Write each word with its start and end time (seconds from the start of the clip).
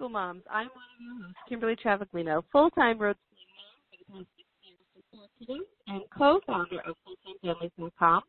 School 0.00 0.08
Moms. 0.08 0.42
I'm 0.50 0.68
one 0.68 0.84
of 0.96 1.18
your 1.18 1.26
hosts, 1.26 1.38
Kimberly 1.46 1.76
Travaglino, 1.76 2.42
full-time 2.50 2.98
road 2.98 3.16
mom 4.08 4.24
for 4.24 4.96
the 4.96 5.18
past 5.18 5.30
six 5.38 5.50
years 5.50 5.60
and 5.88 6.00
co-founder 6.16 6.80
of 6.86 6.96
FullTimeFamilies.com, 7.44 8.22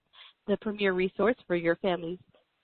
the 0.47 0.57
premier 0.57 0.91
resource 0.91 1.37
for 1.47 1.55
your 1.55 1.77
families 1.77 2.19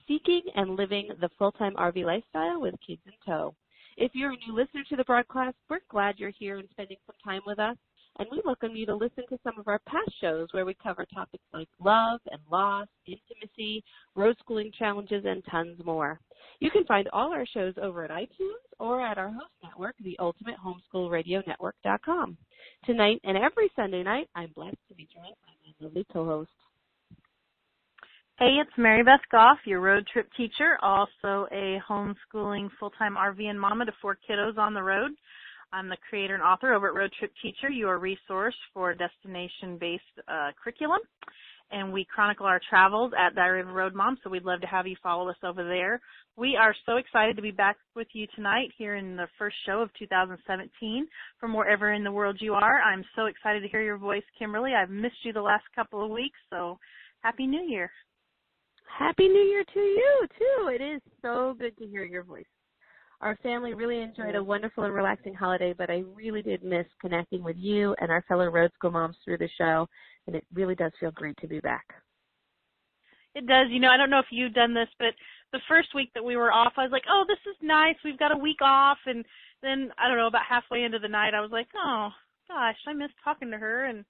seeking 0.10 0.42
and 0.56 0.76
living 0.76 1.08
the 1.22 1.30
full-time 1.40 1.74
RV 1.76 2.04
lifestyle 2.04 2.60
with 2.60 2.76
kids 2.86 3.00
in 3.06 3.14
tow. 3.26 3.56
If 3.96 4.12
you're 4.14 4.34
a 4.34 4.38
new 4.46 4.54
listener 4.54 4.84
to 4.90 4.98
the 4.98 5.06
broadcast, 5.06 5.56
we're 5.70 5.80
glad 5.90 6.16
you're 6.18 6.34
here 6.38 6.58
and 6.58 6.68
spending 6.72 6.98
some 7.06 7.16
time 7.24 7.42
with 7.48 7.60
us 7.60 7.78
and 8.20 8.28
we 8.32 8.42
welcome 8.46 8.76
you 8.76 8.86
to 8.86 8.96
listen 8.96 9.24
to 9.30 9.38
some 9.44 9.60
of 9.60 9.68
our 9.68 9.80
past 9.88 10.12
shows 10.20 10.48
where 10.52 10.66
we 10.66 10.76
cover 10.82 11.06
topics 11.14 11.44
like 11.54 11.68
love 11.84 12.20
and 12.32 12.42
loss, 12.52 12.88
intimacy, 13.06 13.84
road 14.16 14.36
schooling 14.40 14.72
challenges, 14.78 15.24
and 15.26 15.44
tons 15.50 15.80
more. 15.86 16.20
You 16.60 16.72
can 16.72 16.84
find 16.86 17.08
all 17.14 17.32
our 17.32 17.46
shows 17.46 17.76
over 17.82 18.04
at 18.04 18.12
iTunes 18.12 18.64
or 18.80 19.06
at 19.06 19.18
our 19.18 19.30
host 19.30 19.52
network, 19.64 19.96
the 20.04 20.18
Ultimate 20.20 20.56
Homeschool 20.66 21.12
Radio 21.12 21.44
Network.com. 21.46 22.38
Tonight 22.86 23.22
and 23.24 23.38
every 23.38 23.70
Sunday 23.76 24.04
night, 24.04 24.30
I'm 24.36 24.52
blessed 24.56 24.78
to 24.90 24.96
be 24.96 25.08
joined 25.14 25.36
by 25.46 25.54
my 25.66 25.86
lovely 25.86 26.06
co-host. 26.12 26.50
Hey, 28.40 28.58
it's 28.62 28.72
Mary 28.78 29.04
Beth 29.04 29.20
Goff, 29.32 29.58
your 29.66 29.80
road 29.80 30.08
trip 30.12 30.28
teacher, 30.38 30.78
also 30.82 31.48
a 31.52 31.82
homeschooling 31.90 32.70
full-time 32.80 33.16
RV 33.16 33.44
and 33.44 33.60
mama 33.60 33.86
to 33.86 33.92
four 34.00 34.18
kiddos 34.30 34.58
on 34.58 34.74
the 34.74 34.84
road. 34.84 35.12
I'm 35.74 35.90
the 35.90 35.98
creator 36.10 36.34
and 36.34 36.44
author 36.44 36.74
over 36.74 36.88
at 36.88 36.96
Road 36.96 37.12
Trip 37.20 37.32
Teacher, 37.42 37.70
your 37.70 38.00
resource 38.00 38.56
for 38.74 38.94
destination-based 38.94 40.04
uh, 40.28 40.52
curriculum. 40.62 41.00
And 41.70 41.92
we 41.92 42.06
chronicle 42.06 42.46
our 42.46 42.62
travels 42.70 43.12
at 43.20 43.36
Diary 43.36 43.60
of 43.60 43.68
a 43.68 43.74
Road 43.74 43.94
Mom, 43.94 44.18
so 44.24 44.30
we'd 44.30 44.46
love 44.46 44.62
to 44.62 44.68
have 44.68 44.88
you 44.88 44.96
follow 45.04 45.28
us 45.30 45.36
over 45.44 45.66
there. 45.66 46.00
We 46.38 46.56
are 46.56 46.74
so 46.86 46.96
excited 46.96 47.36
to 47.36 47.42
be 47.42 47.52
back 47.52 47.76
with 47.94 48.08
you 48.14 48.26
tonight 48.36 48.70
here 48.78 48.96
in 48.96 49.18
the 49.18 49.28
first 49.38 49.58
show 49.66 49.82
of 49.82 49.90
2017 50.00 51.08
from 51.40 51.54
wherever 51.54 51.92
in 51.92 52.06
the 52.06 52.12
world 52.12 52.38
you 52.40 52.54
are. 52.54 52.80
I'm 52.80 53.04
so 53.18 53.26
excited 53.26 53.62
to 53.62 53.68
hear 53.68 53.82
your 53.82 53.98
voice, 53.98 54.24
Kimberly. 54.40 54.72
I've 54.74 54.90
missed 54.90 55.26
you 55.26 55.34
the 55.34 55.42
last 55.42 55.66
couple 55.76 56.02
of 56.02 56.10
weeks, 56.10 56.40
so 56.50 56.78
Happy 57.22 57.46
New 57.46 57.64
Year. 57.64 57.92
Happy 58.98 59.28
New 59.28 59.44
Year 59.44 59.66
to 59.74 59.80
you, 59.80 60.28
too. 60.40 60.70
It 60.70 60.82
is 60.82 61.02
so 61.22 61.56
good 61.60 61.78
to 61.80 61.86
hear 61.86 62.06
your 62.06 62.24
voice. 62.24 62.46
Our 63.22 63.36
family 63.38 63.74
really 63.74 64.02
enjoyed 64.02 64.36
a 64.36 64.44
wonderful 64.44 64.84
and 64.84 64.94
relaxing 64.94 65.34
holiday, 65.34 65.74
but 65.76 65.90
I 65.90 66.04
really 66.14 66.44
did 66.44 66.64
miss 66.64 66.86
connecting 67.02 67.44
with 67.44 67.56
you 67.58 67.96
and 68.00 68.12
our 68.12 68.24
fellow 68.28 68.48
road 68.48 68.72
school 68.76 68.92
moms 68.92 69.18
through 69.26 69.40
the 69.40 69.50
show, 69.58 69.88
and 70.28 70.36
it 70.36 70.46
really 70.54 70.76
does 70.76 70.92
feel 71.00 71.12
great 71.12 71.36
to 71.38 71.48
be 71.48 71.60
back. 71.60 71.86
It 73.34 73.48
does. 73.48 73.68
You 73.70 73.80
know, 73.80 73.90
I 73.90 73.98
don't 73.98 74.12
know 74.12 74.20
if 74.20 74.32
you've 74.32 74.54
done 74.54 74.74
this, 74.74 74.90
but 75.00 75.14
the 75.52 75.62
first 75.68 75.90
week 75.96 76.12
that 76.14 76.24
we 76.24 76.38
were 76.38 76.52
off, 76.52 76.74
I 76.78 76.84
was 76.84 76.92
like, 76.92 77.06
"Oh, 77.10 77.26
this 77.28 77.40
is 77.50 77.58
nice. 77.62 77.96
We've 78.04 78.20
got 78.20 78.32
a 78.32 78.38
week 78.38 78.62
off." 78.62 79.00
And 79.08 79.26
then 79.62 79.92
I 79.98 80.08
don't 80.08 80.18
know, 80.18 80.28
about 80.28 80.46
halfway 80.48 80.84
into 80.84 81.00
the 81.00 81.08
night, 81.08 81.34
I 81.34 81.42
was 81.42 81.52
like, 81.52 81.70
"Oh, 81.76 82.10
gosh, 82.48 82.78
I 82.88 82.94
miss 82.94 83.12
talking 83.24 83.52
to 83.52 83.58
her 83.58 83.86
and 83.86 84.06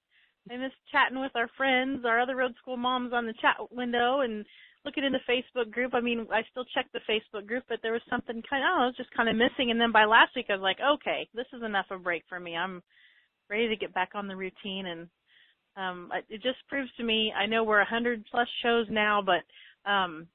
I 0.52 0.58
miss 0.58 0.72
chatting 0.92 1.20
with 1.20 1.36
our 1.36 1.50
friends, 1.58 2.06
our 2.06 2.20
other 2.20 2.36
road 2.36 2.56
school 2.58 2.78
moms 2.78 3.14
on 3.14 3.26
the 3.26 3.34
chat 3.34 3.58
window 3.72 4.22
and 4.22 4.46
looking 4.88 5.04
in 5.04 5.12
the 5.12 5.20
Facebook 5.30 5.70
group. 5.70 5.94
I 5.94 6.00
mean, 6.00 6.26
I 6.32 6.44
still 6.50 6.64
check 6.74 6.86
the 6.94 7.02
Facebook 7.10 7.46
group, 7.46 7.66
but 7.68 7.80
there 7.84 7.92
was 7.92 8.02
something 8.10 8.42
kind 8.50 8.64
of, 8.64 8.70
oh, 8.72 8.84
I 8.84 8.86
was 8.86 8.96
just 8.96 9.12
kind 9.12 9.28
of 9.28 9.36
missing. 9.36 9.70
And 9.70 9.80
then 9.80 9.92
by 9.92 10.06
last 10.06 10.32
week, 10.34 10.46
I 10.50 10.54
was 10.54 10.62
like, 10.62 10.78
okay, 10.80 11.28
this 11.36 11.46
is 11.54 11.62
enough 11.62 11.88
of 11.92 12.00
a 12.00 12.04
break 12.04 12.24
for 12.30 12.40
me. 12.40 12.56
I'm 12.56 12.82
ready 13.50 13.68
to 13.68 13.76
get 13.76 13.94
back 13.94 14.12
on 14.16 14.30
the 14.30 14.36
routine. 14.36 14.86
And 14.86 15.10
um, 15.76 16.10
it 16.30 16.42
just 16.42 16.66
proves 16.70 16.90
to 16.96 17.04
me, 17.04 17.34
I 17.38 17.46
know 17.46 17.66
we're 17.66 17.82
a 17.82 17.86
hundred 17.86 18.24
plus 18.32 18.48
shows 18.64 18.88
now, 18.90 19.22
but 19.22 19.44
um, 19.92 20.26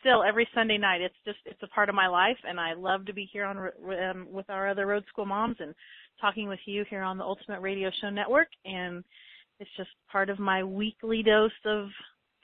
still 0.00 0.22
every 0.22 0.48
Sunday 0.54 0.78
night, 0.78 1.00
it's 1.00 1.18
just, 1.24 1.38
it's 1.44 1.62
a 1.64 1.74
part 1.74 1.88
of 1.88 1.96
my 1.96 2.06
life. 2.06 2.38
And 2.48 2.60
I 2.60 2.74
love 2.74 3.06
to 3.06 3.12
be 3.12 3.28
here 3.32 3.44
on 3.44 3.58
um, 3.58 4.28
with 4.30 4.48
our 4.50 4.68
other 4.68 4.86
road 4.86 5.02
school 5.08 5.26
moms 5.26 5.56
and 5.58 5.74
talking 6.20 6.46
with 6.46 6.60
you 6.64 6.84
here 6.88 7.02
on 7.02 7.18
the 7.18 7.24
Ultimate 7.24 7.60
Radio 7.60 7.90
Show 8.00 8.10
Network. 8.10 8.48
And 8.64 9.02
it's 9.58 9.70
just 9.76 9.90
part 10.12 10.30
of 10.30 10.38
my 10.38 10.62
weekly 10.62 11.24
dose 11.24 11.50
of 11.64 11.88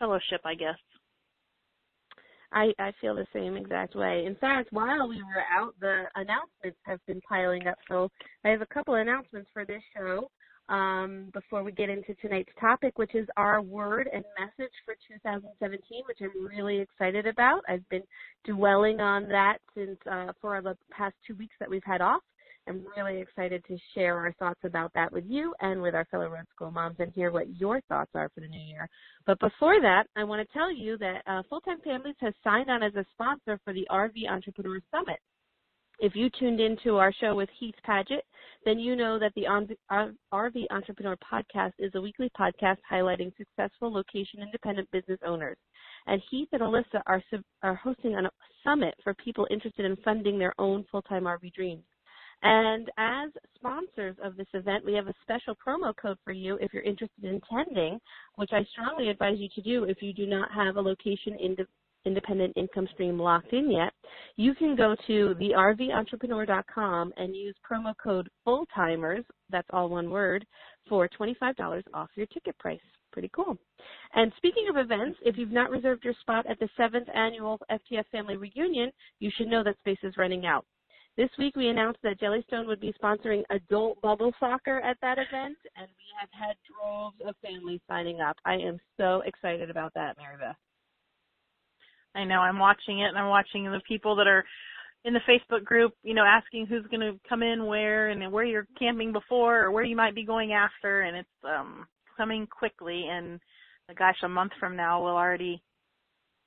fellowship, 0.01 0.41
I 0.45 0.55
guess. 0.55 0.75
I, 2.55 2.73
I 2.79 2.93
feel 3.01 3.17
the 3.17 3.27
same 3.33 3.57
exact 3.57 3.97
way. 3.97 4.25
In 4.27 4.37
fact, 4.37 4.73
while 4.73 5.09
we 5.09 5.17
were 5.17 5.43
out, 5.53 5.75
the 5.81 6.05
announcements 6.15 6.79
have 6.85 7.05
been 7.07 7.21
piling 7.29 7.67
up. 7.67 7.77
So 7.89 8.09
I 8.45 8.51
have 8.51 8.63
a 8.63 8.67
couple 8.67 8.95
of 8.95 9.01
announcements 9.01 9.51
for 9.53 9.65
this 9.65 9.83
show 9.97 10.31
um, 10.69 11.31
before 11.33 11.65
we 11.65 11.73
get 11.73 11.91
into 11.91 12.15
tonight's 12.15 12.53
topic, 12.61 12.97
which 12.97 13.15
is 13.15 13.27
our 13.37 13.61
word 13.61 14.09
and 14.13 14.25
message 14.39 14.73
for 14.85 14.95
2017, 15.09 16.03
which 16.07 16.19
I'm 16.23 16.47
really 16.47 16.79
excited 16.79 17.27
about. 17.27 17.63
I've 17.69 17.87
been 17.89 18.05
dwelling 18.47 19.01
on 19.01 19.29
that 19.29 19.59
since 19.77 19.99
uh, 20.11 20.33
for 20.41 20.63
the 20.63 20.77
past 20.91 21.17
two 21.27 21.35
weeks 21.35 21.55
that 21.59 21.69
we've 21.69 21.83
had 21.85 22.01
off. 22.01 22.23
I'm 22.67 22.85
really 22.97 23.21
excited 23.21 23.63
to 23.69 23.77
share 23.95 24.17
our 24.19 24.33
thoughts 24.35 24.61
about 24.65 24.93
that 24.95 25.13
with 25.13 25.25
you 25.27 25.55
and 25.61 25.83
with 25.83 25.95
our 25.95 26.07
fellow 26.07 26.29
Road 26.29 26.47
School 26.55 26.71
moms 26.71 26.97
and 26.99 27.13
hear 27.13 27.31
what 27.31 27.55
your 27.61 27.81
thoughts 27.83 28.11
are 28.15 28.31
for 28.35 28.41
the 28.41 28.49
new 28.49 28.61
year. 28.61 28.89
But 29.27 29.39
before 29.39 29.81
that, 29.83 30.05
I 30.17 30.25
want 30.25 30.47
to 30.47 30.53
tell 30.53 30.73
you 30.73 30.97
that 30.99 31.23
uh, 31.27 31.43
Full 31.49 31.61
Time 31.61 31.81
Families 31.85 32.17
has 32.21 32.33
signed 32.43 32.71
on 32.71 32.83
as 32.83 32.95
a 32.95 33.05
sponsor 33.13 33.61
for 33.65 33.75
the 33.75 33.87
RV 33.91 34.29
Entrepreneur 34.31 34.81
Summit. 34.91 35.19
If 36.01 36.17
you 36.17 36.29
tuned 36.39 36.61
into 36.61 36.97
our 36.97 37.13
show 37.13 37.35
with 37.35 37.49
Heath 37.59 37.75
Padgett, 37.87 38.23
then 38.65 38.79
you 38.79 38.97
know 38.97 39.19
that 39.19 39.33
the 39.37 39.45
RV 40.33 40.65
Entrepreneur 40.71 41.17
Podcast 41.33 41.73
is 41.79 41.93
a 41.95 42.01
weekly 42.01 42.31
podcast 42.39 42.79
highlighting 42.91 43.33
successful 43.37 43.93
location 43.93 44.41
independent 44.43 44.91
business 44.91 45.21
owners. 45.25 45.57
And 46.07 46.21
Heath 46.31 46.49
and 46.53 46.63
Alyssa 46.63 47.01
are, 47.07 47.23
are 47.63 47.75
hosting 47.77 48.17
a 48.17 48.31
summit 48.65 48.95
for 49.05 49.15
people 49.15 49.47
interested 49.51 49.85
in 49.85 49.97
funding 50.05 50.39
their 50.39 50.55
own 50.59 50.85
full 50.91 51.03
time 51.03 51.25
RV 51.25 51.53
dreams. 51.53 51.85
And 52.45 52.91
as 52.99 53.31
sponsors 53.57 54.17
of 54.23 54.37
this 54.37 54.47
event, 54.53 54.85
we 54.85 54.93
have 54.93 55.09
a 55.09 55.15
special 55.23 55.57
promo 55.57 55.97
code 55.97 56.19
for 56.25 56.33
you 56.33 56.59
if 56.61 56.75
you're 56.75 56.83
interested 56.83 57.25
in 57.25 57.41
attending, 57.43 57.99
which 58.37 58.51
I 58.53 58.65
strongly 58.65 59.09
advise 59.09 59.39
you 59.39 59.49
to 59.55 59.63
do 59.63 59.85
if 59.85 60.03
you 60.03 60.13
do 60.13 60.27
not 60.27 60.53
have 60.53 60.77
a 60.77 60.81
location 60.81 61.39
ind- 61.41 61.67
independent 62.05 62.53
income 62.55 62.87
stream 62.93 63.19
locked 63.19 63.55
in 63.55 63.71
yet. 63.71 63.95
You 64.37 64.55
can 64.55 64.77
go 64.77 64.95
to 65.07 65.35
therventrepreneur.com 65.41 67.13
and 67.17 67.35
use 67.35 67.55
promo 67.69 67.95
code 67.97 68.29
FULLTIMERS, 68.45 69.25
that's 69.49 69.69
all 69.73 69.89
one 69.89 70.11
word, 70.11 70.47
for 70.87 71.09
$25 71.19 71.83
off 71.95 72.11
your 72.15 72.27
ticket 72.27 72.59
price. 72.59 72.79
Pretty 73.11 73.31
cool. 73.35 73.57
And 74.15 74.31
speaking 74.37 74.67
of 74.69 74.77
events, 74.77 75.19
if 75.23 75.39
you've 75.39 75.51
not 75.51 75.71
reserved 75.71 76.05
your 76.05 76.15
spot 76.21 76.45
at 76.47 76.59
the 76.59 76.69
seventh 76.77 77.09
annual 77.15 77.59
FTF 77.71 78.05
Family 78.13 78.37
Reunion, 78.37 78.91
you 79.19 79.31
should 79.35 79.49
know 79.49 79.65
that 79.65 79.79
space 79.79 79.99
is 80.03 80.19
running 80.19 80.45
out. 80.45 80.67
This 81.17 81.31
week 81.39 81.55
we 81.55 81.69
announced 81.69 82.01
that 82.03 82.19
Jellystone 82.19 82.67
would 82.67 82.81
be 82.81 82.93
sponsoring 83.01 83.45
adult 83.51 84.01
bubble 84.01 84.33
soccer 84.41 84.81
at 84.81 84.97
that 85.01 85.17
event, 85.19 85.57
and 85.77 85.87
we 85.87 86.05
have 86.21 86.29
had 86.33 86.57
droves 86.67 87.15
of 87.25 87.37
families 87.41 87.81
signing 87.87 88.21
up. 88.21 88.37
I 88.45 88.55
am 88.55 88.81
so 88.97 89.23
excited 89.25 89.71
about 89.71 89.95
that, 89.95 90.17
Mary 90.19 90.37
Beth. 90.41 90.57
I 92.17 92.25
know. 92.25 92.41
I'm 92.41 92.59
watching 92.59 92.99
it, 93.01 93.09
and 93.09 93.19
I'm 93.19 93.29
watching 93.29 93.65
the 93.65 93.81
people 93.87 94.17
that 94.17 94.27
are 94.27 94.45
in 95.05 95.15
the 95.15 95.21
Facebook 95.21 95.63
group, 95.63 95.93
you 96.03 96.15
know, 96.15 96.25
asking 96.25 96.67
who's 96.67 96.87
going 96.91 97.01
to 97.01 97.21
come 97.29 97.45
in 97.45 97.67
where 97.67 98.09
and 98.09 98.33
where 98.33 98.45
you're 98.45 98.67
camping 98.77 99.13
before 99.13 99.63
or 99.63 99.71
where 99.71 99.85
you 99.85 99.95
might 99.95 100.17
be 100.17 100.25
going 100.25 100.53
after, 100.53 101.03
and 101.03 101.17
it's 101.17 101.29
um 101.45 101.87
coming 102.17 102.49
quickly. 102.49 103.07
And 103.09 103.39
gosh, 103.97 104.17
a 104.25 104.29
month 104.29 104.53
from 104.59 104.75
now 104.75 105.01
we'll 105.05 105.17
already 105.17 105.63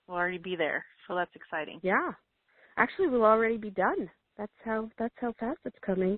we'll 0.08 0.18
already 0.18 0.40
be 0.40 0.58
there, 0.58 0.84
so 1.08 1.16
that's 1.16 1.36
exciting. 1.36 1.80
Yeah, 1.84 2.12
actually, 2.78 3.08
we'll 3.08 3.24
already 3.24 3.58
be 3.58 3.70
done. 3.70 4.10
That's 4.38 4.52
how 4.64 4.90
that's 4.98 5.16
how 5.18 5.34
fast 5.40 5.60
it's 5.66 5.78
coming. 5.86 6.18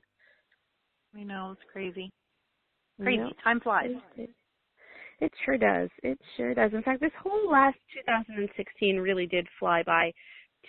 I 1.16 1.24
know 1.24 1.52
it's 1.54 1.72
crazy. 1.72 2.12
Crazy. 3.02 3.24
Yep. 3.24 3.32
Time 3.44 3.60
flies. 3.62 3.92
It, 4.18 4.30
it 5.22 5.32
sure 5.46 5.58
does. 5.58 5.90
It 6.04 6.20
sure 6.38 6.54
does. 6.54 6.72
In 6.74 6.84
fact, 6.84 7.02
this 7.02 7.12
whole 7.22 7.50
last 7.50 7.78
2016 8.06 8.98
really 8.98 9.26
did 9.26 9.48
fly 9.60 9.84
by, 9.84 10.14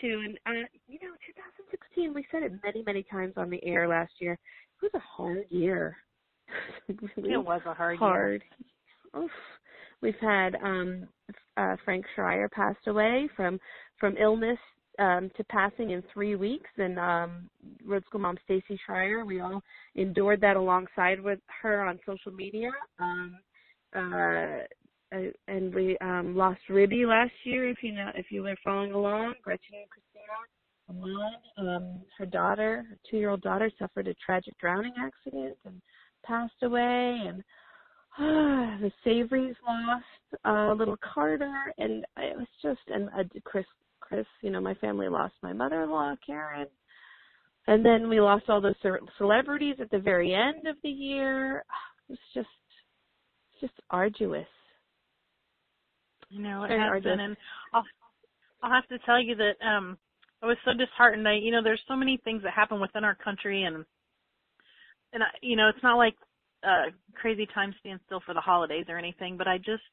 too. 0.01 0.23
And 0.25 0.39
uh, 0.47 0.67
you 0.87 0.99
know, 1.03 1.15
2016. 1.27 2.15
We 2.15 2.25
said 2.31 2.43
it 2.43 2.53
many, 2.65 2.83
many 2.85 3.05
times 3.11 3.35
on 3.37 3.51
the 3.51 3.63
air 3.65 3.89
last 3.89 4.13
year. 4.21 4.33
It 4.33 4.83
was 4.83 4.93
a 4.95 4.99
hard 5.01 5.45
year. 5.51 5.97
really 7.17 7.33
it 7.33 7.45
was 7.45 7.61
a 7.67 7.75
hard, 7.75 7.99
hard. 7.99 8.43
Year. 9.15 9.25
Oof. 9.25 9.31
we've 10.03 10.15
had 10.21 10.57
um 10.65 11.07
uh 11.57 11.77
Frank 11.85 12.05
Schreier 12.17 12.51
passed 12.51 12.87
away 12.87 13.29
from 13.37 13.59
from 13.99 14.17
illness 14.17 14.59
um 15.01 15.31
to 15.37 15.45
passing 15.45 15.91
in 15.91 16.03
three 16.13 16.37
weeks 16.37 16.71
and 16.77 16.99
um 16.99 17.51
road 17.85 18.05
school 18.07 18.21
mom 18.21 18.37
Stacy 18.45 18.79
Schreier 18.89 19.27
we 19.27 19.41
all 19.41 19.63
endured 19.97 20.41
that 20.41 20.57
alongside 20.57 21.21
with 21.21 21.41
her 21.63 21.83
on 21.83 21.99
social 22.07 22.33
media 22.33 22.71
um 22.99 23.37
uh 23.97 24.59
and 25.49 25.75
we 25.75 25.99
um 25.99 26.37
lost 26.37 26.61
Ribby 26.69 27.05
last 27.07 27.33
year 27.45 27.69
if 27.69 27.83
you 27.83 27.93
know 27.93 28.11
if 28.15 28.27
you 28.31 28.43
were 28.43 28.57
following 28.63 28.93
along 28.93 29.35
Gretchen 29.43 29.75
and 29.75 29.91
Christina 29.91 30.11
um, 31.59 32.01
her 32.19 32.27
daughter, 32.27 32.85
her 32.89 32.99
two-year-old 33.09 33.43
daughter, 33.43 33.71
suffered 33.79 34.09
a 34.09 34.15
tragic 34.15 34.59
drowning 34.59 34.93
accident 34.99 35.57
and 35.65 35.81
passed 36.25 36.63
away. 36.63 37.21
And 37.27 37.43
the 38.19 38.91
Savorys 39.07 39.55
lost 39.67 40.05
uh, 40.45 40.75
little 40.75 40.97
Carter, 41.15 41.73
and 41.79 42.05
it 42.17 42.37
was 42.37 42.49
just 42.63 42.81
uh, 42.93 43.23
Chris. 43.45 43.65
Chris, 44.11 44.27
you 44.43 44.51
know, 44.51 44.61
my 44.61 44.75
family 44.75 45.09
lost 45.09 45.35
my 45.41 45.53
mother-in-law, 45.53 46.17
Karen, 46.27 46.67
and 47.69 47.85
then 47.85 48.09
we 48.09 48.21
lost 48.21 48.47
all 48.49 48.61
the 48.61 48.75
celebrities 49.17 49.77
at 49.81 49.89
the 49.93 50.01
very 50.01 50.35
end 50.35 50.67
of 50.67 50.77
the 50.83 50.91
year. 50.91 51.65
It 52.09 52.15
was 52.15 52.35
just, 52.35 52.49
it's 53.53 53.61
just 53.61 53.87
arduous. 53.89 54.49
You 56.29 56.43
know, 56.43 56.65
it 56.65 56.71
has 56.71 57.05
been, 57.05 57.21
and 57.21 57.37
I'll, 57.73 57.85
I'll 58.65 58.73
have 58.73 58.89
to 58.89 58.99
tell 59.07 59.23
you 59.23 59.37
that 59.37 59.65
um 59.65 59.97
I 60.43 60.47
was 60.47 60.57
so 60.65 60.73
disheartened. 60.73 61.29
I, 61.29 61.35
you 61.35 61.53
know, 61.53 61.63
there's 61.63 61.81
so 61.87 61.95
many 61.95 62.21
things 62.25 62.43
that 62.43 62.53
happen 62.53 62.81
within 62.81 63.05
our 63.05 63.15
country, 63.15 63.63
and 63.63 63.85
and 65.13 65.23
I, 65.23 65.27
you 65.41 65.55
know, 65.55 65.69
it's 65.69 65.85
not 65.85 65.99
like 65.99 66.17
uh 66.65 66.91
crazy 67.15 67.47
time 67.55 67.73
stand 67.79 68.01
still 68.07 68.23
for 68.27 68.35
the 68.35 68.41
holidays 68.41 68.87
or 68.89 68.99
anything, 68.99 69.37
but 69.37 69.47
I 69.47 69.59
just 69.59 69.87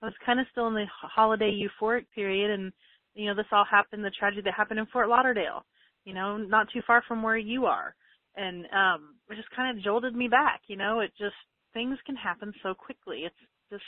I 0.00 0.06
was 0.06 0.14
kind 0.24 0.40
of 0.40 0.46
still 0.50 0.68
in 0.68 0.74
the 0.74 0.86
holiday 1.02 1.52
euphoric 1.52 2.06
period, 2.14 2.50
and 2.50 2.72
you 3.14 3.26
know, 3.26 3.34
this 3.34 3.46
all 3.52 3.64
happened. 3.68 4.04
The 4.04 4.10
tragedy 4.10 4.42
that 4.42 4.54
happened 4.54 4.80
in 4.80 4.86
Fort 4.86 5.08
Lauderdale, 5.08 5.64
you 6.04 6.14
know, 6.14 6.36
not 6.36 6.68
too 6.72 6.80
far 6.86 7.02
from 7.06 7.22
where 7.22 7.36
you 7.36 7.66
are, 7.66 7.94
and 8.36 8.66
um, 8.66 9.14
it 9.30 9.36
just 9.36 9.50
kind 9.54 9.76
of 9.76 9.84
jolted 9.84 10.14
me 10.14 10.28
back. 10.28 10.62
You 10.66 10.76
know, 10.76 11.00
it 11.00 11.10
just 11.18 11.36
things 11.74 11.98
can 12.06 12.16
happen 12.16 12.52
so 12.62 12.74
quickly. 12.74 13.22
It's 13.24 13.34
just 13.70 13.82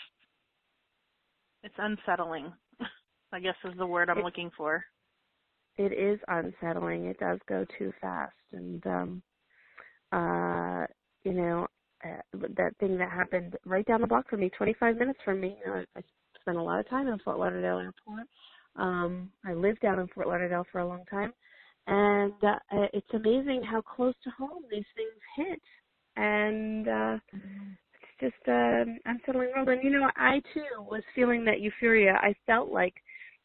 it's 1.63 1.75
unsettling. 1.79 2.53
I 3.33 3.41
guess 3.41 3.55
is 3.65 3.77
the 3.79 3.87
word 3.87 4.11
I'm 4.11 4.23
looking 4.23 4.51
for 4.57 4.85
it 5.81 5.93
is 5.93 6.21
unsettling. 6.29 7.07
It 7.07 7.19
does 7.19 7.39
go 7.49 7.65
too 7.79 7.93
fast, 8.01 8.35
and 8.53 8.87
um, 8.87 9.23
uh, 10.13 10.85
you 11.25 11.33
know 11.33 11.67
uh, 12.05 12.21
that 12.57 12.77
thing 12.79 12.99
that 12.99 13.11
happened 13.11 13.57
right 13.65 13.87
down 13.87 14.03
the 14.03 14.07
block 14.07 14.29
from 14.29 14.41
me, 14.41 14.51
25 14.57 14.97
minutes 14.97 15.19
from 15.25 15.41
me. 15.41 15.57
You 15.65 15.73
know, 15.73 15.79
I, 15.79 15.99
I 15.99 16.03
spent 16.41 16.59
a 16.59 16.63
lot 16.63 16.81
of 16.81 16.89
time 16.89 17.09
in 17.09 17.19
Fort 17.21 17.39
Lauderdale 17.39 17.79
Airport. 17.79 18.27
Um, 18.81 19.31
I 19.45 19.53
lived 19.53 19.81
down 19.81 20.01
in 20.01 20.09
Fort 20.09 20.27
Lauderdale 20.27 20.67
for 20.73 20.81
a 20.81 20.89
long 20.89 21.05
time, 21.11 21.33
and 21.87 22.33
uh, 22.43 22.87
it's 22.93 23.07
amazing 23.13 23.63
how 23.63 23.83
close 23.83 24.15
to 24.25 24.31
home 24.31 24.63
these 24.71 24.85
things 24.97 25.13
hit. 25.37 25.63
And 26.17 26.89
uh, 26.89 27.19
it's 27.33 28.35
just 28.35 28.49
uh, 28.49 28.85
unsettling 29.05 29.51
world. 29.55 29.69
And 29.69 29.85
you 29.85 29.91
know, 29.91 30.09
I 30.17 30.41
too 30.55 30.65
was 30.79 31.03
feeling 31.15 31.45
that 31.45 31.61
euphoria. 31.61 32.15
I 32.23 32.35
felt 32.47 32.71
like 32.71 32.95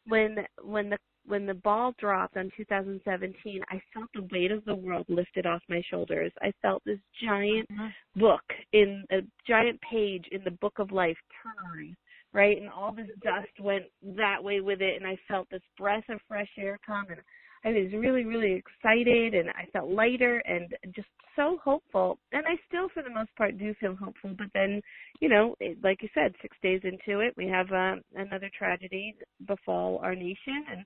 when 0.08 0.38
when 0.64 0.90
the 0.90 0.98
when 1.28 1.46
the 1.46 1.54
ball 1.56 1.94
dropped 2.00 2.38
on 2.38 2.52
2017, 2.56 3.62
I 3.70 3.82
felt 3.94 4.10
the 4.14 4.28
weight 4.32 4.52
of 4.52 4.64
the 4.66 4.76
world 4.76 5.06
lifted 5.10 5.46
off 5.46 5.62
my 5.68 5.82
shoulders. 5.90 6.32
I 6.42 6.54
felt 6.62 6.84
this 6.86 7.00
giant 7.24 7.70
mm-hmm. 7.72 8.20
book 8.20 8.44
in 8.74 9.04
a 9.12 9.20
giant 9.48 9.80
page 9.82 10.26
in 10.32 10.44
the 10.44 10.52
book 10.52 10.78
of 10.78 10.92
life 10.92 11.18
turn, 11.44 11.96
right? 12.36 12.62
And 12.62 12.70
all 12.70 12.92
this 12.92 13.08
dust 13.24 13.60
went 13.62 13.86
that 14.18 14.44
way 14.44 14.60
with 14.60 14.82
it, 14.82 14.98
and 14.98 15.08
I 15.08 15.18
felt 15.28 15.50
this 15.50 15.62
breath 15.78 16.04
of 16.10 16.20
fresh 16.28 16.50
air 16.60 16.78
come, 16.86 17.06
and 17.10 17.22
I 17.64 17.70
was 17.70 17.94
really, 17.94 18.26
really 18.26 18.54
excited, 18.54 19.34
and 19.34 19.50
I 19.52 19.66
felt 19.72 19.90
lighter 19.90 20.40
and 20.46 20.76
just 20.94 21.08
so 21.38 21.58
hopeful. 21.64 22.20
And 22.34 22.46
I 22.46 22.58
still, 22.68 22.90
for 22.94 23.02
the 23.02 23.10
most 23.10 23.34
part, 23.38 23.58
do 23.58 23.74
feel 23.80 23.96
hopeful. 23.96 24.36
But 24.38 24.48
then, 24.54 24.82
you 25.22 25.30
know, 25.30 25.56
it, 25.62 25.78
like 25.82 26.04
you 26.04 26.10
said, 26.14 26.36
six 26.42 26.56
days 26.62 26.82
into 26.84 27.22
it, 27.22 27.34
we 27.38 27.48
have 27.48 27.72
uh, 27.72 27.96
another 28.16 28.52
tragedy 28.56 29.16
befall 29.48 30.00
our 30.04 30.14
nation, 30.14 30.66
and 30.70 30.86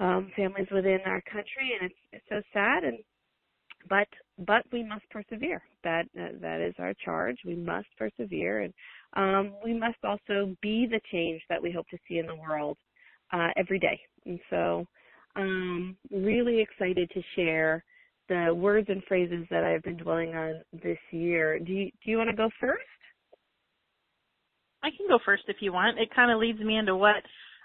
um, 0.00 0.32
families 0.34 0.68
within 0.72 0.98
our 1.06 1.22
country, 1.22 1.78
and 1.80 1.90
it's 1.90 2.00
it's 2.12 2.24
so 2.28 2.42
sad. 2.52 2.82
And 2.82 2.98
but 3.88 4.08
but 4.46 4.64
we 4.72 4.82
must 4.82 5.08
persevere. 5.10 5.62
That 5.84 6.04
that 6.14 6.60
is 6.60 6.74
our 6.78 6.94
charge. 7.04 7.36
We 7.44 7.56
must 7.56 7.88
persevere, 7.98 8.62
and 8.62 8.74
um, 9.14 9.54
we 9.64 9.74
must 9.74 9.98
also 10.04 10.54
be 10.62 10.86
the 10.90 11.00
change 11.12 11.42
that 11.48 11.62
we 11.62 11.72
hope 11.72 11.88
to 11.88 11.98
see 12.08 12.18
in 12.18 12.26
the 12.26 12.34
world 12.34 12.76
uh, 13.32 13.48
every 13.56 13.78
day. 13.78 13.98
And 14.26 14.38
so, 14.50 14.86
um, 15.36 15.96
really 16.10 16.60
excited 16.60 17.10
to 17.14 17.22
share 17.36 17.84
the 18.28 18.54
words 18.54 18.86
and 18.88 19.02
phrases 19.08 19.46
that 19.50 19.64
I've 19.64 19.82
been 19.82 19.96
dwelling 19.96 20.34
on 20.34 20.60
this 20.72 20.98
year. 21.10 21.58
Do 21.58 21.72
you 21.72 21.86
do 22.04 22.10
you 22.10 22.18
want 22.18 22.30
to 22.30 22.36
go 22.36 22.48
first? 22.60 22.82
I 24.82 24.88
can 24.96 25.06
go 25.08 25.18
first 25.24 25.42
if 25.48 25.56
you 25.60 25.72
want. 25.72 25.98
It 25.98 26.08
kind 26.14 26.30
of 26.30 26.38
leads 26.38 26.60
me 26.60 26.76
into 26.76 26.96
what 26.96 27.22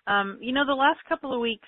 um, 0.07 0.37
you 0.41 0.51
know. 0.51 0.65
The 0.65 0.73
last 0.73 0.99
couple 1.07 1.33
of 1.33 1.39
weeks 1.39 1.67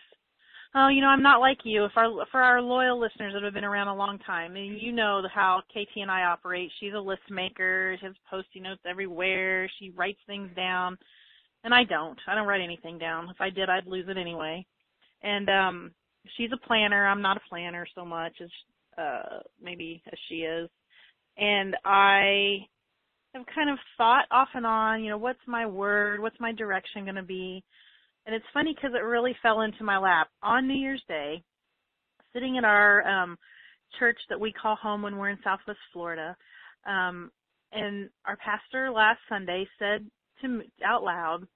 Oh, 0.75 0.89
you 0.89 1.01
know, 1.01 1.07
I'm 1.07 1.23
not 1.23 1.39
like 1.39 1.59
you. 1.63 1.85
If 1.85 1.93
our 1.95 2.09
for 2.31 2.41
our 2.41 2.61
loyal 2.61 2.99
listeners 2.99 3.33
that 3.33 3.43
have 3.43 3.53
been 3.53 3.63
around 3.63 3.87
a 3.87 3.95
long 3.95 4.19
time, 4.19 4.55
and 4.55 4.79
you 4.81 4.91
know 4.91 5.21
how 5.33 5.61
KT 5.71 5.97
and 6.01 6.11
I 6.11 6.23
operate. 6.23 6.71
She's 6.79 6.93
a 6.93 6.99
list 6.99 7.21
maker. 7.29 7.95
She 7.99 8.05
has 8.05 8.15
post-it 8.29 8.61
notes 8.61 8.81
everywhere. 8.87 9.69
She 9.79 9.91
writes 9.91 10.19
things 10.27 10.49
down, 10.55 10.97
and 11.63 11.73
I 11.73 11.83
don't. 11.83 12.19
I 12.27 12.35
don't 12.35 12.47
write 12.47 12.61
anything 12.61 12.97
down. 12.99 13.29
If 13.29 13.37
I 13.39 13.49
did, 13.49 13.69
I'd 13.69 13.87
lose 13.87 14.07
it 14.09 14.17
anyway. 14.17 14.65
And 15.23 15.49
um 15.49 15.91
she's 16.37 16.51
a 16.53 16.67
planner. 16.67 17.07
I'm 17.07 17.21
not 17.21 17.37
a 17.37 17.49
planner 17.49 17.87
so 17.95 18.05
much 18.05 18.33
as 18.41 18.49
uh 18.97 19.39
maybe 19.61 20.01
as 20.11 20.19
she 20.29 20.37
is. 20.37 20.69
And 21.37 21.75
I 21.85 22.59
have 23.33 23.45
kind 23.53 23.69
of 23.69 23.77
thought 23.97 24.25
off 24.31 24.49
and 24.53 24.65
on, 24.65 25.03
you 25.03 25.09
know, 25.09 25.17
what's 25.17 25.39
my 25.47 25.65
word? 25.65 26.19
What's 26.19 26.39
my 26.39 26.51
direction 26.51 27.03
going 27.03 27.15
to 27.15 27.23
be? 27.23 27.63
And 28.27 28.35
it's 28.35 28.45
funny 28.53 28.75
because 28.75 28.91
it 28.93 29.03
really 29.03 29.35
fell 29.41 29.61
into 29.61 29.85
my 29.85 29.97
lap 29.97 30.27
on 30.43 30.67
New 30.67 30.75
Year's 30.75 31.01
Day, 31.07 31.41
sitting 32.33 32.57
at 32.57 32.65
our 32.65 33.07
um, 33.07 33.37
church 33.97 34.17
that 34.27 34.39
we 34.39 34.51
call 34.51 34.75
home 34.75 35.01
when 35.01 35.15
we're 35.15 35.29
in 35.29 35.39
Southwest 35.45 35.79
Florida. 35.93 36.35
Um, 36.85 37.31
and 37.71 38.09
our 38.25 38.37
pastor 38.37 38.91
last 38.91 39.19
Sunday 39.29 39.65
said 39.79 40.05
to 40.41 40.61
out 40.85 41.03
loud 41.03 41.47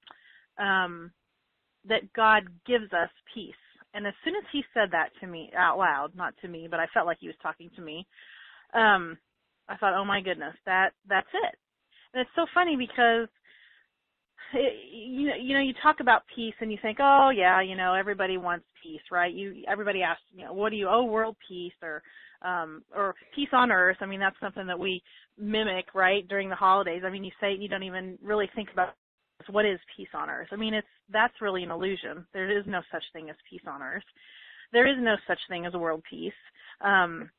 um, 0.57 1.12
that 1.89 2.12
God 2.15 2.43
gives 2.65 2.91
us 2.93 3.10
peace. 3.34 3.53
And 3.93 4.07
as 4.07 4.13
soon 4.24 4.36
as 4.36 4.45
he 4.53 4.63
said 4.74 4.89
that 4.91 5.10
to 5.19 5.27
me 5.27 5.51
out 5.57 5.77
loud, 5.77 6.15
not 6.15 6.34
to 6.41 6.48
me, 6.48 6.69
but 6.72 6.79
I 6.79 6.88
felt 6.93 7.05
like 7.05 7.17
he 7.19 7.27
was 7.27 7.36
talking 7.43 7.69
to 7.75 7.81
me, 7.81 8.07
um, 8.74 9.17
I 9.67 9.75
thought, 9.75 9.93
oh 9.93 10.05
my 10.05 10.22
goodness, 10.22 10.55
that 10.65 10.91
that's 11.10 11.27
it. 11.34 11.55
And 12.13 12.22
it's 12.22 12.36
so 12.36 12.45
funny 12.53 12.77
because 12.77 13.27
you 14.53 15.27
know, 15.27 15.36
you 15.39 15.53
know, 15.53 15.62
you 15.62 15.74
talk 15.81 16.00
about 16.00 16.24
peace 16.36 16.53
and 16.60 16.72
you 16.72 16.77
think, 16.81 16.98
oh 17.01 17.31
yeah, 17.36 17.62
you 17.62 17.75
know, 17.75 17.93
everybody 17.93 18.38
wants 18.38 18.65
peace, 18.84 19.01
right? 19.12 19.34
You 19.34 19.63
everybody 19.67 20.01
asks, 20.01 20.24
you 20.34 20.46
know, 20.46 20.53
what 20.53 20.70
do 20.70 20.75
you 20.75 20.88
oh 20.89 21.03
world 21.03 21.36
peace 21.48 21.74
or 21.81 22.01
um 22.41 22.84
or 22.96 23.15
peace 23.36 23.50
on 23.53 23.72
earth. 23.72 23.98
I 24.01 24.05
mean, 24.05 24.20
that's 24.20 24.39
something 24.41 24.67
that 24.67 24.79
we 24.79 25.01
mimic, 25.38 25.86
right, 25.93 26.27
during 26.27 26.50
the 26.50 26.55
holidays. 26.55 27.03
I 27.05 27.10
mean, 27.10 27.24
you 27.24 27.31
say 27.39 27.53
you 27.53 27.67
don't 27.67 27.84
even 27.84 28.17
really 28.24 28.50
think 28.55 28.70
about 28.74 28.96
what 29.50 29.65
is 29.65 29.79
peace 29.98 30.10
on 30.13 30.29
earth. 30.29 30.48
I 30.51 30.55
mean, 30.55 30.74
it's 30.74 30.88
that's 31.12 31.41
really 31.41 31.63
an 31.63 31.72
illusion. 31.72 32.25
There 32.34 32.58
is 32.58 32.65
no 32.67 32.81
such 32.91 33.03
thing 33.13 33.29
as 33.29 33.36
peace 33.50 33.63
on 33.67 33.81
earth. 33.81 34.03
There 34.74 34.88
is 34.88 34.98
no 35.00 35.15
such 35.27 35.39
thing 35.50 35.65
as 35.65 35.74
world 35.74 36.03
peace. 36.10 36.34
Um 36.81 37.29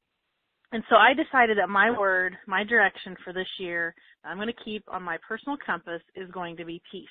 and 0.72 0.82
so 0.88 0.96
I 0.96 1.12
decided 1.12 1.58
that 1.58 1.68
my 1.68 1.96
word, 1.96 2.34
my 2.46 2.64
direction 2.64 3.14
for 3.22 3.32
this 3.32 3.46
year, 3.58 3.94
I'm 4.24 4.38
going 4.38 4.48
to 4.48 4.64
keep 4.64 4.82
on 4.90 5.02
my 5.02 5.18
personal 5.26 5.58
compass 5.64 6.00
is 6.16 6.30
going 6.30 6.56
to 6.56 6.64
be 6.64 6.80
peace. 6.90 7.06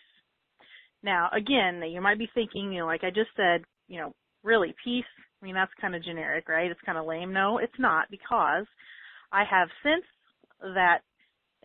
Now, 1.04 1.30
again, 1.32 1.82
you 1.90 2.02
might 2.02 2.18
be 2.18 2.30
thinking, 2.34 2.72
you 2.72 2.80
know, 2.80 2.86
like 2.88 3.04
I 3.04 3.10
just 3.10 3.30
said, 3.36 3.64
you 3.88 4.00
know, 4.00 4.14
really 4.44 4.74
peace. 4.84 5.06
I 5.42 5.46
mean, 5.46 5.56
that's 5.56 5.72
kind 5.80 5.96
of 5.96 6.04
generic, 6.04 6.50
right? 6.50 6.72
It's 6.72 6.80
kind 6.86 6.98
of 6.98 7.06
lame. 7.06 7.34
No, 7.34 7.60
it's 7.60 7.80
not 7.80 8.06
because 8.10 8.66
I 9.32 9.44
have 9.50 9.70
since 9.84 10.06
that 10.62 11.00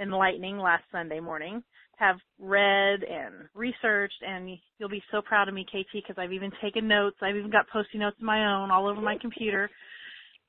enlightening 0.00 0.58
last 0.58 0.84
Sunday 0.92 1.20
morning 1.20 1.62
have 1.98 2.16
read 2.38 3.00
and 3.02 3.48
researched 3.54 4.22
and 4.26 4.50
you'll 4.78 4.88
be 4.90 5.02
so 5.10 5.22
proud 5.22 5.48
of 5.48 5.54
me, 5.54 5.64
KT, 5.64 5.88
because 5.94 6.16
I've 6.18 6.32
even 6.32 6.50
taken 6.62 6.86
notes. 6.86 7.16
I've 7.22 7.36
even 7.36 7.50
got 7.50 7.68
post-it 7.70 7.98
notes 7.98 8.16
of 8.18 8.24
my 8.24 8.54
own 8.54 8.70
all 8.70 8.86
over 8.86 9.00
my 9.00 9.16
computer 9.18 9.70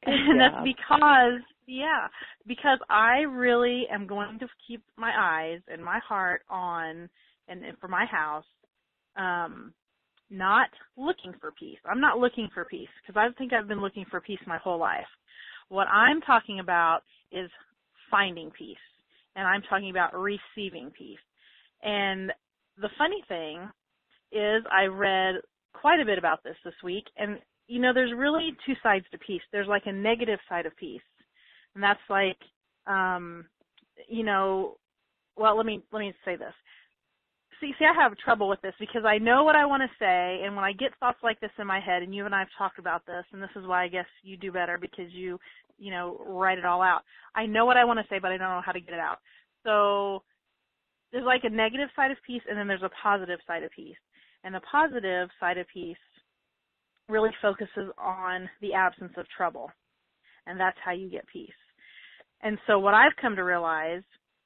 and 0.06 0.40
that's 0.40 0.64
because 0.64 1.42
yeah 1.66 2.08
because 2.48 2.80
i 2.90 3.20
really 3.20 3.86
am 3.92 4.08
going 4.08 4.40
to 4.40 4.48
keep 4.68 4.84
my 4.96 5.12
eyes 5.18 5.60
and 5.68 5.84
my 5.84 6.00
heart 6.08 6.42
on 6.50 7.10
and, 7.48 7.64
and 7.64 7.78
for 7.80 7.88
my 7.88 8.06
house 8.06 8.46
um 9.18 9.74
not 10.30 10.68
looking 10.98 11.34
for 11.40 11.54
peace. 11.58 11.80
I'm 11.90 12.02
not 12.02 12.18
looking 12.18 12.50
for 12.54 12.66
peace 12.66 12.90
because 13.02 13.20
i 13.20 13.32
think 13.38 13.54
i've 13.54 13.68
been 13.68 13.82
looking 13.82 14.06
for 14.10 14.22
peace 14.22 14.40
my 14.46 14.58
whole 14.58 14.80
life. 14.80 15.08
What 15.70 15.88
i'm 15.88 16.22
talking 16.22 16.60
about 16.60 17.02
is 17.32 17.50
finding 18.12 18.52
peace 18.52 18.78
and 19.36 19.48
i'm 19.48 19.62
talking 19.64 19.90
about 19.90 20.14
receiving 20.14 20.92
peace. 20.98 21.20
And 21.84 22.32
the 22.78 22.90
funny 22.98 23.24
thing 23.28 23.70
is 24.32 24.64
I 24.72 24.86
read 24.86 25.36
quite 25.74 26.00
a 26.00 26.06
bit 26.06 26.18
about 26.18 26.44
this 26.44 26.56
this 26.66 26.74
week 26.84 27.06
and 27.18 27.40
you 27.68 27.80
know 27.80 27.94
there's 27.94 28.14
really 28.16 28.52
two 28.66 28.74
sides 28.82 29.06
to 29.12 29.18
peace. 29.18 29.42
There's 29.52 29.68
like 29.68 29.84
a 29.86 29.92
negative 29.92 30.40
side 30.50 30.66
of 30.66 30.76
peace. 30.78 31.02
And 31.76 31.84
that's 31.84 32.00
like 32.10 32.38
um 32.88 33.46
you 34.08 34.24
know 34.24 34.78
well 35.36 35.58
let 35.58 35.66
me 35.66 35.84
let 35.92 36.00
me 36.00 36.14
say 36.26 36.36
this 36.36 36.54
see 37.60 37.74
see 37.78 37.86
I 37.86 38.02
have 38.02 38.18
trouble 38.18 38.48
with 38.48 38.62
this 38.62 38.74
because 38.80 39.04
I 39.06 39.18
know 39.18 39.44
what 39.44 39.56
I 39.56 39.66
want 39.66 39.84
to 39.84 40.00
say 40.00 40.42
and 40.44 40.56
when 40.56 40.64
I 40.66 40.72
get 40.72 40.98
thoughts 41.00 41.20
like 41.24 41.40
this 41.40 41.52
in 41.60 41.68
my 41.68 41.80
head 41.80 42.04
and 42.04 42.16
you 42.16 42.26
and 42.26 42.34
I 42.34 42.40
have 42.40 42.48
talked 42.58 42.80
about 42.80 43.06
this 43.06 43.26
and 43.34 43.42
this 43.42 43.50
is 43.56 43.68
why 43.68 43.84
I 43.84 43.88
guess 43.88 44.06
you 44.24 44.38
do 44.38 44.52
better 44.52 44.78
because 44.80 45.12
you 45.12 45.40
you 45.78 45.92
know 45.92 46.20
write 46.26 46.58
it 46.58 46.66
all 46.66 46.82
out. 46.82 47.02
I 47.36 47.46
know 47.46 47.66
what 47.66 47.78
I 47.78 47.86
want 47.86 48.00
to 48.00 48.06
say 48.10 48.20
but 48.20 48.32
I 48.32 48.38
don't 48.38 48.50
know 48.50 48.62
how 48.66 48.72
to 48.72 48.82
get 48.82 48.94
it 48.94 49.00
out. 49.00 49.18
So 49.64 50.24
there's 51.12 51.26
like 51.26 51.44
a 51.44 51.50
negative 51.50 51.90
side 51.96 52.12
of 52.12 52.18
peace 52.26 52.42
and 52.50 52.58
then 52.58 52.68
there's 52.68 52.82
a 52.84 52.92
positive 53.04 53.40
side 53.46 53.64
of 53.64 53.72
peace. 53.72 53.98
And 54.44 54.56
the 54.56 54.62
positive 54.72 55.30
side 55.40 55.58
of 55.58 55.68
peace 55.74 55.98
really 57.10 57.32
focuses 57.42 57.92
on 57.98 58.50
the 58.62 58.74
absence 58.74 59.14
of 59.18 59.26
trouble. 59.36 59.70
And 60.46 60.60
that's 60.60 60.78
how 60.84 60.92
you 60.92 61.10
get 61.10 61.26
peace. 61.32 61.50
And 62.42 62.58
so 62.68 62.80
what 62.80 62.94
I've 62.94 63.16
come 63.22 63.36
to 63.36 63.44
realize 63.44 64.04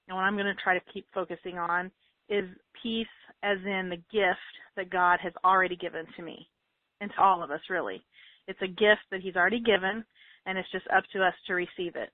and 0.08 0.16
what 0.16 0.24
I'm 0.24 0.36
going 0.36 0.46
to 0.46 0.64
try 0.64 0.74
to 0.78 0.94
keep 0.94 1.06
focusing 1.14 1.58
on 1.58 1.92
is 2.30 2.46
peace 2.82 3.08
as 3.44 3.58
in 3.66 3.90
the 3.90 4.02
gift 4.12 4.40
that 4.76 4.90
God 4.90 5.20
has 5.22 5.34
already 5.44 5.76
given 5.76 6.06
to 6.16 6.24
me 6.24 6.48
and 7.02 7.12
to 7.12 7.22
all 7.22 7.44
of 7.44 7.52
us 7.52 7.62
really. 7.70 8.02
It's 8.48 8.62
a 8.62 8.68
gift 8.68 9.04
that 9.12 9.22
he's 9.22 9.36
already 9.36 9.60
given 9.60 10.04
and 10.46 10.58
it's 10.58 10.72
just 10.72 10.86
up 10.96 11.04
to 11.14 11.24
us 11.24 11.34
to 11.48 11.54
receive 11.54 11.96
it. 11.96 12.10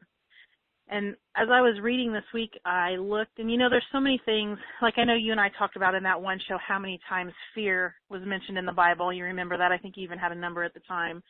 And 0.89 1.15
as 1.35 1.49
I 1.51 1.59
was 1.59 1.79
reading 1.81 2.13
this 2.13 2.23
week, 2.33 2.51
I 2.65 2.91
looked 2.91 3.39
and 3.39 3.51
you 3.51 3.57
know 3.57 3.69
there's 3.69 3.85
so 3.91 3.99
many 3.99 4.21
things 4.25 4.57
like 4.81 4.93
I 4.97 5.03
know 5.03 5.15
you 5.15 5.31
and 5.31 5.41
I 5.41 5.49
talked 5.57 5.75
about 5.75 5.95
in 5.95 6.03
that 6.03 6.21
one 6.21 6.39
show 6.47 6.57
how 6.65 6.79
many 6.79 6.99
times 7.09 7.33
fear 7.53 7.95
was 8.09 8.21
mentioned 8.25 8.57
in 8.57 8.65
the 8.65 8.71
Bible. 8.71 9.11
You 9.11 9.25
remember 9.25 9.57
that? 9.57 9.71
I 9.71 9.77
think 9.77 9.95
you 9.97 10.03
even 10.03 10.17
had 10.17 10.31
a 10.31 10.35
number 10.35 10.63
at 10.63 10.73
the 10.73 10.79
time. 10.87 11.21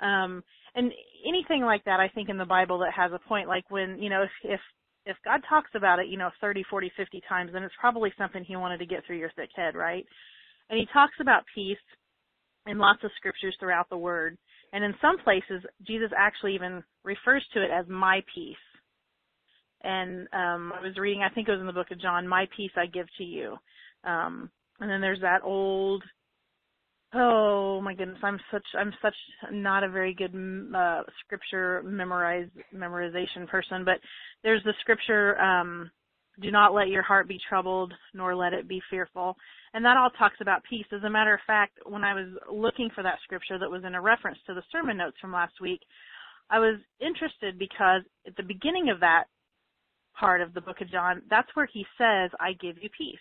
Um 0.00 0.42
and 0.74 0.92
anything 1.28 1.62
like 1.62 1.84
that 1.84 2.00
I 2.00 2.08
think 2.08 2.30
in 2.30 2.38
the 2.38 2.46
Bible 2.46 2.78
that 2.78 2.92
has 2.94 3.12
a 3.12 3.28
point 3.28 3.48
like 3.48 3.70
when, 3.70 3.98
you 3.98 4.08
know, 4.08 4.22
if 4.22 4.30
if 4.44 4.60
if 5.04 5.16
God 5.24 5.40
talks 5.48 5.70
about 5.74 6.00
it, 6.00 6.08
you 6.08 6.18
know, 6.18 6.30
30, 6.40 6.64
40, 6.68 6.90
50 6.96 7.22
times, 7.28 7.50
then 7.52 7.62
it's 7.62 7.74
probably 7.78 8.12
something 8.18 8.44
he 8.44 8.56
wanted 8.56 8.78
to 8.78 8.86
get 8.86 9.06
through 9.06 9.18
your 9.18 9.30
thick 9.36 9.50
head, 9.54 9.76
right? 9.76 10.04
And 10.68 10.78
he 10.78 10.86
talks 10.92 11.14
about 11.20 11.44
peace 11.54 11.78
in 12.66 12.78
lots 12.78 13.04
of 13.04 13.10
scriptures 13.16 13.56
throughout 13.60 13.88
the 13.88 13.96
word. 13.96 14.36
And 14.72 14.82
in 14.84 14.94
some 15.00 15.16
places, 15.22 15.62
Jesus 15.86 16.10
actually 16.16 16.54
even 16.54 16.82
refers 17.04 17.44
to 17.54 17.62
it 17.62 17.70
as 17.70 17.86
my 17.88 18.20
peace. 18.34 18.56
And 19.82 20.28
um 20.32 20.72
I 20.76 20.82
was 20.82 20.96
reading, 20.98 21.22
I 21.22 21.32
think 21.32 21.48
it 21.48 21.52
was 21.52 21.60
in 21.60 21.66
the 21.66 21.72
book 21.72 21.90
of 21.90 22.00
John, 22.00 22.26
my 22.26 22.46
peace 22.56 22.72
I 22.76 22.86
give 22.86 23.06
to 23.18 23.24
you. 23.24 23.56
Um 24.04 24.50
and 24.80 24.90
then 24.90 25.00
there's 25.00 25.20
that 25.20 25.42
old 25.44 26.02
Oh 27.14 27.80
my 27.80 27.94
goodness, 27.94 28.18
I'm 28.22 28.40
such 28.50 28.66
I'm 28.78 28.92
such 29.00 29.14
not 29.52 29.84
a 29.84 29.88
very 29.88 30.12
good 30.12 30.34
uh, 30.74 31.02
scripture 31.24 31.82
memorize 31.84 32.48
memorization 32.74 33.46
person, 33.48 33.84
but 33.84 33.98
there's 34.42 34.62
the 34.64 34.74
scripture 34.80 35.40
um 35.40 35.90
do 36.42 36.50
not 36.50 36.74
let 36.74 36.88
your 36.88 37.02
heart 37.02 37.28
be 37.28 37.40
troubled 37.48 37.94
nor 38.12 38.34
let 38.34 38.52
it 38.52 38.68
be 38.68 38.82
fearful. 38.90 39.36
And 39.72 39.84
that 39.84 39.96
all 39.96 40.10
talks 40.10 40.36
about 40.40 40.62
peace. 40.68 40.86
As 40.92 41.02
a 41.04 41.10
matter 41.10 41.32
of 41.32 41.40
fact, 41.46 41.78
when 41.86 42.04
I 42.04 42.12
was 42.12 42.28
looking 42.50 42.90
for 42.94 43.02
that 43.02 43.18
scripture 43.24 43.58
that 43.58 43.70
was 43.70 43.84
in 43.84 43.94
a 43.94 44.00
reference 44.00 44.38
to 44.46 44.54
the 44.54 44.62
sermon 44.70 44.98
notes 44.98 45.16
from 45.20 45.32
last 45.32 45.54
week, 45.60 45.80
I 46.50 46.58
was 46.58 46.78
interested 47.00 47.58
because 47.58 48.02
at 48.26 48.36
the 48.36 48.42
beginning 48.42 48.90
of 48.90 49.00
that 49.00 49.24
part 50.18 50.40
of 50.40 50.54
the 50.54 50.60
book 50.60 50.80
of 50.80 50.90
John, 50.90 51.22
that's 51.28 51.48
where 51.54 51.68
he 51.72 51.84
says, 51.98 52.30
I 52.40 52.52
give 52.60 52.76
you 52.80 52.88
peace. 52.96 53.18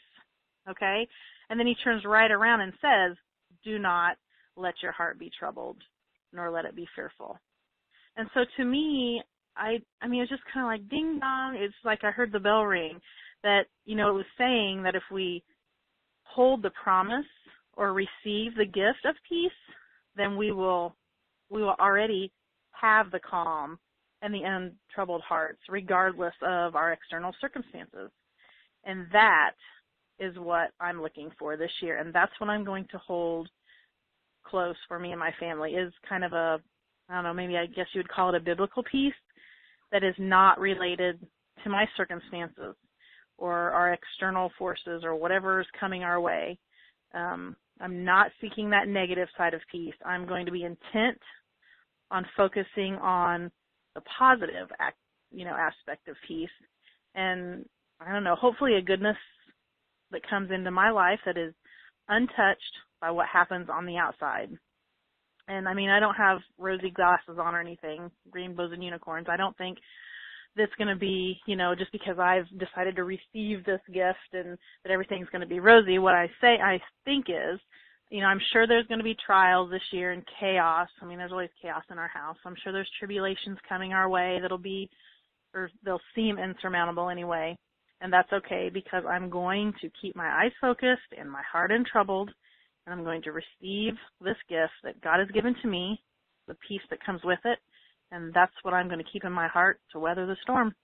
Okay? 0.69 1.07
And 1.49 1.59
then 1.59 1.67
he 1.67 1.75
turns 1.83 2.05
right 2.05 2.31
around 2.31 2.61
and 2.61 2.73
says, 2.81 3.17
do 3.63 3.79
not 3.79 4.17
let 4.55 4.75
your 4.81 4.91
heart 4.91 5.19
be 5.19 5.31
troubled, 5.37 5.77
nor 6.33 6.49
let 6.49 6.65
it 6.65 6.75
be 6.75 6.87
fearful. 6.95 7.37
And 8.17 8.29
so 8.33 8.41
to 8.57 8.65
me, 8.65 9.21
I 9.57 9.79
I 10.01 10.07
mean 10.07 10.21
it's 10.21 10.29
just 10.29 10.43
kind 10.53 10.65
of 10.65 10.69
like 10.69 10.89
ding 10.89 11.19
dong. 11.19 11.55
It's 11.57 11.73
like 11.83 12.03
I 12.03 12.11
heard 12.11 12.31
the 12.31 12.39
bell 12.39 12.63
ring 12.63 12.99
that 13.43 13.63
you 13.85 13.95
know 13.95 14.09
it 14.09 14.13
was 14.13 14.25
saying 14.37 14.83
that 14.83 14.95
if 14.95 15.03
we 15.11 15.43
hold 16.23 16.61
the 16.61 16.71
promise 16.71 17.25
or 17.73 17.93
receive 17.93 18.55
the 18.55 18.65
gift 18.65 19.05
of 19.05 19.15
peace, 19.27 19.51
then 20.15 20.37
we 20.37 20.51
will 20.51 20.95
we 21.49 21.61
will 21.61 21.75
already 21.79 22.31
have 22.71 23.11
the 23.11 23.19
calm 23.19 23.79
and 24.21 24.33
the 24.33 24.43
untroubled 24.43 25.21
hearts 25.21 25.59
regardless 25.69 26.33
of 26.41 26.75
our 26.75 26.91
external 26.93 27.33
circumstances. 27.41 28.09
And 28.83 29.07
that 29.11 29.51
is 30.19 30.35
what 30.37 30.71
I'm 30.79 31.01
looking 31.01 31.29
for 31.37 31.57
this 31.57 31.71
year, 31.81 31.97
and 31.97 32.13
that's 32.13 32.31
what 32.39 32.49
I'm 32.49 32.63
going 32.63 32.87
to 32.91 32.97
hold 32.99 33.49
close 34.45 34.75
for 34.87 34.99
me 34.99 35.11
and 35.11 35.19
my 35.19 35.31
family. 35.39 35.71
Is 35.71 35.91
kind 36.07 36.23
of 36.23 36.33
a, 36.33 36.59
I 37.09 37.15
don't 37.15 37.23
know, 37.23 37.33
maybe 37.33 37.57
I 37.57 37.65
guess 37.65 37.87
you 37.93 37.99
would 37.99 38.09
call 38.09 38.29
it 38.29 38.35
a 38.35 38.39
biblical 38.39 38.83
piece 38.83 39.13
that 39.91 40.03
is 40.03 40.15
not 40.17 40.59
related 40.59 41.19
to 41.63 41.69
my 41.69 41.85
circumstances 41.97 42.75
or 43.37 43.71
our 43.71 43.93
external 43.93 44.51
forces 44.57 45.03
or 45.03 45.15
whatever 45.15 45.59
is 45.59 45.67
coming 45.79 46.03
our 46.03 46.21
way. 46.21 46.57
Um, 47.13 47.55
I'm 47.81 48.05
not 48.05 48.31
seeking 48.39 48.69
that 48.69 48.87
negative 48.87 49.27
side 49.37 49.53
of 49.53 49.61
peace. 49.71 49.93
I'm 50.05 50.25
going 50.25 50.45
to 50.45 50.51
be 50.51 50.63
intent 50.63 51.19
on 52.11 52.25
focusing 52.37 52.95
on 52.95 53.51
the 53.95 54.01
positive, 54.19 54.69
act, 54.79 54.97
you 55.31 55.45
know, 55.45 55.55
aspect 55.55 56.07
of 56.07 56.15
peace, 56.27 56.49
and 57.15 57.65
I 57.99 58.11
don't 58.11 58.23
know, 58.23 58.35
hopefully 58.35 58.75
a 58.75 58.81
goodness 58.81 59.17
that 60.11 60.29
comes 60.29 60.51
into 60.51 60.71
my 60.71 60.91
life 60.91 61.19
that 61.25 61.37
is 61.37 61.53
untouched 62.09 62.61
by 63.01 63.11
what 63.11 63.27
happens 63.31 63.67
on 63.71 63.85
the 63.85 63.97
outside. 63.97 64.49
And 65.47 65.67
I 65.67 65.73
mean, 65.73 65.89
I 65.89 65.99
don't 65.99 66.15
have 66.15 66.39
rosy 66.57 66.89
glasses 66.89 67.37
on 67.39 67.55
or 67.55 67.59
anything, 67.59 68.09
rainbows 68.31 68.71
and 68.73 68.83
unicorns. 68.83 69.27
I 69.29 69.37
don't 69.37 69.57
think 69.57 69.77
that's 70.55 70.73
going 70.77 70.87
to 70.87 70.95
be, 70.95 71.39
you 71.45 71.55
know, 71.55 71.75
just 71.75 71.91
because 71.91 72.17
I've 72.17 72.47
decided 72.57 72.95
to 72.95 73.03
receive 73.03 73.65
this 73.65 73.81
gift 73.93 74.33
and 74.33 74.57
that 74.83 74.91
everything's 74.91 75.29
going 75.29 75.41
to 75.41 75.47
be 75.47 75.59
rosy. 75.59 75.99
What 75.99 76.15
I 76.15 76.27
say, 76.41 76.57
I 76.63 76.79
think 77.03 77.25
is, 77.29 77.59
you 78.09 78.21
know, 78.21 78.27
I'm 78.27 78.41
sure 78.53 78.67
there's 78.67 78.87
going 78.87 78.99
to 78.99 79.03
be 79.03 79.17
trials 79.25 79.71
this 79.71 79.81
year 79.91 80.11
and 80.11 80.23
chaos. 80.39 80.87
I 81.01 81.05
mean, 81.05 81.17
there's 81.17 81.31
always 81.31 81.49
chaos 81.61 81.83
in 81.91 81.97
our 81.97 82.07
house. 82.07 82.37
I'm 82.45 82.55
sure 82.63 82.71
there's 82.71 82.89
tribulations 82.99 83.57
coming 83.67 83.93
our 83.93 84.09
way 84.09 84.39
that'll 84.41 84.57
be, 84.57 84.89
or 85.53 85.69
they'll 85.83 85.99
seem 86.15 86.37
insurmountable 86.37 87.09
anyway 87.09 87.57
and 88.01 88.11
that's 88.11 88.31
okay 88.31 88.69
because 88.73 89.03
I'm 89.07 89.29
going 89.29 89.73
to 89.81 89.89
keep 90.01 90.15
my 90.15 90.27
eyes 90.27 90.51
focused 90.59 91.09
and 91.17 91.29
my 91.29 91.41
heart 91.49 91.71
untroubled, 91.71 92.29
and 92.85 92.93
I'm 92.93 93.03
going 93.03 93.21
to 93.23 93.31
receive 93.31 93.93
this 94.21 94.37
gift 94.49 94.73
that 94.83 95.01
God 95.01 95.19
has 95.19 95.29
given 95.29 95.55
to 95.61 95.67
me, 95.67 95.99
the 96.47 96.55
peace 96.67 96.81
that 96.89 97.03
comes 97.03 97.21
with 97.23 97.39
it, 97.45 97.59
and 98.11 98.33
that's 98.33 98.53
what 98.63 98.73
I'm 98.73 98.87
going 98.87 99.03
to 99.03 99.11
keep 99.11 99.23
in 99.23 99.31
my 99.31 99.47
heart 99.47 99.79
to 99.91 99.99
weather 99.99 100.25
the 100.25 100.37
storm. 100.43 100.75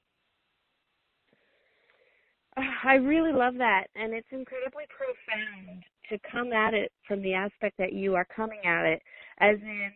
I 2.84 2.96
really 2.96 3.34
love 3.34 3.55
that, 3.58 3.86
and 3.96 4.13
it's 4.13 4.27
incredibly 4.31 4.84
profound 4.89 5.84
to 6.10 6.17
come 6.31 6.51
at 6.53 6.74
it 6.74 6.91
from 7.08 7.22
the 7.22 7.34
aspect 7.34 7.77
that 7.77 7.93
you 7.93 8.15
are 8.15 8.27
coming 8.36 8.60
at 8.65 8.86
it, 8.86 9.01
as 9.39 9.58
in 9.62 9.91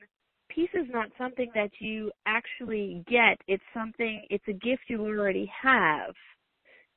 peace 0.49 0.69
is 0.73 0.87
not 0.91 1.09
something 1.17 1.51
that 1.53 1.71
you 1.79 2.11
actually 2.25 3.03
get. 3.07 3.37
It's 3.47 3.63
something, 3.73 4.25
it's 4.29 4.47
a 4.47 4.53
gift 4.53 4.83
you 4.87 5.05
already 5.05 5.51
have 5.61 6.13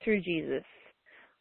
through 0.04 0.20
Jesus. 0.20 0.64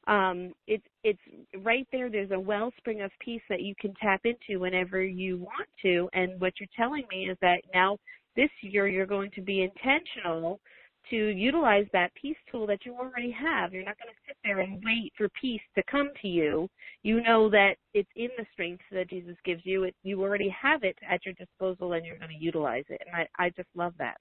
Um, 0.08 0.54
it's 0.68 0.86
it's 1.04 1.20
right 1.64 1.86
there. 1.92 2.10
There's 2.10 2.32
a 2.32 2.40
wellspring 2.40 3.02
of 3.02 3.12
peace 3.20 3.42
that 3.50 3.62
you 3.62 3.76
can 3.80 3.94
tap 4.02 4.22
into 4.24 4.60
whenever 4.60 5.04
you 5.04 5.38
want 5.38 5.68
to. 5.82 6.10
And 6.14 6.40
what 6.40 6.54
you're 6.60 6.70
telling 6.78 7.04
me 7.12 7.30
is 7.30 7.38
that 7.42 7.62
now 7.74 7.98
this 8.38 8.50
year 8.62 8.88
you're 8.88 9.06
going 9.06 9.32
to 9.32 9.42
be 9.42 9.64
intentional 9.64 10.62
to 11.10 11.16
utilize 11.16 11.86
that 11.94 12.14
peace 12.20 12.38
tool 12.52 12.68
that 12.68 12.86
you 12.86 12.96
already 12.96 13.32
have. 13.32 13.74
You're 13.74 13.86
not 13.86 13.98
going 13.98 14.14
to 14.14 14.20
sit 14.28 14.38
there 14.44 14.60
and 14.60 14.82
wait 14.84 15.14
for 15.18 15.30
peace 15.40 15.62
to 15.76 15.84
come 15.90 16.10
to 16.22 16.28
you. 16.28 16.70
You 17.04 17.22
know 17.22 17.50
that 17.50 17.76
it's 17.94 18.10
in 18.16 18.30
the 18.38 18.46
strength 18.54 18.84
that 18.92 19.10
Jesus 19.10 19.36
gives 19.46 19.62
you. 19.66 19.84
It, 19.84 19.96
you 20.04 20.22
already 20.22 20.50
have 20.50 20.84
it 20.84 20.98
at 21.10 21.26
your 21.26 21.34
disposal 21.36 21.94
and 21.94 22.06
you're 22.06 22.18
going 22.18 22.32
to 22.32 22.44
utilize 22.44 22.86
it. 22.90 23.02
And 23.06 23.16
I, 23.16 23.46
I 23.46 23.50
just 23.50 23.70
love 23.76 23.94
that. 24.00 24.18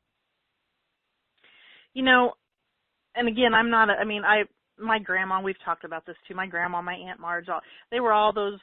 You 1.95 2.02
know, 2.02 2.35
and 3.14 3.28
again, 3.28 3.55
I'm 3.55 3.71
not. 3.71 3.88
A, 3.88 3.95
I 3.95 4.05
mean, 4.05 4.23
I 4.25 4.43
my 4.78 4.99
grandma. 4.99 5.40
We've 5.40 5.57
talked 5.64 5.85
about 5.85 6.05
this 6.05 6.16
too. 6.28 6.35
My 6.35 6.47
grandma, 6.47 6.83
my 6.83 6.95
aunt 6.95 7.19
Marge, 7.19 7.49
all, 7.49 7.61
they 7.90 8.00
were 8.00 8.12
all 8.12 8.33
those 8.33 8.59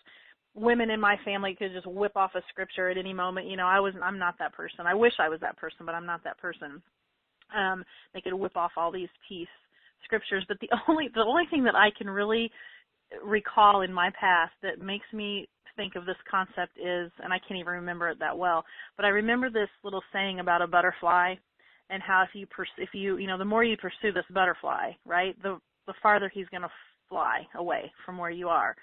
women 0.56 0.92
in 0.92 1.00
my 1.00 1.16
family 1.26 1.56
could 1.58 1.74
just 1.74 1.88
whip 1.88 2.16
off 2.16 2.36
a 2.36 2.42
scripture 2.50 2.90
at 2.90 2.98
any 2.98 3.14
moment. 3.14 3.48
You 3.48 3.58
know, 3.58 3.66
I 3.66 3.80
was 3.80 3.94
I'm 4.04 4.20
not 4.20 4.36
that 4.40 4.54
person. 4.54 4.86
I 4.86 4.94
wish 4.94 5.14
I 5.20 5.30
was 5.30 5.40
that 5.42 5.58
person, 5.58 5.86
but 5.86 5.96
I'm 5.96 6.06
not 6.06 6.24
that 6.24 6.38
person. 6.38 6.82
Um, 7.56 7.84
they 8.14 8.22
could 8.22 8.34
whip 8.34 8.56
off 8.56 8.72
all 8.78 8.92
these 8.92 9.10
peace 9.28 9.48
scriptures, 10.04 10.46
but 10.48 10.58
the 10.60 10.70
only 10.88 11.10
the 11.14 11.22
only 11.22 11.46
thing 11.50 11.64
that 11.64 11.76
I 11.76 11.90
can 11.98 12.10
really 12.10 12.52
recall 13.24 13.82
in 13.82 13.94
my 13.94 14.10
past 14.20 14.54
that 14.62 14.84
makes 14.84 15.06
me 15.14 15.48
think 15.76 15.96
of 15.96 16.06
this 16.06 16.18
concept 16.30 16.78
is, 16.78 17.12
and 17.24 17.34
I 17.34 17.40
can't 17.40 17.60
even 17.60 17.74
remember 17.74 18.10
it 18.10 18.20
that 18.20 18.38
well, 18.38 18.64
but 18.96 19.06
I 19.06 19.10
remember 19.10 19.50
this 19.50 19.70
little 19.84 20.04
saying 20.12 20.40
about 20.40 20.62
a 20.62 20.68
butterfly 20.68 21.36
and 21.90 22.02
how 22.02 22.24
if 22.24 22.30
you 22.34 22.48
pers- 22.48 22.68
if 22.78 22.90
you 22.94 23.18
you 23.18 23.28
know 23.28 23.38
the 23.38 23.46
more 23.46 23.64
you 23.64 23.78
pursue 23.78 24.12
this 24.14 24.26
butterfly, 24.34 24.92
right, 25.06 25.42
the 25.42 25.60
the 25.88 25.94
farther 26.02 26.32
he's 26.34 26.48
going 26.50 26.62
to 26.62 26.72
fly 27.10 27.46
away 27.56 27.92
from 28.06 28.18
where 28.18 28.32
you 28.32 28.50
are. 28.50 28.76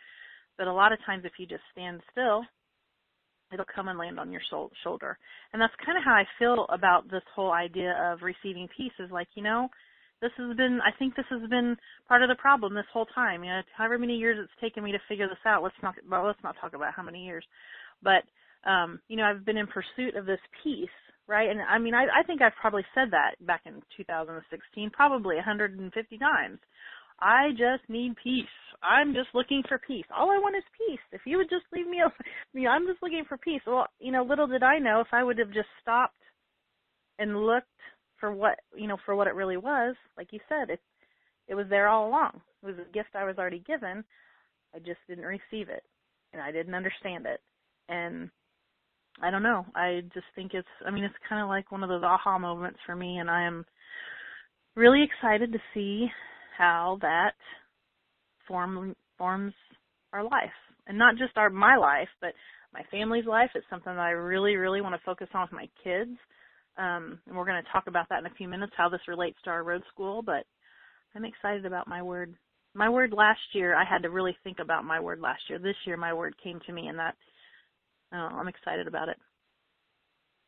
But 0.59 0.67
a 0.67 0.73
lot 0.73 0.93
of 0.93 0.99
times, 1.07 1.25
if 1.25 1.33
you 1.39 1.47
just 1.47 1.63
stand 1.73 2.01
still, 2.11 2.43
it'll 3.53 3.67
come 3.75 3.89
and 3.89 3.99
land 3.99 4.19
on 4.21 4.31
your 4.31 4.43
shoulder. 4.83 5.19
And 5.53 5.61
that's 5.61 5.73
kind 5.85 5.99
of 5.99 6.05
how 6.05 6.13
I 6.13 6.25
feel 6.39 6.67
about 6.69 7.11
this 7.11 7.23
whole 7.35 7.53
idea 7.53 7.95
of 8.13 8.23
receiving 8.23 8.69
peace 8.77 8.93
is 8.99 9.11
like, 9.11 9.29
you 9.35 9.43
know, 9.43 9.69
this 10.21 10.31
has 10.37 10.57
been 10.57 10.81
I 10.85 10.97
think 10.99 11.17
this 11.17 11.27
has 11.31 11.49
been 11.49 11.77
part 12.07 12.23
of 12.23 12.29
the 12.29 12.35
problem 12.35 12.75
this 12.75 12.85
whole 12.93 13.07
time. 13.07 13.43
You 13.43 13.51
know, 13.51 13.61
however 13.77 13.99
many 13.99 14.17
years 14.17 14.39
it's 14.41 14.61
taken 14.61 14.85
me 14.85 14.93
to 14.93 14.99
figure 15.09 15.29
this 15.29 15.39
out. 15.47 15.63
Let's 15.63 15.81
not 15.83 15.95
well, 16.09 16.27
let's 16.27 16.43
not 16.45 16.57
talk 16.61 16.75
about 16.75 16.95
how 16.95 17.03
many 17.03 17.25
years. 17.25 17.45
But 18.03 18.25
um, 18.69 19.01
you 19.09 19.17
know, 19.17 19.25
I've 19.25 19.45
been 19.45 19.57
in 19.57 19.67
pursuit 19.67 20.17
of 20.17 20.27
this 20.27 20.41
peace, 20.63 20.89
right? 21.27 21.49
And 21.49 21.61
I 21.61 21.79
mean, 21.79 21.95
I, 21.95 22.05
I 22.21 22.23
think 22.27 22.43
I've 22.43 22.57
probably 22.61 22.85
said 22.95 23.11
that 23.13 23.35
back 23.47 23.63
in 23.65 23.81
2016, 23.97 24.91
probably 24.91 25.37
150 25.37 26.19
times. 26.19 26.59
I 27.21 27.51
just 27.51 27.89
need 27.89 28.15
peace. 28.23 28.45
I'm 28.83 29.13
just 29.13 29.29
looking 29.35 29.63
for 29.69 29.79
peace. 29.79 30.07
All 30.17 30.31
I 30.31 30.39
want 30.39 30.57
is 30.57 30.65
peace. 30.89 31.01
If 31.13 31.23
you 31.27 31.37
would 31.37 31.51
just 31.51 31.65
leave 31.73 31.87
me 31.87 31.99
alone, 32.03 32.67
I'm 32.67 32.87
just 32.87 33.03
looking 33.03 33.25
for 33.29 33.37
peace. 33.37 33.61
Well, 33.67 33.87
you 33.99 34.13
know, 34.13 34.23
little 34.23 34.47
did 34.47 34.63
I 34.63 34.79
know 34.79 35.01
if 35.01 35.09
I 35.13 35.23
would 35.23 35.39
have 35.39 35.53
just 35.53 35.69
stopped 35.83 36.17
and 37.19 37.47
looked 37.47 37.67
for 38.19 38.33
what, 38.33 38.59
you 38.75 38.89
know, 38.89 38.97
for 39.05 39.15
what 39.15 39.27
it 39.27 39.35
really 39.35 39.57
was, 39.57 39.97
like 40.17 40.29
you 40.33 40.41
said, 40.49 40.71
it 40.71 40.81
it 41.49 41.55
was 41.55 41.67
there 41.69 41.89
all 41.89 42.09
along. 42.09 42.41
It 42.63 42.67
was 42.67 42.77
a 42.79 42.93
gift 42.93 43.11
I 43.15 43.25
was 43.25 43.37
already 43.37 43.63
given. 43.67 44.05
I 44.75 44.79
just 44.79 45.01
didn't 45.09 45.25
receive 45.25 45.69
it 45.69 45.83
and 46.33 46.41
I 46.41 46.53
didn't 46.53 46.75
understand 46.75 47.27
it. 47.27 47.41
And 47.89 48.31
I 49.21 49.33
don't 49.33 49.43
know. 49.43 49.67
I 49.75 50.03
just 50.15 50.27
think 50.37 50.55
it's 50.55 50.69
I 50.87 50.91
mean, 50.91 51.05
it's 51.05 51.15
kind 51.29 51.43
of 51.43 51.49
like 51.49 51.73
one 51.73 51.83
of 51.83 51.89
those 51.89 52.05
aha 52.05 52.39
moments 52.39 52.79
for 52.87 52.95
me 52.95 53.19
and 53.19 53.29
I 53.29 53.43
am 53.43 53.67
really 54.77 55.03
excited 55.03 55.53
to 55.53 55.59
see 55.75 56.09
how 56.61 56.99
that 57.01 57.33
form 58.47 58.95
forms 59.17 59.55
our 60.13 60.23
life, 60.23 60.59
and 60.87 60.99
not 60.99 61.17
just 61.17 61.37
our 61.37 61.49
my 61.49 61.77
life, 61.77 62.09
but 62.21 62.35
my 62.75 62.83
family's 62.91 63.25
life. 63.25 63.51
It's 63.55 63.67
something 63.71 63.95
that 63.95 64.01
I 64.01 64.11
really, 64.11 64.57
really 64.57 64.83
want 64.83 64.95
to 64.95 65.01
focus 65.05 65.29
on 65.35 65.43
with 65.43 65.53
my 65.53 65.69
kids. 65.83 66.17
Um, 66.77 67.19
and 67.27 67.37
we're 67.37 67.47
going 67.47 67.63
to 67.63 67.73
talk 67.73 67.85
about 67.87 68.09
that 68.11 68.21
in 68.21 68.27
a 68.27 68.35
few 68.37 68.49
minutes, 68.49 68.73
how 68.77 68.89
this 68.89 69.01
relates 69.09 69.39
to 69.45 69.51
our 69.51 69.65
road 69.65 69.83
school. 69.93 70.23
But 70.23 70.45
I'm 71.15 71.25
excited 71.25 71.65
about 71.65 71.89
my 71.89 72.03
word. 72.03 72.35
My 72.75 72.89
word 72.89 73.13
last 73.13 73.41
year, 73.53 73.75
I 73.75 73.85
had 73.85 74.03
to 74.03 74.11
really 74.11 74.37
think 74.45 74.59
about 74.61 74.85
my 74.85 75.01
word 75.01 75.21
last 75.21 75.41
year. 75.49 75.59
This 75.59 75.77
year, 75.87 75.97
my 75.97 76.13
word 76.13 76.35
came 76.43 76.61
to 76.67 76.73
me, 76.73 76.89
and 76.89 76.99
that 76.99 77.15
oh, 78.13 78.29
I'm 78.39 78.49
excited 78.49 78.87
about 78.87 79.09
it. 79.09 79.17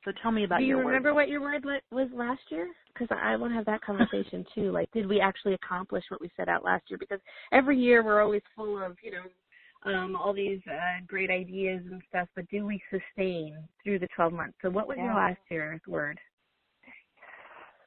So 0.04 0.12
tell 0.21 0.32
me 0.32 0.44
about 0.44 0.59
Do 0.59 0.64
you 0.64 0.76
your 0.76 0.85
remember 0.85 1.11
word. 1.11 1.14
what 1.14 1.28
your 1.28 1.40
word 1.40 1.64
was 1.92 2.09
last 2.12 2.40
year? 2.50 2.68
Because 2.92 3.09
I 3.23 3.37
want 3.37 3.52
to 3.52 3.56
have 3.56 3.66
that 3.66 3.82
conversation 3.82 4.44
too. 4.54 4.73
Like, 4.73 4.90
did 4.92 5.09
we 5.09 5.21
actually 5.21 5.54
accomplish 5.54 6.04
what 6.09 6.21
we 6.21 6.30
set 6.37 6.49
out 6.49 6.64
last 6.64 6.85
year? 6.88 6.99
Because 6.99 7.21
every 7.52 7.78
year 7.78 8.04
we're 8.04 8.21
always 8.21 8.42
full 8.56 8.82
of, 8.82 8.97
you 9.02 9.12
know, 9.12 9.23
um, 9.85 10.16
all 10.16 10.32
these 10.32 10.61
uh, 10.68 11.04
great 11.06 11.30
ideas 11.30 11.82
and 11.90 12.02
stuff, 12.09 12.28
but 12.37 12.49
do 12.50 12.64
we 12.64 12.80
sustain 12.90 13.56
through 13.82 13.99
the 13.99 14.09
12 14.14 14.32
months? 14.32 14.54
So, 14.62 14.71
what 14.71 14.87
was 14.87 14.97
yeah. 14.97 15.06
your 15.06 15.14
last 15.14 15.40
year's 15.50 15.80
word? 15.88 16.18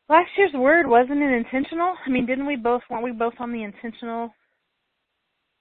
Last 0.10 0.30
year's 0.38 0.54
word 0.54 0.88
wasn't 0.88 1.22
it 1.22 1.32
intentional? 1.32 1.96
I 2.06 2.10
mean, 2.10 2.26
didn't 2.26 2.46
we 2.46 2.58
both? 2.58 2.82
weren't 2.90 3.04
we 3.04 3.12
both 3.12 3.34
on 3.40 3.52
the 3.52 3.64
intentional? 3.64 4.30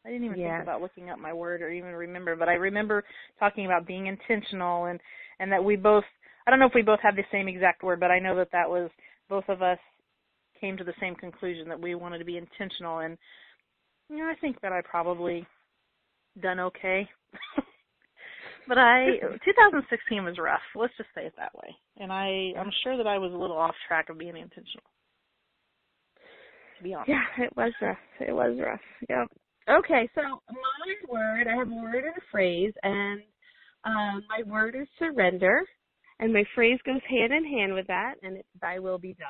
I 0.04 0.10
didn't 0.10 0.26
even 0.26 0.38
yes. 0.38 0.50
think 0.50 0.62
about 0.64 0.82
looking 0.82 1.08
up 1.08 1.18
my 1.18 1.32
word 1.32 1.62
or 1.62 1.70
even 1.70 1.90
remember, 1.92 2.36
but 2.36 2.48
I 2.48 2.54
remember 2.54 3.04
talking 3.38 3.64
about 3.64 3.86
being 3.86 4.06
intentional 4.06 4.86
and 4.86 5.00
and 5.40 5.50
that 5.50 5.64
we 5.64 5.76
both 5.76 6.04
I 6.46 6.50
don't 6.50 6.60
know 6.60 6.66
if 6.66 6.74
we 6.74 6.82
both 6.82 7.00
have 7.02 7.16
the 7.16 7.24
same 7.32 7.48
exact 7.48 7.82
word, 7.82 8.00
but 8.00 8.10
I 8.10 8.18
know 8.18 8.36
that 8.36 8.52
that 8.52 8.68
was 8.68 8.90
both 9.28 9.44
of 9.48 9.62
us 9.62 9.78
came 10.60 10.76
to 10.76 10.84
the 10.84 10.94
same 11.00 11.14
conclusion 11.14 11.68
that 11.68 11.80
we 11.80 11.94
wanted 11.94 12.18
to 12.18 12.24
be 12.24 12.36
intentional 12.36 12.98
and 12.98 13.16
you 14.10 14.18
know, 14.18 14.24
I 14.24 14.34
think 14.40 14.60
that 14.60 14.72
I 14.72 14.82
probably 14.82 15.46
done 16.40 16.60
okay. 16.60 17.08
but 18.68 18.78
I 18.78 19.06
2016 19.44 20.24
was 20.24 20.38
rough. 20.38 20.60
Let's 20.74 20.92
just 20.96 21.08
say 21.14 21.22
it 21.22 21.34
that 21.38 21.54
way. 21.54 21.74
And 21.98 22.12
I 22.12 22.52
I'm 22.58 22.70
sure 22.82 22.96
that 22.96 23.06
I 23.06 23.18
was 23.18 23.32
a 23.32 23.36
little 23.36 23.56
off 23.56 23.74
track 23.88 24.10
of 24.10 24.18
being 24.18 24.36
intentional. 24.36 24.84
To 26.78 26.84
be 26.84 26.94
honest. 26.94 27.10
Yeah, 27.10 27.44
it 27.44 27.56
was 27.56 27.72
rough. 27.80 27.96
It 28.20 28.32
was 28.32 28.58
rough. 28.60 28.80
Yep. 29.08 29.28
Okay, 29.78 30.08
so 30.14 30.20
my 30.50 30.94
word, 31.08 31.46
I 31.48 31.56
have 31.56 31.70
a 31.70 31.74
word 31.74 32.04
and 32.04 32.16
a 32.16 32.20
phrase, 32.30 32.72
and 32.82 33.22
um, 33.84 34.22
my 34.28 34.42
word 34.44 34.76
is 34.78 34.86
surrender, 34.98 35.62
and 36.24 36.32
my 36.32 36.44
phrase 36.54 36.78
goes 36.86 37.02
hand 37.06 37.34
in 37.34 37.44
hand 37.44 37.74
with 37.74 37.86
that, 37.86 38.14
and 38.22 38.38
it's 38.38 38.48
"Thy 38.60 38.78
will 38.78 38.98
be 38.98 39.12
done." 39.12 39.28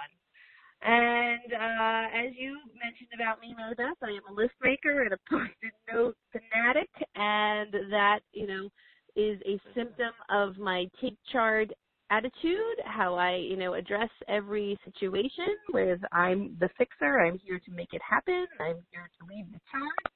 And 0.81 1.53
uh, 1.53 2.07
as 2.17 2.33
you 2.39 2.57
mentioned 2.81 3.09
about 3.15 3.41
me, 3.41 3.53
Mary 3.57 3.75
I 3.79 4.11
am 4.11 4.21
a 4.31 4.33
list 4.33 4.55
maker 4.63 5.03
and 5.03 5.13
a 5.13 5.19
post-it 5.29 5.73
note 5.93 6.17
fanatic, 6.31 6.91
and 7.17 7.73
that 7.91 8.21
you 8.33 8.47
know 8.47 8.69
is 9.17 9.41
a 9.45 9.59
symptom 9.75 10.13
of 10.31 10.57
my 10.57 10.87
take 11.01 11.19
charge 11.33 11.71
attitude, 12.11 12.79
how 12.85 13.17
I 13.17 13.37
you 13.37 13.57
know 13.57 13.75
address 13.75 14.11
every 14.29 14.79
situation. 14.85 15.57
with 15.73 15.99
I'm 16.13 16.57
the 16.61 16.69
fixer, 16.79 17.23
I'm 17.23 17.41
here 17.45 17.59
to 17.59 17.71
make 17.73 17.93
it 17.93 18.03
happen. 18.09 18.47
I'm 18.61 18.85
here 18.93 19.11
to 19.19 19.35
lead 19.35 19.47
the 19.53 19.61
charge, 19.69 20.15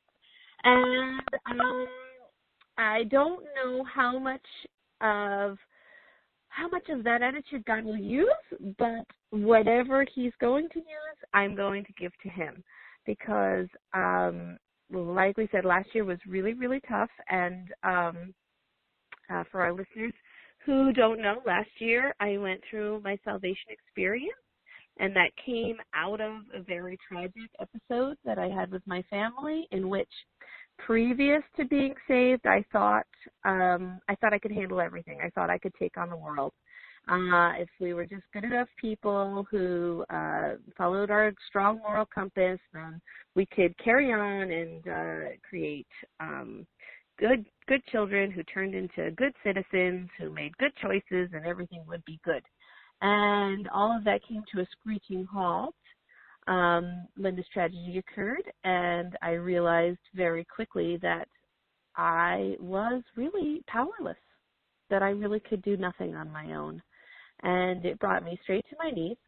and 0.62 1.60
um, 1.60 1.86
I 2.76 3.02
don't 3.10 3.42
know 3.56 3.84
how 3.92 4.16
much 4.16 4.46
of 5.00 5.58
how 6.48 6.68
much 6.68 6.88
of 6.88 7.04
that 7.04 7.22
attitude 7.22 7.64
God 7.64 7.84
will 7.84 7.96
use, 7.96 8.28
but 8.78 9.06
whatever 9.30 10.04
He's 10.14 10.32
going 10.40 10.68
to 10.70 10.78
use, 10.78 11.18
I'm 11.32 11.54
going 11.54 11.84
to 11.84 11.92
give 11.92 12.12
to 12.22 12.28
Him 12.28 12.62
because, 13.06 13.66
um, 13.94 14.58
like 14.92 15.36
we 15.36 15.48
said, 15.52 15.64
last 15.64 15.88
year 15.94 16.04
was 16.04 16.18
really, 16.26 16.54
really 16.54 16.80
tough. 16.88 17.10
And 17.30 17.68
um, 17.82 18.34
uh, 19.30 19.44
for 19.50 19.62
our 19.62 19.72
listeners 19.72 20.12
who 20.64 20.92
don't 20.92 21.20
know, 21.20 21.40
last 21.46 21.70
year 21.78 22.14
I 22.20 22.36
went 22.38 22.60
through 22.68 23.00
my 23.04 23.18
salvation 23.24 23.70
experience, 23.70 24.32
and 24.98 25.14
that 25.14 25.30
came 25.44 25.76
out 25.94 26.20
of 26.20 26.42
a 26.54 26.62
very 26.62 26.98
tragic 27.08 27.50
episode 27.60 28.16
that 28.24 28.38
I 28.38 28.48
had 28.48 28.70
with 28.70 28.82
my 28.86 29.02
family, 29.08 29.68
in 29.70 29.88
which 29.88 30.08
previous 30.78 31.42
to 31.56 31.64
being 31.64 31.94
saved, 32.06 32.46
I 32.46 32.64
thought 32.72 33.06
um, 33.44 34.00
I 34.08 34.14
thought 34.16 34.32
I 34.32 34.38
could 34.38 34.52
handle 34.52 34.80
everything. 34.80 35.18
I 35.22 35.30
thought 35.30 35.50
I 35.50 35.58
could 35.58 35.74
take 35.78 35.96
on 35.96 36.10
the 36.10 36.16
world. 36.16 36.52
Uh, 37.08 37.52
if 37.56 37.68
we 37.80 37.94
were 37.94 38.04
just 38.04 38.24
good 38.34 38.44
enough 38.44 38.68
people 38.78 39.46
who 39.50 40.04
uh, 40.10 40.56
followed 40.76 41.10
our 41.10 41.32
strong 41.48 41.78
moral 41.78 42.06
compass, 42.14 42.58
then 42.74 43.00
we 43.34 43.46
could 43.46 43.74
carry 43.82 44.12
on 44.12 44.50
and 44.50 44.88
uh, 44.88 45.30
create 45.48 45.86
um, 46.20 46.66
good 47.18 47.46
good 47.66 47.84
children 47.86 48.30
who 48.30 48.42
turned 48.44 48.74
into 48.74 49.10
good 49.12 49.32
citizens, 49.42 50.08
who 50.18 50.30
made 50.30 50.56
good 50.58 50.72
choices, 50.82 51.30
and 51.32 51.46
everything 51.46 51.82
would 51.88 52.04
be 52.04 52.20
good. 52.24 52.42
And 53.00 53.68
all 53.68 53.96
of 53.96 54.04
that 54.04 54.20
came 54.28 54.42
to 54.52 54.60
a 54.60 54.66
screeching 54.72 55.26
halt 55.32 55.74
um, 56.48 57.06
when 57.16 57.36
this 57.36 57.46
tragedy 57.52 57.98
occurred, 57.98 58.50
and 58.64 59.16
I 59.22 59.32
realized 59.32 59.98
very 60.14 60.44
quickly 60.44 60.96
that 61.02 61.28
I 61.94 62.56
was 62.58 63.02
really 63.16 63.62
powerless, 63.66 64.16
that 64.88 65.02
I 65.02 65.10
really 65.10 65.40
could 65.40 65.62
do 65.62 65.76
nothing 65.76 66.16
on 66.16 66.32
my 66.32 66.54
own. 66.54 66.82
And 67.42 67.84
it 67.84 67.98
brought 67.98 68.24
me 68.24 68.38
straight 68.42 68.64
to 68.70 68.76
my 68.82 68.90
knees. 68.90 69.18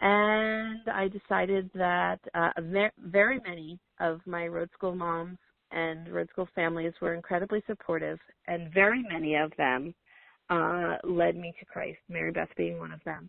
And 0.00 0.88
I 0.88 1.08
decided 1.08 1.70
that 1.74 2.20
uh, 2.34 2.50
very 2.98 3.40
many 3.46 3.78
of 4.00 4.20
my 4.26 4.46
road 4.46 4.70
school 4.72 4.94
moms 4.94 5.38
and 5.70 6.08
road 6.08 6.28
school 6.30 6.48
families 6.54 6.94
were 7.02 7.14
incredibly 7.14 7.62
supportive, 7.66 8.18
and 8.46 8.72
very 8.72 9.02
many 9.02 9.34
of 9.34 9.52
them 9.58 9.94
uh, 10.48 10.96
led 11.04 11.36
me 11.36 11.52
to 11.58 11.66
Christ, 11.66 11.98
Mary 12.08 12.30
Beth 12.30 12.48
being 12.56 12.78
one 12.78 12.92
of 12.92 13.04
them 13.04 13.28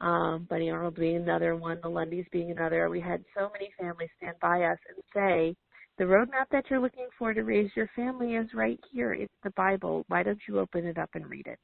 um, 0.00 0.46
Bunny 0.48 0.70
Arnold 0.70 0.96
being 0.96 1.16
another 1.16 1.56
one, 1.56 1.78
the 1.82 1.88
Lundys 1.88 2.30
being 2.30 2.50
another. 2.50 2.88
We 2.88 3.00
had 3.00 3.24
so 3.36 3.50
many 3.52 3.70
families 3.78 4.10
stand 4.18 4.36
by 4.40 4.62
us 4.62 4.78
and 4.88 5.02
say, 5.14 5.56
the 5.98 6.04
roadmap 6.04 6.46
that 6.52 6.64
you're 6.70 6.78
looking 6.78 7.08
for 7.18 7.34
to 7.34 7.42
raise 7.42 7.70
your 7.74 7.90
family 7.96 8.36
is 8.36 8.46
right 8.54 8.78
here. 8.92 9.12
It's 9.14 9.32
the 9.42 9.50
Bible. 9.56 10.04
Why 10.06 10.22
don't 10.22 10.38
you 10.46 10.60
open 10.60 10.86
it 10.86 10.96
up 10.96 11.10
and 11.14 11.28
read 11.28 11.46
it? 11.46 11.58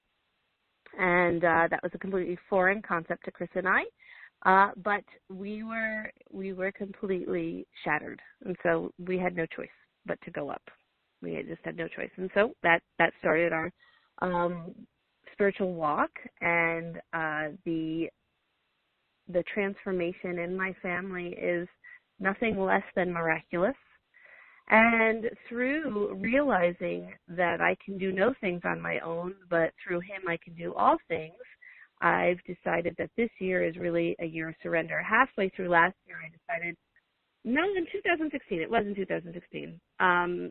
And 0.98 1.44
uh, 1.44 1.68
that 1.70 1.82
was 1.82 1.92
a 1.94 1.98
completely 1.98 2.36
foreign 2.50 2.82
concept 2.82 3.24
to 3.24 3.30
Chris 3.30 3.50
and 3.54 3.68
I. 3.68 3.82
Uh, 4.44 4.72
but 4.82 5.04
we 5.30 5.62
were 5.62 6.10
we 6.30 6.52
were 6.52 6.70
completely 6.72 7.66
shattered, 7.82 8.20
and 8.44 8.56
so 8.62 8.90
we 8.98 9.18
had 9.18 9.34
no 9.34 9.46
choice 9.46 9.68
but 10.04 10.20
to 10.22 10.30
go 10.30 10.50
up. 10.50 10.62
We 11.22 11.34
had 11.34 11.46
just 11.46 11.62
had 11.64 11.76
no 11.76 11.88
choice, 11.88 12.10
and 12.16 12.30
so 12.34 12.52
that 12.62 12.82
that 12.98 13.12
started 13.20 13.52
our 13.52 13.72
um, 14.20 14.74
spiritual 15.32 15.72
walk 15.72 16.10
and 16.42 16.96
uh, 17.14 17.56
the 17.64 18.08
the 19.28 19.42
transformation 19.52 20.38
in 20.38 20.56
my 20.56 20.74
family 20.82 21.28
is 21.40 21.68
nothing 22.20 22.58
less 22.58 22.82
than 22.94 23.12
miraculous. 23.12 23.76
And 24.70 25.28
through 25.48 26.14
realizing 26.14 27.12
that 27.28 27.60
I 27.60 27.76
can 27.84 27.98
do 27.98 28.12
no 28.12 28.32
things 28.40 28.62
on 28.64 28.80
my 28.80 28.98
own, 29.00 29.34
but 29.50 29.72
through 29.82 30.00
Him 30.00 30.22
I 30.26 30.38
can 30.42 30.54
do 30.54 30.72
all 30.74 30.96
things, 31.08 31.34
I've 32.00 32.38
decided 32.44 32.94
that 32.98 33.10
this 33.16 33.30
year 33.40 33.64
is 33.64 33.76
really 33.76 34.16
a 34.20 34.26
year 34.26 34.48
of 34.48 34.54
surrender. 34.62 35.02
Halfway 35.02 35.50
through 35.50 35.68
last 35.68 35.94
year, 36.06 36.16
I 36.24 36.30
decided 36.30 36.76
no, 37.44 37.62
in 37.62 37.86
2016. 37.92 38.60
It 38.60 38.70
was 38.70 38.84
in 38.86 38.94
2016. 38.94 39.78
Um, 40.00 40.50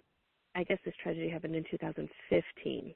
I 0.55 0.63
guess 0.63 0.77
this 0.85 0.93
tragedy 1.01 1.29
happened 1.29 1.55
in 1.55 1.65
2015. 1.71 2.93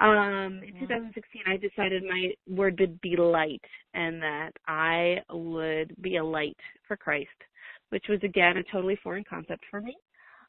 Um, 0.00 0.60
in 0.66 0.78
2016, 0.80 1.42
I 1.46 1.56
decided 1.56 2.04
my 2.04 2.30
word 2.48 2.78
would 2.78 3.00
be 3.00 3.16
light 3.16 3.62
and 3.94 4.22
that 4.22 4.52
I 4.66 5.16
would 5.30 5.94
be 6.00 6.16
a 6.16 6.24
light 6.24 6.56
for 6.86 6.96
Christ, 6.96 7.28
which 7.90 8.04
was 8.08 8.20
again 8.22 8.58
a 8.58 8.62
totally 8.72 8.98
foreign 9.02 9.24
concept 9.28 9.64
for 9.70 9.80
me. 9.80 9.96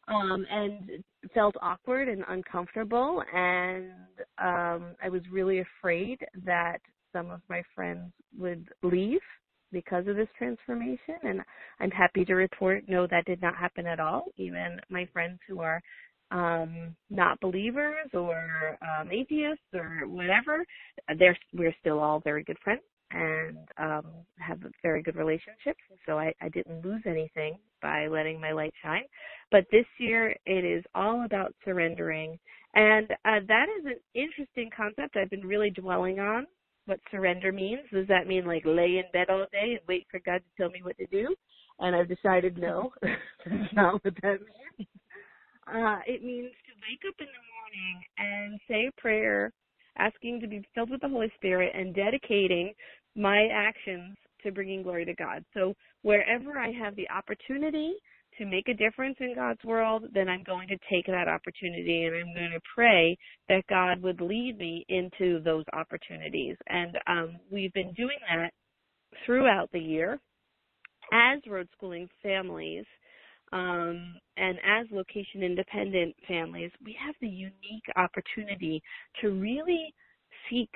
Um, 0.08 0.46
and 0.50 1.04
felt 1.36 1.56
awkward 1.62 2.10
and 2.10 2.24
uncomfortable 2.30 3.22
and 3.32 3.92
um 4.40 4.96
I 5.04 5.10
was 5.10 5.22
really 5.32 5.60
afraid 5.60 6.20
that 6.46 6.80
some 7.14 7.30
of 7.30 7.42
my 7.48 7.62
friends 7.76 8.12
would 8.36 8.70
leave 8.82 9.22
because 9.72 10.08
of 10.08 10.16
this 10.16 10.28
transformation 10.36 11.16
and 11.22 11.42
I'm 11.80 11.92
happy 11.92 12.26
to 12.26 12.34
report 12.34 12.86
no 12.88 13.06
that 13.06 13.26
did 13.26 13.40
not 13.42 13.56
happen 13.56 13.86
at 13.86 14.00
all. 14.00 14.26
Even 14.38 14.80
my 14.90 15.08
friends 15.14 15.38
who 15.48 15.60
are 15.60 15.80
um 16.32 16.96
not 17.10 17.40
believers 17.42 18.08
or 18.14 18.78
um 18.82 19.12
atheists 19.12 19.64
or 19.74 20.04
whatever 20.08 20.64
they're 21.18 21.38
we're 21.54 21.76
still 21.80 22.00
all 22.00 22.20
very 22.20 22.44
good 22.44 22.58
friends 22.64 22.82
and 23.12 23.58
um 23.78 24.06
have 24.38 24.60
very 24.84 25.02
good 25.02 25.16
relationships. 25.16 25.80
So 26.06 26.18
I, 26.20 26.34
I 26.42 26.50
didn't 26.50 26.86
lose 26.86 27.02
anything 27.06 27.58
by 27.82 28.08
letting 28.08 28.40
my 28.40 28.52
light 28.52 28.74
shine. 28.84 29.04
But 29.52 29.66
this 29.72 29.86
year 29.98 30.36
it 30.46 30.66
is 30.66 30.84
all 30.96 31.26
about 31.26 31.54
surrendering. 31.66 32.38
And 32.76 33.10
uh, 33.26 33.40
that 33.48 33.66
is 33.80 33.86
an 33.86 34.00
interesting 34.14 34.70
concept 34.76 35.18
i've 35.18 35.30
been 35.30 35.46
really 35.46 35.72
dwelling 35.72 36.20
on 36.20 36.46
what 36.86 37.00
surrender 37.12 37.52
means. 37.52 37.82
Does 37.92 38.08
that 38.08 38.28
mean 38.28 38.46
like 38.46 38.64
lay 38.66 38.98
in 38.98 39.06
bed 39.14 39.30
all 39.30 39.46
day 39.52 39.72
and 39.78 39.82
wait 39.88 40.06
for 40.10 40.20
god 40.26 40.40
to 40.40 40.62
tell 40.62 40.70
me 40.70 40.82
what 40.84 40.98
to 40.98 41.08
do? 41.08 41.36
And 41.80 41.96
i've 41.96 42.10
decided 42.10 42.58
no. 42.58 42.92
That's 43.02 43.74
not 43.74 43.94
what 44.04 44.14
that 44.22 44.40
means 44.78 44.90
uh, 45.70 46.00
it 46.08 46.24
means 46.24 46.52
to 46.66 46.74
wake 46.88 47.02
up 47.08 47.16
in 47.20 47.28
the 47.28 47.46
morning 47.54 48.04
and 48.18 48.60
say 48.68 48.88
a 48.88 49.02
prayer, 49.02 49.52
asking 49.98 50.42
to 50.42 50.48
be 50.48 50.66
filled 50.74 50.90
with 50.90 51.02
the 51.02 51.10
Holy 51.10 51.32
Spirit 51.36 51.74
and 51.76 51.96
dedicating 51.96 52.74
my 53.16 53.48
actions 53.52 54.18
to 54.44 54.52
bringing 54.52 54.84
glory 54.84 55.06
to 55.06 55.14
God. 55.16 55.44
So 55.54 55.74
wherever 56.02 56.58
I 56.58 56.72
have 56.72 56.96
the 56.96 57.10
opportunity 57.10 57.94
to 58.38 58.46
make 58.46 58.70
a 58.70 58.74
difference 58.74 59.18
in 59.20 59.36
God's 59.36 59.64
world, 59.66 60.06
then 60.14 60.30
I'm 60.30 60.44
going 60.44 60.68
to 60.70 60.78
take 60.90 61.06
that 61.08 61.28
opportunity 61.28 62.06
and 62.06 62.16
I'm 62.16 62.34
going 62.34 62.52
to 62.52 62.62
pray 62.74 63.18
that 63.50 63.68
God 63.70 64.02
would 64.02 64.22
lead 64.22 64.58
me 64.58 64.86
into 64.88 65.42
those 65.44 65.66
opportunities. 65.74 66.56
And 66.68 66.98
um, 67.08 67.40
we've 67.52 67.74
been 67.74 67.94
doing 67.94 68.18
that 68.34 68.52
throughout 69.26 69.70
the 69.74 69.80
year 69.80 70.20
as 71.12 71.40
road 71.48 71.68
schooling 71.76 72.08
families 72.24 72.86
um, 73.52 74.16
and 74.38 74.58
as 74.66 74.88
location 74.92 75.44
independent 75.44 76.16
families, 76.28 76.72
we 76.84 76.96
have 77.06 77.16
the 77.22 77.28
unique 77.28 77.86
opportunity 77.96 78.82
to 79.22 79.30
really 79.30 79.94
seek 80.50 80.70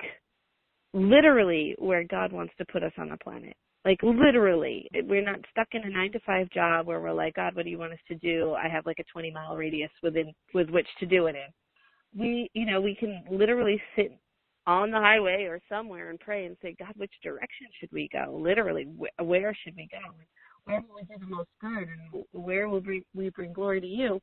literally 0.92 1.74
where 1.78 2.04
God 2.04 2.32
wants 2.32 2.54
to 2.58 2.64
put 2.66 2.82
us 2.82 2.92
on 2.98 3.10
the 3.10 3.16
planet. 3.18 3.54
Like 3.84 3.98
literally, 4.02 4.88
we're 5.04 5.24
not 5.24 5.40
stuck 5.50 5.68
in 5.72 5.82
a 5.84 5.90
nine 5.90 6.12
to 6.12 6.20
five 6.20 6.48
job 6.50 6.86
where 6.86 7.00
we're 7.00 7.12
like, 7.12 7.34
God, 7.34 7.54
what 7.54 7.64
do 7.64 7.70
you 7.70 7.78
want 7.78 7.92
us 7.92 7.98
to 8.08 8.14
do? 8.14 8.54
I 8.54 8.68
have 8.68 8.86
like 8.86 8.98
a 8.98 9.04
20 9.12 9.30
mile 9.30 9.56
radius 9.56 9.90
within 10.02 10.32
with 10.54 10.70
which 10.70 10.86
to 11.00 11.06
do 11.06 11.26
it 11.26 11.36
in. 11.36 12.20
We, 12.20 12.50
you 12.54 12.64
know, 12.64 12.80
we 12.80 12.94
can 12.94 13.24
literally 13.30 13.80
sit 13.94 14.18
on 14.66 14.90
the 14.90 14.98
highway 14.98 15.44
or 15.44 15.60
somewhere 15.68 16.10
and 16.10 16.18
pray 16.18 16.46
and 16.46 16.56
say, 16.62 16.74
God, 16.78 16.94
which 16.96 17.12
direction 17.22 17.66
should 17.78 17.90
we 17.92 18.08
go? 18.12 18.38
Literally, 18.40 18.86
wh- 18.98 19.22
where 19.22 19.54
should 19.62 19.76
we 19.76 19.88
go? 19.90 20.14
Where 20.64 20.80
will 20.80 20.96
we 20.96 21.02
do 21.02 21.18
the 21.18 21.26
most 21.26 21.48
good 21.60 21.88
and 21.88 22.24
where 22.32 22.68
will 22.68 22.80
we, 23.14 23.30
bring 23.30 23.52
glory 23.52 23.80
to 23.80 23.86
you? 23.86 24.20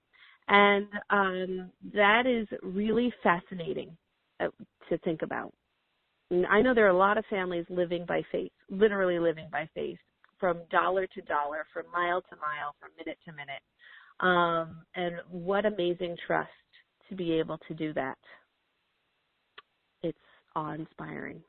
And 0.47 0.87
um, 1.09 1.71
that 1.93 2.25
is 2.25 2.47
really 2.61 3.13
fascinating 3.23 3.95
uh, 4.39 4.47
to 4.89 4.97
think 4.99 5.21
about. 5.21 5.53
I 6.49 6.61
know 6.61 6.73
there 6.73 6.85
are 6.85 6.89
a 6.89 6.97
lot 6.97 7.17
of 7.17 7.25
families 7.29 7.65
living 7.69 8.05
by 8.07 8.21
faith, 8.31 8.51
literally 8.69 9.19
living 9.19 9.47
by 9.51 9.69
faith, 9.75 9.97
from 10.39 10.61
dollar 10.71 11.05
to 11.07 11.21
dollar, 11.23 11.65
from 11.73 11.83
mile 11.93 12.21
to 12.21 12.35
mile, 12.37 12.73
from 12.79 12.89
minute 12.97 13.19
to 13.25 13.31
minute. 13.33 13.61
Um, 14.21 14.83
and 14.95 15.15
what 15.29 15.65
amazing 15.65 16.15
trust 16.25 16.49
to 17.09 17.15
be 17.15 17.33
able 17.33 17.57
to 17.67 17.73
do 17.73 17.93
that. 17.93 18.17
It's 20.03 20.17
awe 20.55 20.73
inspiring. 20.73 21.41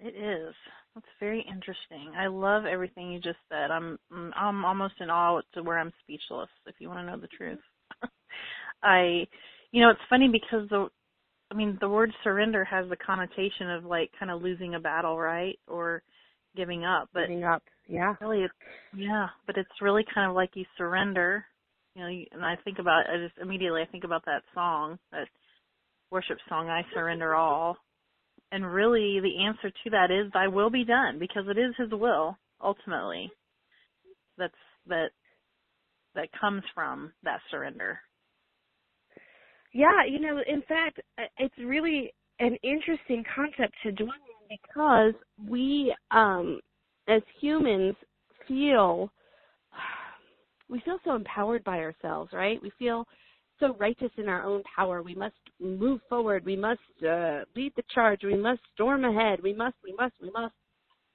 It 0.00 0.14
is. 0.14 0.54
That's 0.94 1.06
very 1.18 1.40
interesting. 1.48 2.12
I 2.16 2.28
love 2.28 2.66
everything 2.66 3.10
you 3.10 3.20
just 3.20 3.38
said. 3.48 3.70
I'm 3.70 3.98
mm, 4.12 4.30
I'm 4.36 4.64
almost 4.64 4.94
in 5.00 5.10
awe 5.10 5.40
to 5.54 5.62
where 5.62 5.78
I'm 5.78 5.92
speechless. 6.02 6.48
If 6.66 6.76
you 6.78 6.88
want 6.88 7.00
to 7.00 7.12
know 7.12 7.20
the 7.20 7.26
truth, 7.28 7.58
I, 8.82 9.26
you 9.72 9.82
know, 9.82 9.90
it's 9.90 10.00
funny 10.08 10.28
because 10.28 10.68
the, 10.68 10.88
I 11.50 11.54
mean, 11.54 11.78
the 11.80 11.88
word 11.88 12.12
surrender 12.22 12.64
has 12.64 12.88
the 12.88 12.96
connotation 12.96 13.70
of 13.70 13.84
like 13.84 14.10
kind 14.18 14.30
of 14.30 14.40
losing 14.42 14.76
a 14.76 14.80
battle, 14.80 15.18
right, 15.18 15.58
or 15.66 16.02
giving 16.56 16.84
up. 16.84 17.08
But 17.12 17.22
giving 17.22 17.44
up, 17.44 17.62
yeah. 17.88 18.14
Really, 18.20 18.42
it's, 18.42 18.54
yeah, 18.96 19.26
but 19.46 19.56
it's 19.56 19.82
really 19.82 20.04
kind 20.14 20.30
of 20.30 20.36
like 20.36 20.50
you 20.54 20.64
surrender. 20.78 21.44
You 21.96 22.02
know, 22.02 22.08
and 22.32 22.44
I 22.44 22.56
think 22.64 22.78
about 22.78 23.04
I 23.10 23.16
just 23.18 23.38
immediately 23.42 23.82
I 23.82 23.86
think 23.90 24.04
about 24.04 24.24
that 24.26 24.42
song, 24.54 24.98
that 25.10 25.26
worship 26.10 26.38
song, 26.48 26.68
I 26.68 26.82
surrender 26.94 27.34
all 27.34 27.78
and 28.54 28.72
really, 28.72 29.20
the 29.20 29.44
answer 29.44 29.70
to 29.70 29.90
that 29.90 30.10
is 30.12 30.30
"Thy 30.32 30.46
will 30.48 30.70
be 30.70 30.84
done," 30.84 31.18
because 31.18 31.44
it 31.48 31.58
is 31.58 31.74
His 31.76 31.90
will 31.90 32.38
ultimately. 32.62 33.30
That's 34.38 34.54
that 34.86 35.10
that 36.14 36.28
comes 36.40 36.62
from 36.74 37.12
that 37.24 37.40
surrender. 37.50 38.00
Yeah, 39.72 40.04
you 40.08 40.20
know, 40.20 40.40
in 40.46 40.62
fact, 40.62 41.00
it's 41.38 41.54
really 41.58 42.14
an 42.38 42.56
interesting 42.62 43.24
concept 43.34 43.74
to 43.82 43.92
dwell 43.92 44.10
on 44.10 44.58
because 44.62 45.14
we, 45.48 45.94
um, 46.12 46.60
as 47.08 47.22
humans, 47.40 47.96
feel 48.46 49.10
we 50.68 50.80
feel 50.84 50.98
so 51.04 51.16
empowered 51.16 51.64
by 51.64 51.78
ourselves, 51.78 52.32
right? 52.32 52.62
We 52.62 52.70
feel 52.78 53.04
so 53.60 53.76
righteous 53.78 54.10
in 54.16 54.28
our 54.28 54.42
own 54.44 54.62
power. 54.76 55.02
We 55.02 55.14
must 55.14 55.34
move 55.60 56.00
forward. 56.08 56.44
We 56.44 56.56
must 56.56 56.80
uh, 57.02 57.40
lead 57.54 57.72
the 57.76 57.84
charge. 57.94 58.20
We 58.24 58.36
must 58.36 58.60
storm 58.74 59.04
ahead. 59.04 59.42
We 59.42 59.52
must, 59.52 59.76
we 59.84 59.94
must, 59.98 60.14
we 60.20 60.30
must. 60.30 60.54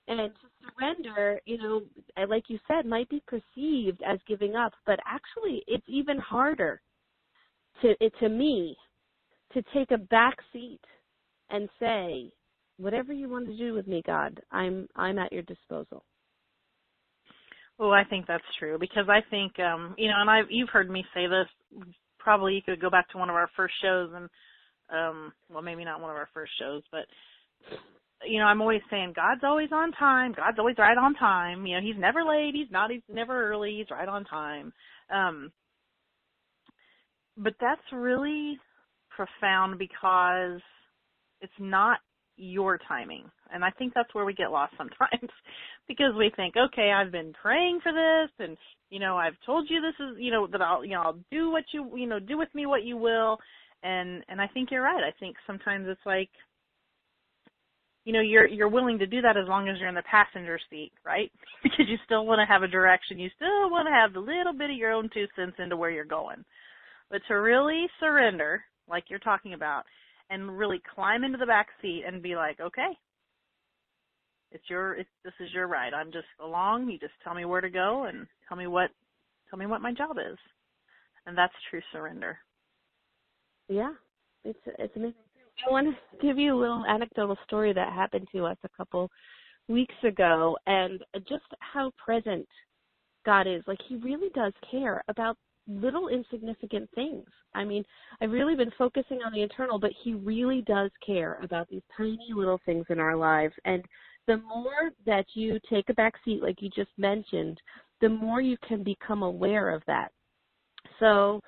And 0.08 0.32
to 0.34 0.71
surrender, 0.75 1.39
you 1.45 1.58
know, 1.58 1.82
like 2.28 2.45
you 2.47 2.58
said, 2.67 2.86
might 2.86 3.10
be 3.10 3.21
perceived 3.28 4.02
as 4.08 4.17
giving 4.28 4.56
up, 4.56 4.73
but 4.88 4.99
actually, 5.06 5.63
it's 5.67 5.86
even 5.88 6.17
harder 6.17 6.82
to 7.82 7.93
it, 8.04 8.12
to 8.19 8.30
me 8.30 8.75
to 9.54 9.63
take 9.73 9.91
a 9.91 9.97
back 9.97 10.36
seat 10.52 10.82
and 11.52 11.69
say, 11.80 12.32
whatever 12.78 13.13
you 13.13 13.30
want 13.30 13.45
to 13.47 13.58
do 13.58 13.73
with 13.73 13.88
me, 13.88 14.02
God, 14.06 14.39
I'm 14.52 14.88
I'm 14.95 15.19
at 15.19 15.32
your 15.32 15.43
disposal. 15.43 16.04
Well, 17.78 17.91
I 17.91 18.04
think 18.04 18.25
that's 18.28 18.43
true 18.58 18.78
because 18.80 19.10
I 19.10 19.21
think 19.30 19.60
um 19.60 19.93
you 19.97 20.08
know, 20.08 20.15
and 20.17 20.30
I've 20.30 20.49
you've 20.49 20.69
heard 20.69 20.89
me 20.89 21.06
say 21.13 21.28
this 21.28 21.86
probably 22.19 22.55
you 22.55 22.62
could 22.62 22.82
go 22.82 22.89
back 22.89 23.10
to 23.10 23.17
one 23.17 23.29
of 23.29 23.36
our 23.36 23.49
first 23.55 23.73
shows 23.82 24.10
and 24.13 24.29
um 24.91 25.32
well 25.51 25.62
maybe 25.62 25.86
not 25.86 26.01
one 26.01 26.10
of 26.10 26.17
our 26.17 26.29
first 26.34 26.51
shows 26.60 26.84
but 26.91 27.05
you 28.25 28.39
know 28.39 28.45
i'm 28.45 28.62
always 28.62 28.82
saying 28.89 29.13
god's 29.15 29.43
always 29.43 29.69
on 29.71 29.91
time. 29.93 30.34
God's 30.36 30.60
always 30.60 30.77
right 30.77 30.97
on 30.97 31.13
time. 31.15 31.65
You 31.65 31.75
know 31.75 31.82
he's 31.82 31.99
never 31.99 32.23
late. 32.23 32.51
He's 32.53 32.71
not 32.71 32.91
he's 32.91 33.01
never 33.08 33.49
early. 33.49 33.77
He's 33.77 33.91
right 33.91 34.08
on 34.08 34.25
time. 34.25 34.73
Um 35.13 35.51
but 37.38 37.53
that's 37.62 37.82
really 37.93 38.58
profound 39.10 39.79
because 39.79 40.62
it's 41.41 41.53
not 41.60 41.99
your 42.39 42.80
timing. 42.88 43.25
And 43.54 43.63
I 43.63 43.69
think 43.71 43.93
that's 43.93 44.13
where 44.15 44.25
we 44.25 44.34
get 44.34 44.52
lost 44.52 44.73
sometimes 44.78 45.32
because 45.88 46.13
we 46.17 46.32
think, 46.36 46.56
okay, 46.58 46.91
I've 46.91 47.12
been 47.12 47.34
praying 47.41 47.80
for 47.84 47.91
this 47.91 48.32
and 48.39 48.58
you 48.89 48.99
know, 48.99 49.17
I've 49.17 49.36
told 49.45 49.69
you 49.69 49.82
this 49.82 49.93
is, 50.04 50.17
you 50.17 50.32
know, 50.32 50.47
that 50.47 50.62
I'll, 50.62 50.84
you 50.84 50.93
know, 50.93 51.02
I'll 51.02 51.19
do 51.32 51.52
what 51.52 51.65
you, 51.71 51.95
you 51.95 52.08
know, 52.08 52.19
do 52.19 52.38
with 52.38 52.49
me 52.56 52.65
what 52.65 52.84
you 52.84 52.97
will. 52.97 53.38
And 53.84 54.23
and 54.28 54.41
I 54.41 54.47
think 54.47 54.71
you're 54.71 54.82
right. 54.82 55.04
I 55.04 55.12
think 55.19 55.36
sometimes 55.45 55.86
it's 55.88 56.06
like 56.06 56.30
you 58.06 58.13
know, 58.13 58.21
you're 58.21 58.47
you're 58.47 58.69
willing 58.69 58.97
to 58.99 59.06
do 59.06 59.21
that 59.21 59.38
as 59.38 59.47
long 59.47 59.69
as 59.69 59.78
you're 59.80 59.89
in 59.89 59.95
the 59.95 60.02
passenger 60.10 60.60
seat, 60.69 60.91
right? 61.06 61.32
because 61.63 61.86
you 61.88 61.97
still 62.06 62.25
want 62.25 62.39
to 62.39 62.52
have 62.52 62.63
a 62.63 62.67
direction. 62.67 63.19
You 63.19 63.30
still 63.36 63.69
want 63.69 63.88
to 63.88 63.93
have 63.93 64.15
a 64.15 64.19
little 64.19 64.54
bit 64.54 64.71
of 64.71 64.78
your 64.78 64.91
own 64.91 65.10
two 65.13 65.25
cents 65.36 65.58
into 65.60 65.78
where 65.78 65.91
you're 65.91 66.06
going. 66.06 66.43
But 67.12 67.21
to 67.28 67.36
really 67.36 67.86
surrender, 67.99 68.63
like 68.89 69.06
you're 69.10 69.19
talking 69.19 69.54
about, 69.54 69.84
and 70.29 70.57
really 70.57 70.81
climb 70.95 71.23
into 71.23 71.37
the 71.37 71.45
back 71.45 71.67
seat 71.81 72.03
and 72.05 72.21
be 72.21 72.35
like, 72.35 72.59
okay, 72.59 72.91
it's 74.51 74.63
your, 74.69 74.93
it's, 74.95 75.09
this 75.23 75.33
is 75.39 75.49
your 75.53 75.67
ride. 75.67 75.93
I'm 75.93 76.11
just 76.11 76.27
along. 76.43 76.89
You 76.89 76.97
just 76.99 77.13
tell 77.23 77.33
me 77.33 77.45
where 77.45 77.61
to 77.61 77.69
go 77.69 78.05
and 78.05 78.27
tell 78.47 78.57
me 78.57 78.67
what, 78.67 78.89
tell 79.49 79.59
me 79.59 79.65
what 79.65 79.81
my 79.81 79.93
job 79.93 80.17
is. 80.17 80.37
And 81.25 81.37
that's 81.37 81.53
true 81.69 81.81
surrender. 81.91 82.37
Yeah, 83.67 83.91
it's 84.43 84.59
it's 84.65 84.95
amazing. 84.95 85.13
I 85.67 85.71
want 85.71 85.87
to 85.87 86.25
give 86.25 86.39
you 86.39 86.55
a 86.55 86.59
little 86.59 86.83
anecdotal 86.87 87.37
story 87.45 87.71
that 87.73 87.93
happened 87.93 88.27
to 88.31 88.45
us 88.45 88.57
a 88.63 88.69
couple 88.75 89.11
weeks 89.67 89.93
ago, 90.03 90.57
and 90.65 91.03
just 91.27 91.43
how 91.59 91.91
present 92.03 92.47
God 93.25 93.45
is. 93.45 93.61
Like 93.67 93.77
he 93.87 93.97
really 93.97 94.29
does 94.33 94.53
care 94.71 95.03
about 95.07 95.37
little 95.69 96.08
insignificant 96.08 96.89
things. 96.95 97.25
I 97.53 97.63
mean, 97.63 97.86
I've 98.21 98.32
really 98.32 98.55
been 98.55 98.71
focusing 98.77 99.19
on 99.25 99.32
the 99.32 99.41
internal, 99.41 99.79
but 99.79 99.91
he 100.03 100.13
really 100.13 100.62
does 100.63 100.91
care 101.05 101.39
about 101.43 101.69
these 101.69 101.82
tiny 101.95 102.29
little 102.36 102.60
things 102.65 102.86
in 102.89 102.99
our 102.99 103.15
lives. 103.15 103.53
And 103.65 103.84
the 104.27 104.38
more 104.38 104.91
that 105.05 105.25
you 105.34 105.60
take 105.69 105.89
a 105.89 105.93
back 105.93 106.13
seat, 106.25 106.41
like 106.41 106.62
you 106.62 106.69
just 106.69 106.91
mentioned, 106.97 107.60
the 108.01 108.10
more 108.10 108.41
you 108.41 108.58
can 108.67 108.84
become 108.84 109.23
aware 109.23 109.69
of 109.69 109.84
that. 109.88 110.12
So 110.99 111.41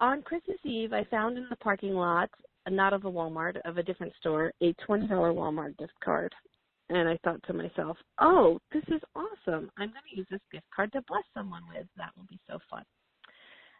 on 0.00 0.22
Christmas 0.22 0.58
Eve, 0.64 0.92
I 0.92 1.04
found 1.04 1.36
in 1.36 1.46
the 1.50 1.56
parking 1.56 1.94
lot, 1.94 2.30
not 2.68 2.92
of 2.92 3.04
a 3.04 3.10
Walmart, 3.10 3.56
of 3.64 3.78
a 3.78 3.82
different 3.82 4.12
store, 4.20 4.52
a 4.62 4.74
$20 4.88 5.08
Walmart 5.08 5.76
gift 5.78 5.92
card. 6.02 6.32
And 6.90 7.08
I 7.08 7.18
thought 7.24 7.42
to 7.46 7.54
myself, 7.54 7.96
oh, 8.20 8.58
this 8.72 8.84
is 8.88 9.00
awesome. 9.14 9.70
I'm 9.78 9.88
going 9.88 10.04
to 10.10 10.16
use 10.16 10.26
this 10.30 10.40
gift 10.52 10.66
card 10.74 10.92
to 10.92 11.02
bless 11.08 11.24
someone 11.34 11.62
with. 11.74 11.86
That 11.96 12.10
will 12.16 12.26
be 12.28 12.38
so 12.48 12.58
fun. 12.70 12.84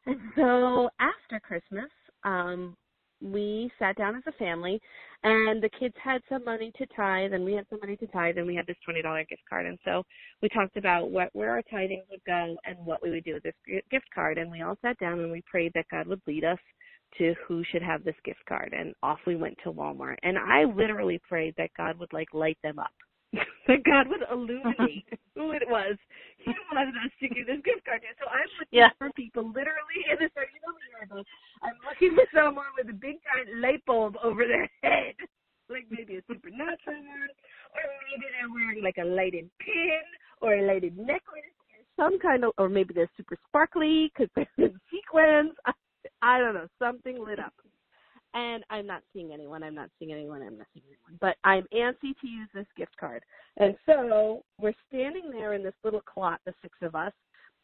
And 0.07 0.21
so 0.37 0.91
after 1.01 1.41
Christmas, 1.41 1.91
um, 2.25 2.77
we 3.21 3.71
sat 3.79 3.97
down 3.97 4.17
as 4.17 4.23
a 4.27 4.33
family 4.33 4.81
and 5.23 5.63
the 5.63 5.71
kids 5.81 5.95
had 6.03 6.21
some 6.29 6.45
money 6.45 6.71
to 6.77 6.87
tithe 6.95 7.33
and 7.33 7.45
we 7.45 7.55
had 7.55 7.67
some 7.71 7.79
money 7.81 7.97
to 7.97 8.07
tithe 8.09 8.37
and 8.37 8.47
we 8.47 8.55
had 8.55 8.67
this 8.67 8.77
twenty 8.85 9.01
dollar 9.03 9.25
gift 9.25 9.43
card. 9.49 9.67
And 9.67 9.79
so 9.85 10.03
we 10.43 10.49
talked 10.51 10.77
about 10.77 11.11
what 11.11 11.31
where 11.33 11.53
our 11.53 11.63
tithings 11.73 12.09
would 12.11 12.25
go 12.27 12.57
and 12.65 12.77
what 12.85 13.03
we 13.03 13.11
would 13.11 13.25
do 13.25 13.35
with 13.35 13.45
this 13.45 13.83
gift 13.91 14.07
card. 14.15 14.37
And 14.37 14.51
we 14.51 14.63
all 14.63 14.77
sat 14.83 14.99
down 14.99 15.21
and 15.21 15.33
we 15.33 15.43
prayed 15.51 15.73
that 15.75 15.87
God 15.91 16.07
would 16.07 16.21
lead 16.27 16.45
us 16.45 16.59
to 17.19 17.35
who 17.47 17.63
should 17.71 17.83
have 17.83 18.05
this 18.05 18.17
gift 18.25 18.45
card. 18.49 18.75
And 18.77 18.93
off 19.03 19.21
we 19.27 19.37
went 19.37 19.57
to 19.65 19.73
Walmart. 19.73 20.17
And 20.23 20.37
I 20.37 20.65
literally 20.65 21.21
prayed 21.27 21.55
that 21.57 21.71
God 21.77 21.99
would 21.99 22.13
like 22.13 22.29
light 22.35 22.59
them 22.63 22.79
up 22.79 22.93
that 23.67 23.85
God 23.85 24.09
would 24.09 24.25
illuminate 24.31 25.07
who 25.35 25.53
it 25.53 25.63
was 25.69 25.97
He 26.39 26.53
wanted 26.73 26.95
us 27.01 27.13
to 27.21 27.29
give 27.29 27.47
this 27.47 27.63
gift 27.65 27.85
card 27.85 28.03
to. 28.03 28.09
So 28.21 28.29
I'm 28.29 28.49
looking 28.61 28.79
yeah. 28.79 28.91
for 28.99 29.11
people 29.13 29.47
literally 29.49 30.01
in 30.11 30.19
the 30.19 30.29
you 30.29 30.61
know 30.63 31.25
I'm 31.63 31.79
looking 31.89 32.17
for 32.17 32.27
someone 32.35 32.71
with 32.77 32.91
a 32.91 32.97
big 32.97 33.19
giant 33.25 33.61
light 33.61 33.85
bulb 33.87 34.17
over 34.23 34.45
their 34.47 34.69
head, 34.83 35.15
like 35.69 35.87
maybe 35.91 36.17
a 36.17 36.23
supernatural 36.29 37.01
one, 37.01 37.33
or 37.73 37.85
maybe 38.09 38.27
they're 38.33 38.53
wearing 38.53 38.83
like 38.83 38.99
a 39.01 39.05
lighted 39.05 39.49
pin 39.61 40.05
or 40.41 40.55
a 40.55 40.63
lighted 40.67 40.97
necklace, 40.97 41.57
or 41.73 41.81
some 41.97 42.19
kind 42.21 42.45
of, 42.45 42.53
or 42.59 42.69
maybe 42.69 42.93
they're 42.93 43.11
super 43.17 43.37
sparkly 43.49 44.13
because 44.13 44.29
they're 44.37 44.67
in 44.67 44.79
sequins. 44.93 45.53
I, 45.65 45.73
I 46.23 46.39
don't 46.39 46.55
know, 46.55 46.69
something 46.79 47.25
lit 47.25 47.39
up 47.39 47.55
and 48.35 48.65
I'm 48.69 48.87
not 48.87 49.03
seeing 49.13 49.33
anyone. 49.33 49.63
I'm 49.63 49.75
not 49.75 49.91
seeing 49.99 50.13
anyone. 50.13 50.43
I'm 50.43 50.59
not 50.59 50.67
seeing 50.73 50.73
anyone. 50.73 50.74
But 51.25 51.37
I'm 51.43 51.63
antsy 51.73 52.13
to 52.21 52.27
use 52.27 52.51
this 52.53 52.67
gift 52.77 52.95
card. 53.01 53.23
And 53.57 53.75
so 53.87 54.43
we're 54.61 54.75
standing 54.89 55.31
there 55.31 55.55
in 55.55 55.63
this 55.63 55.73
little 55.83 56.03
clot, 56.03 56.39
the 56.45 56.53
six 56.61 56.77
of 56.83 56.95
us, 56.95 57.15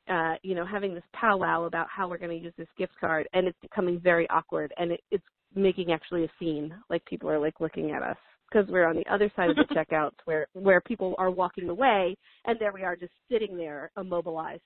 uh, 0.09 0.37
you 0.43 0.55
know, 0.55 0.65
having 0.65 0.95
this 0.95 1.05
powwow 1.13 1.65
about 1.65 1.87
how 1.95 2.09
we're 2.09 2.17
going 2.17 2.31
to 2.31 2.43
use 2.43 2.55
this 2.57 2.71
gift 2.79 2.95
card, 2.99 3.29
and 3.35 3.47
it's 3.47 3.59
becoming 3.61 4.01
very 4.01 4.27
awkward, 4.31 4.73
and 4.79 4.93
it, 4.93 5.01
it's 5.11 5.25
making 5.55 5.93
actually 5.93 6.25
a 6.25 6.31
scene. 6.39 6.75
Like 6.89 7.05
people 7.05 7.29
are 7.29 7.39
like 7.39 7.61
looking 7.61 7.91
at 7.91 8.03
us 8.03 8.17
because 8.51 8.67
we're 8.71 8.89
on 8.89 8.97
the 8.97 9.13
other 9.13 9.31
side 9.37 9.51
of 9.51 9.57
the 9.57 9.75
checkouts 9.75 10.17
where 10.25 10.47
where 10.55 10.81
people 10.81 11.15
are 11.19 11.31
walking 11.31 11.69
away, 11.69 12.17
and 12.47 12.59
there 12.59 12.73
we 12.73 12.83
are 12.83 12.97
just 12.97 13.13
sitting 13.31 13.59
there 13.59 13.91
immobilized 13.99 14.63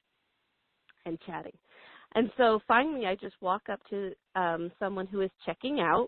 and 1.05 1.19
chatting. 1.27 1.57
And 2.15 2.31
so 2.37 2.61
finally, 2.69 3.07
I 3.07 3.17
just 3.17 3.35
walk 3.41 3.63
up 3.69 3.81
to 3.91 4.13
um, 4.37 4.71
someone 4.79 5.09
who 5.09 5.21
is 5.23 5.31
checking 5.45 5.81
out, 5.81 6.07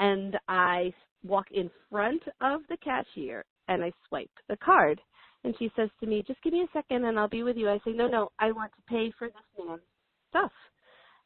and 0.00 0.38
I 0.48 0.94
walk 1.24 1.46
in 1.52 1.70
front 1.90 2.22
of 2.40 2.60
the 2.68 2.76
cashier 2.78 3.44
and 3.68 3.84
I 3.84 3.92
swipe 4.08 4.30
the 4.48 4.56
card. 4.56 5.00
And 5.44 5.54
she 5.58 5.70
says 5.76 5.88
to 6.00 6.06
me, 6.06 6.22
"Just 6.26 6.42
give 6.42 6.52
me 6.52 6.62
a 6.62 6.68
second, 6.72 7.04
and 7.04 7.18
I'll 7.18 7.28
be 7.28 7.44
with 7.44 7.56
you." 7.56 7.70
I 7.70 7.78
say, 7.80 7.92
"No, 7.92 8.08
no, 8.08 8.32
I 8.38 8.50
want 8.50 8.72
to 8.74 8.82
pay 8.82 9.10
for 9.12 9.28
this 9.28 9.36
man's 9.56 9.82
stuff." 10.30 10.52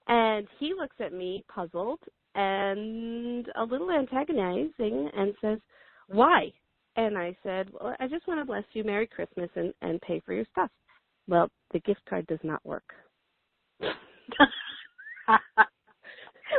And 0.06 0.48
he 0.58 0.74
looks 0.74 1.00
at 1.00 1.12
me 1.12 1.44
puzzled 1.48 2.00
and 2.34 3.50
a 3.56 3.64
little 3.64 3.90
antagonizing 3.90 5.08
and 5.14 5.34
says, 5.40 5.60
"Why?" 6.08 6.52
And 6.96 7.16
I 7.16 7.34
said, 7.42 7.70
"Well, 7.72 7.96
I 8.00 8.06
just 8.06 8.26
want 8.26 8.40
to 8.40 8.44
bless 8.44 8.64
you, 8.74 8.84
Merry 8.84 9.06
Christmas, 9.06 9.50
and 9.54 9.72
and 9.80 10.00
pay 10.02 10.20
for 10.20 10.34
your 10.34 10.44
stuff." 10.46 10.70
Well, 11.26 11.50
the 11.70 11.80
gift 11.80 12.04
card 12.04 12.26
does 12.26 12.42
not 12.42 12.64
work. 12.66 12.94
that 13.80 13.98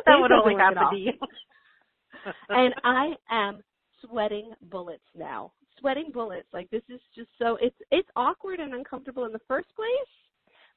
would 0.08 0.32
only 0.32 0.56
happen 0.56 0.90
to 0.90 0.98
you. 0.98 1.14
and 2.50 2.74
I 2.84 3.14
am 3.30 3.64
sweating 4.06 4.52
bullets 4.70 5.04
now. 5.16 5.52
Sweating 5.80 6.12
bullets. 6.14 6.48
Like 6.54 6.70
this 6.70 6.84
is 6.90 7.00
just 7.16 7.30
so 7.40 7.58
it's 7.62 7.76
it's 7.92 8.08
awkward 8.16 8.60
and 8.60 8.74
uncomfortable 8.74 9.26
in 9.26 9.32
the 9.32 9.40
first 9.48 9.68
place, 9.76 9.88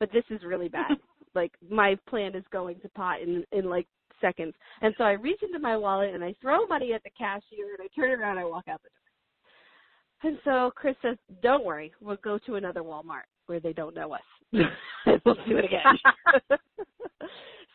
but 0.01 0.11
this 0.13 0.25
is 0.31 0.43
really 0.45 0.69
bad. 0.69 0.93
like 1.35 1.53
my 1.69 1.97
plan 2.09 2.35
is 2.35 2.45
going 2.51 2.81
to 2.81 2.89
pot 2.91 3.21
in 3.21 3.45
in 3.53 3.69
like 3.69 3.87
seconds. 4.21 4.55
And 4.81 4.95
so 4.97 5.05
I 5.05 5.13
reach 5.13 5.41
into 5.43 5.59
my 5.59 5.77
wallet 5.77 6.15
and 6.15 6.25
I 6.25 6.35
throw 6.41 6.67
money 6.67 6.93
at 6.93 7.03
the 7.03 7.11
cashier 7.11 7.75
and 7.79 7.83
I 7.83 7.89
turn 7.95 8.11
around 8.19 8.39
and 8.39 8.47
I 8.47 8.49
walk 8.49 8.65
out 8.69 8.81
the 8.83 8.89
door. 8.89 10.31
And 10.31 10.39
so 10.45 10.73
Chris 10.75 10.97
says, 11.03 11.19
"Don't 11.43 11.65
worry, 11.65 11.93
we'll 12.01 12.17
go 12.17 12.39
to 12.47 12.55
another 12.55 12.81
Walmart 12.81 13.29
where 13.47 13.61
they 13.61 13.73
don't 13.73 13.95
know 13.95 14.13
us. 14.15 14.23
we'll 14.53 15.35
do 15.47 15.59
it 15.59 15.67
again." 15.67 16.59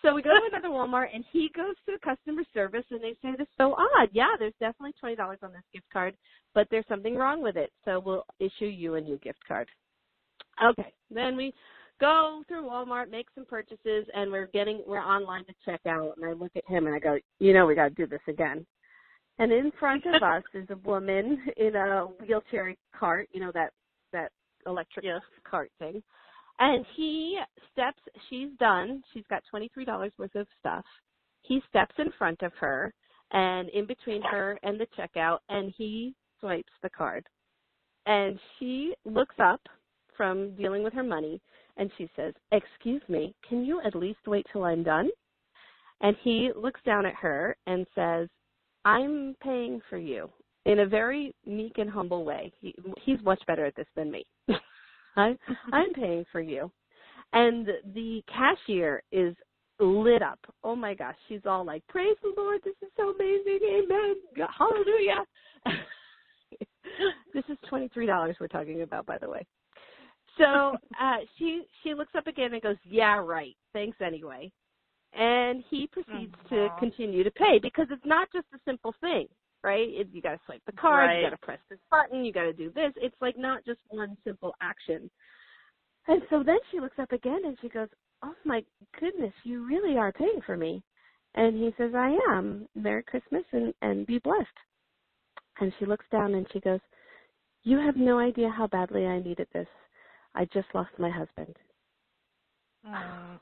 So 0.01 0.13
we 0.13 0.21
go 0.21 0.29
to 0.29 0.49
another 0.51 0.69
Walmart, 0.69 1.07
and 1.13 1.23
he 1.31 1.49
goes 1.55 1.75
to 1.85 1.97
customer 1.99 2.43
service, 2.53 2.85
and 2.89 3.01
they 3.01 3.15
say, 3.21 3.31
"This 3.37 3.47
is 3.47 3.53
so 3.57 3.73
odd. 3.73 4.09
Yeah, 4.11 4.35
there's 4.37 4.53
definitely 4.59 4.93
twenty 4.99 5.15
dollars 5.15 5.39
on 5.41 5.51
this 5.51 5.63
gift 5.73 5.87
card, 5.91 6.15
but 6.53 6.67
there's 6.69 6.87
something 6.87 7.15
wrong 7.15 7.41
with 7.41 7.57
it, 7.57 7.71
so 7.85 7.99
we'll 7.99 8.25
issue 8.39 8.65
you 8.65 8.95
a 8.95 9.01
new 9.01 9.17
gift 9.17 9.39
card." 9.47 9.69
Okay, 10.63 10.93
then 11.09 11.35
we 11.35 11.53
go 11.99 12.43
through 12.47 12.63
Walmart, 12.63 13.09
make 13.09 13.27
some 13.35 13.45
purchases, 13.45 14.05
and 14.13 14.31
we're 14.31 14.47
getting 14.47 14.83
we're 14.87 14.99
online 14.99 15.45
to 15.45 15.53
check 15.65 15.81
out. 15.87 16.15
And 16.17 16.25
I 16.25 16.33
look 16.33 16.51
at 16.55 16.67
him 16.67 16.87
and 16.87 16.95
I 16.95 16.99
go, 16.99 17.19
"You 17.39 17.53
know, 17.53 17.65
we 17.65 17.75
got 17.75 17.89
to 17.89 17.95
do 17.95 18.07
this 18.07 18.21
again." 18.27 18.65
And 19.39 19.51
in 19.51 19.71
front 19.79 20.05
of 20.05 20.21
us 20.21 20.43
is 20.53 20.69
a 20.69 20.75
woman 20.87 21.41
in 21.57 21.75
a 21.75 22.05
wheelchair 22.19 22.75
cart, 22.93 23.27
you 23.31 23.39
know 23.39 23.51
that 23.53 23.71
that 24.11 24.31
electric 24.65 25.05
yes. 25.05 25.21
cart 25.43 25.71
thing. 25.79 26.03
And 26.61 26.85
he 26.95 27.39
steps, 27.71 27.97
she's 28.29 28.49
done, 28.59 29.01
she's 29.11 29.23
got 29.31 29.41
$23 29.51 30.11
worth 30.19 30.35
of 30.35 30.45
stuff. 30.59 30.85
He 31.41 31.59
steps 31.67 31.95
in 31.97 32.11
front 32.19 32.43
of 32.43 32.53
her 32.59 32.93
and 33.31 33.67
in 33.69 33.87
between 33.87 34.21
her 34.21 34.59
and 34.61 34.79
the 34.79 34.85
checkout 34.95 35.39
and 35.49 35.73
he 35.75 36.13
swipes 36.39 36.71
the 36.83 36.89
card. 36.91 37.25
And 38.05 38.39
she 38.59 38.93
looks 39.05 39.33
up 39.43 39.61
from 40.15 40.55
dealing 40.55 40.83
with 40.83 40.93
her 40.93 41.03
money 41.03 41.41
and 41.77 41.89
she 41.97 42.07
says, 42.15 42.35
Excuse 42.51 43.01
me, 43.09 43.33
can 43.49 43.65
you 43.65 43.81
at 43.81 43.95
least 43.95 44.19
wait 44.27 44.45
till 44.53 44.63
I'm 44.63 44.83
done? 44.83 45.09
And 46.01 46.15
he 46.23 46.51
looks 46.55 46.81
down 46.85 47.07
at 47.07 47.15
her 47.15 47.57
and 47.65 47.87
says, 47.95 48.27
I'm 48.85 49.35
paying 49.41 49.81
for 49.89 49.97
you 49.97 50.29
in 50.65 50.81
a 50.81 50.85
very 50.85 51.33
meek 51.43 51.79
and 51.79 51.89
humble 51.89 52.23
way. 52.23 52.53
He, 52.61 52.75
he's 53.03 53.19
much 53.23 53.41
better 53.47 53.65
at 53.65 53.75
this 53.75 53.87
than 53.95 54.11
me. 54.11 54.27
I'm 55.15 55.37
I'm 55.73 55.93
paying 55.93 56.25
for 56.31 56.41
you. 56.41 56.71
And 57.33 57.67
the 57.93 58.21
cashier 58.27 59.03
is 59.11 59.35
lit 59.79 60.21
up. 60.21 60.39
Oh 60.63 60.75
my 60.75 60.93
gosh, 60.93 61.15
she's 61.27 61.41
all 61.45 61.65
like, 61.65 61.85
"Praise 61.87 62.17
the 62.21 62.33
Lord! 62.37 62.61
This 62.63 62.75
is 62.81 62.89
so 62.97 63.09
amazing! 63.09 63.59
Amen! 63.63 64.15
Hallelujah!" 64.57 65.25
this 67.33 67.43
is 67.49 67.57
twenty 67.67 67.89
three 67.89 68.05
dollars 68.05 68.35
we're 68.39 68.47
talking 68.47 68.81
about, 68.81 69.05
by 69.05 69.17
the 69.17 69.29
way. 69.29 69.45
So 70.37 70.43
uh, 71.01 71.17
she 71.37 71.63
she 71.83 71.93
looks 71.93 72.13
up 72.17 72.27
again 72.27 72.53
and 72.53 72.61
goes, 72.61 72.77
"Yeah, 72.83 73.17
right. 73.17 73.55
Thanks 73.73 73.97
anyway." 74.01 74.51
And 75.13 75.63
he 75.69 75.87
proceeds 75.87 76.33
oh, 76.51 76.55
wow. 76.55 76.67
to 76.67 76.79
continue 76.79 77.23
to 77.23 77.31
pay 77.31 77.59
because 77.61 77.87
it's 77.91 78.05
not 78.05 78.29
just 78.31 78.45
a 78.53 78.59
simple 78.65 78.95
thing 79.01 79.27
right? 79.63 79.87
It, 79.89 80.07
you 80.11 80.21
got 80.21 80.33
to 80.33 80.39
swipe 80.45 80.61
the 80.65 80.71
card, 80.71 81.07
right. 81.07 81.19
you 81.19 81.25
got 81.25 81.31
to 81.31 81.45
press 81.45 81.59
this 81.69 81.79
button, 81.89 82.25
you 82.25 82.33
got 82.33 82.43
to 82.43 82.53
do 82.53 82.71
this. 82.73 82.91
It's 82.97 83.15
like 83.21 83.37
not 83.37 83.65
just 83.65 83.79
one 83.89 84.17
simple 84.23 84.53
action. 84.61 85.09
And 86.07 86.21
so 86.29 86.43
then 86.43 86.57
she 86.71 86.79
looks 86.79 86.97
up 86.99 87.11
again 87.11 87.41
and 87.45 87.57
she 87.61 87.69
goes, 87.69 87.87
"Oh 88.23 88.33
my 88.43 88.63
goodness, 88.99 89.33
you 89.43 89.65
really 89.65 89.97
are 89.97 90.11
paying 90.11 90.41
for 90.45 90.57
me." 90.57 90.83
And 91.35 91.57
he 91.57 91.73
says, 91.77 91.93
"I 91.95 92.17
am. 92.29 92.67
Merry 92.75 93.03
Christmas 93.03 93.43
and 93.51 93.73
and 93.81 94.07
be 94.07 94.19
blessed." 94.19 94.47
And 95.59 95.71
she 95.77 95.85
looks 95.85 96.05
down 96.11 96.33
and 96.33 96.47
she 96.51 96.59
goes, 96.59 96.79
"You 97.63 97.77
have 97.77 97.95
no 97.95 98.17
idea 98.17 98.49
how 98.49 98.67
badly 98.67 99.05
I 99.05 99.19
needed 99.19 99.47
this. 99.53 99.67
I 100.33 100.45
just 100.45 100.67
lost 100.73 100.91
my 100.97 101.09
husband." 101.09 101.55
Oh. 102.87 103.39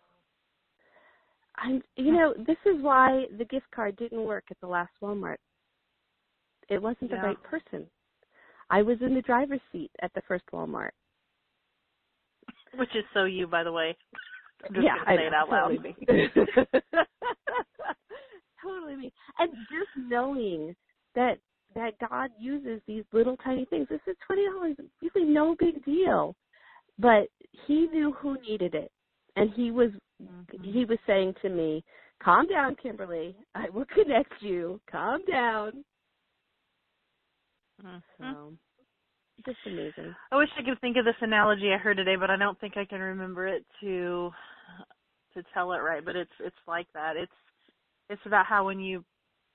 I'm, 1.61 1.81
you 1.95 2.13
know, 2.13 2.33
this 2.37 2.57
is 2.65 2.81
why 2.81 3.25
the 3.37 3.45
gift 3.45 3.69
card 3.71 3.95
didn't 3.97 4.23
work 4.23 4.45
at 4.49 4.59
the 4.61 4.67
last 4.67 4.91
Walmart. 5.01 5.37
It 6.69 6.81
wasn't 6.81 7.11
yeah. 7.11 7.21
the 7.21 7.27
right 7.27 7.43
person. 7.43 7.85
I 8.69 8.81
was 8.81 8.97
in 9.01 9.15
the 9.15 9.21
driver's 9.21 9.61
seat 9.71 9.91
at 10.01 10.13
the 10.13 10.21
first 10.27 10.43
Walmart. 10.53 10.91
Which 12.75 12.95
is 12.95 13.03
so 13.13 13.23
you, 13.25 13.47
by 13.47 13.63
the 13.63 13.71
way. 13.71 13.97
yeah, 14.79 14.95
I 15.07 15.15
say 15.15 15.21
know, 15.21 15.27
it 15.27 15.33
out 15.33 15.49
loud. 15.49 15.69
Totally 15.69 15.79
me. 15.79 15.95
totally 18.63 18.95
me. 18.95 19.13
And 19.39 19.51
just 19.53 19.89
knowing 19.97 20.75
that 21.15 21.39
that 21.75 21.93
God 22.09 22.29
uses 22.39 22.81
these 22.87 23.03
little 23.13 23.37
tiny 23.37 23.65
things. 23.65 23.87
This 23.89 24.01
is 24.07 24.15
twenty 24.25 24.45
dollars, 24.45 24.75
really 25.01 25.27
no 25.27 25.55
big 25.59 25.83
deal. 25.85 26.35
but 26.99 27.27
he 27.65 27.87
knew 27.87 28.11
who 28.11 28.37
needed 28.41 28.75
it, 28.75 28.91
and 29.35 29.49
he 29.51 29.71
was 29.71 29.89
Mhm. 30.21 30.63
he 30.65 30.83
was 30.85 30.99
saying 31.07 31.33
to 31.41 31.49
me, 31.49 31.83
"Calm 32.19 32.45
down, 32.47 32.75
Kimberly. 32.75 33.35
I 33.55 33.69
will 33.69 33.85
connect 33.85 34.41
you. 34.41 34.81
Calm 34.87 35.23
down." 35.25 35.85
Mhm. 37.83 38.01
So, 38.19 38.57
just 39.45 39.59
amazing. 39.65 40.15
I 40.31 40.37
wish 40.37 40.49
I 40.57 40.63
could 40.63 40.79
think 40.81 40.97
of 40.97 41.05
this 41.05 41.15
analogy 41.21 41.73
I 41.73 41.77
heard 41.77 41.97
today, 41.97 42.15
but 42.15 42.29
I 42.29 42.37
don't 42.37 42.59
think 42.59 42.77
I 42.77 42.85
can 42.85 42.99
remember 43.01 43.47
it 43.47 43.65
to 43.81 44.33
to 45.33 45.43
tell 45.53 45.73
it 45.73 45.77
right. 45.79 46.03
But 46.03 46.15
it's 46.15 46.31
it's 46.39 46.67
like 46.67 46.87
that. 46.93 47.15
It's 47.17 47.31
it's 48.09 48.25
about 48.25 48.45
how 48.45 48.65
when 48.65 48.79
you 48.79 49.03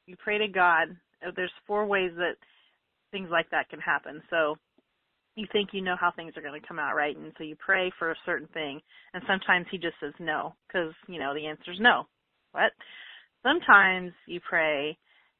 you 0.06 0.16
pray 0.16 0.38
to 0.38 0.48
God, 0.48 0.88
uh, 1.26 1.30
there's 1.36 1.52
four 1.66 1.86
ways 1.86 2.12
that 2.16 2.36
things 3.10 3.28
like 3.30 3.50
that 3.50 3.68
can 3.68 3.80
happen. 3.80 4.22
So 4.30 4.56
you 5.36 5.46
think 5.52 5.70
you 5.72 5.82
know 5.82 5.96
how 5.98 6.10
things 6.12 6.36
are 6.36 6.42
going 6.42 6.60
to 6.60 6.66
come 6.66 6.78
out 6.78 6.94
right, 6.96 7.16
and 7.16 7.32
so 7.38 7.44
you 7.44 7.56
pray 7.56 7.90
for 7.98 8.10
a 8.10 8.16
certain 8.24 8.48
thing, 8.48 8.80
and 9.14 9.22
sometimes 9.26 9.66
He 9.70 9.78
just 9.78 9.96
says 10.00 10.14
no 10.18 10.54
because 10.66 10.94
you 11.08 11.18
know 11.18 11.34
the 11.34 11.46
answer 11.46 11.72
is 11.72 11.80
no. 11.80 12.06
What? 12.52 12.72
Sometimes 13.42 14.12
you 14.26 14.40
pray, 14.48 14.96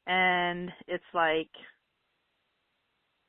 and 0.07 0.70
it's 0.88 1.05
like 1.14 1.49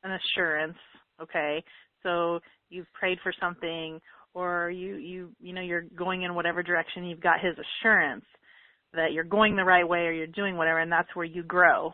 an 0.05 0.11
assurance 0.11 0.77
okay? 1.21 1.63
So 2.03 2.39
you've 2.69 2.91
prayed 2.93 3.17
for 3.23 3.33
something 3.39 3.99
or 4.33 4.69
you 4.69 4.95
you 4.95 5.31
you 5.39 5.53
know 5.53 5.61
you're 5.61 5.85
going 5.95 6.23
in 6.23 6.35
whatever 6.35 6.63
direction 6.63 7.05
you've 7.05 7.21
got 7.21 7.39
his 7.39 7.55
assurance 7.57 8.25
that 8.93 9.11
you're 9.11 9.23
going 9.23 9.55
the 9.55 9.63
right 9.63 9.87
way 9.87 10.01
or 10.01 10.11
you're 10.11 10.27
doing 10.27 10.57
whatever 10.57 10.79
and 10.79 10.91
that's 10.91 11.13
where 11.15 11.25
you 11.25 11.43
grow 11.43 11.93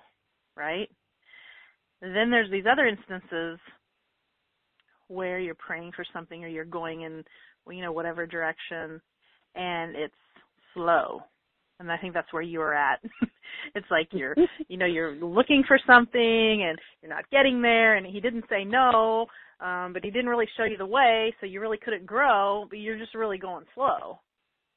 right? 0.57 0.89
Then 2.01 2.29
there's 2.29 2.51
these 2.51 2.65
other 2.69 2.85
instances 2.85 3.59
where 5.07 5.39
you're 5.39 5.55
praying 5.55 5.91
for 5.95 6.05
something 6.13 6.43
or 6.43 6.47
you're 6.47 6.65
going 6.65 7.01
in 7.01 7.23
you 7.69 7.81
know 7.81 7.91
whatever 7.91 8.25
direction 8.25 8.99
and 9.55 9.95
it's 9.95 10.13
slow 10.73 11.21
and 11.81 11.91
I 11.91 11.97
think 11.97 12.13
that's 12.13 12.31
where 12.31 12.41
you 12.41 12.61
are 12.61 12.73
at. 12.73 12.99
it's 13.75 13.87
like 13.89 14.07
you're, 14.11 14.35
you 14.67 14.77
know, 14.77 14.85
you're 14.85 15.15
looking 15.15 15.63
for 15.67 15.79
something 15.85 16.63
and 16.63 16.79
you're 17.01 17.13
not 17.13 17.29
getting 17.31 17.61
there. 17.61 17.95
And 17.95 18.05
he 18.05 18.21
didn't 18.21 18.45
say 18.49 18.63
no, 18.63 19.25
um, 19.59 19.91
but 19.93 20.03
he 20.03 20.11
didn't 20.11 20.29
really 20.29 20.47
show 20.57 20.63
you 20.63 20.77
the 20.77 20.85
way, 20.85 21.33
so 21.39 21.45
you 21.45 21.59
really 21.59 21.79
couldn't 21.83 22.05
grow. 22.05 22.65
But 22.69 22.79
you're 22.79 22.97
just 22.97 23.15
really 23.15 23.37
going 23.37 23.65
slow, 23.75 24.19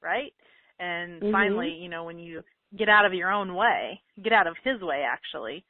right? 0.02 0.32
And 0.80 1.22
Mhm. 1.22 1.32
finally, 1.32 1.70
you 1.70 1.88
know, 1.88 2.04
when 2.04 2.18
you 2.18 2.42
get 2.76 2.88
out 2.88 3.06
of 3.06 3.14
your 3.14 3.30
own 3.30 3.54
way, 3.54 4.02
get 4.22 4.32
out 4.32 4.46
of 4.46 4.56
his 4.64 4.80
way, 4.80 5.02
actually, 5.02 5.64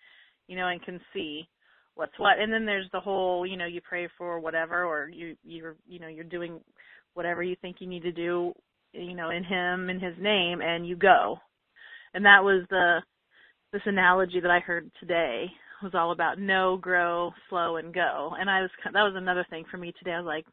you 0.47 0.57
know, 0.57 0.69
and 0.69 0.83
can 0.83 1.01
see 1.13 1.47
what's 1.95 2.19
what. 2.19 2.39
And 2.39 2.53
then 2.53 2.65
there's 2.65 2.91
the 2.93 3.01
whole, 3.01 3.45
you 3.45 3.57
know, 3.57 3.67
you 3.67 3.81
pray 3.83 4.09
for 4.17 4.41
whatever, 4.41 4.85
or 4.85 5.09
you 5.09 5.37
you're, 5.45 5.77
you 5.87 5.99
know, 5.99 6.09
you're 6.09 6.25
doing 6.25 6.61
whatever 7.13 7.43
you 7.43 7.57
think 7.57 7.81
you 7.81 7.87
need 7.87 8.03
to 8.03 8.13
do 8.13 8.55
you 8.95 9.15
know, 9.15 9.31
in 9.31 9.45
him, 9.45 9.91
in 9.91 10.01
his 10.01 10.15
name, 10.21 10.61
and 10.63 10.87
you 10.87 10.97
go. 10.97 11.39
And 12.15 12.25
that 12.25 12.45
was 12.45 12.65
the 12.71 13.01
this 13.73 13.83
analogy 13.87 14.41
that 14.41 14.51
I 14.51 14.61
heard 14.61 14.91
today 15.01 15.47
was 15.83 15.93
all 15.95 16.13
about 16.13 16.39
know, 16.39 16.77
grow, 16.81 17.33
slow, 17.51 17.77
and 17.77 17.93
go. 17.93 18.33
And 18.39 18.49
I 18.49 18.61
was 18.61 18.71
that 18.85 18.93
was 18.95 19.15
another 19.17 19.47
thing 19.51 19.65
for 19.71 19.77
me 19.77 19.93
today. 19.99 20.13
I 20.13 20.21
was 20.21 20.27
like, 20.27 20.47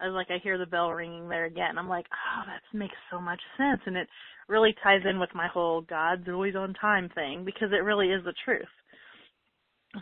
I 0.00 0.06
was 0.06 0.14
like, 0.14 0.28
I 0.30 0.42
hear 0.42 0.58
the 0.58 0.66
bell 0.66 0.90
ringing 0.90 1.28
there 1.28 1.44
again. 1.44 1.78
I'm 1.78 1.88
like, 1.88 2.06
oh, 2.12 2.42
that 2.46 2.78
makes 2.78 2.94
so 3.10 3.20
much 3.20 3.40
sense, 3.56 3.80
and 3.86 3.96
it 3.96 4.08
really 4.48 4.74
ties 4.82 5.02
in 5.08 5.18
with 5.18 5.30
my 5.34 5.48
whole 5.48 5.82
God's 5.82 6.28
always 6.28 6.54
on 6.56 6.74
time 6.74 7.10
thing 7.14 7.44
because 7.44 7.68
it 7.72 7.84
really 7.84 8.08
is 8.08 8.24
the 8.24 8.34
truth. 8.44 8.64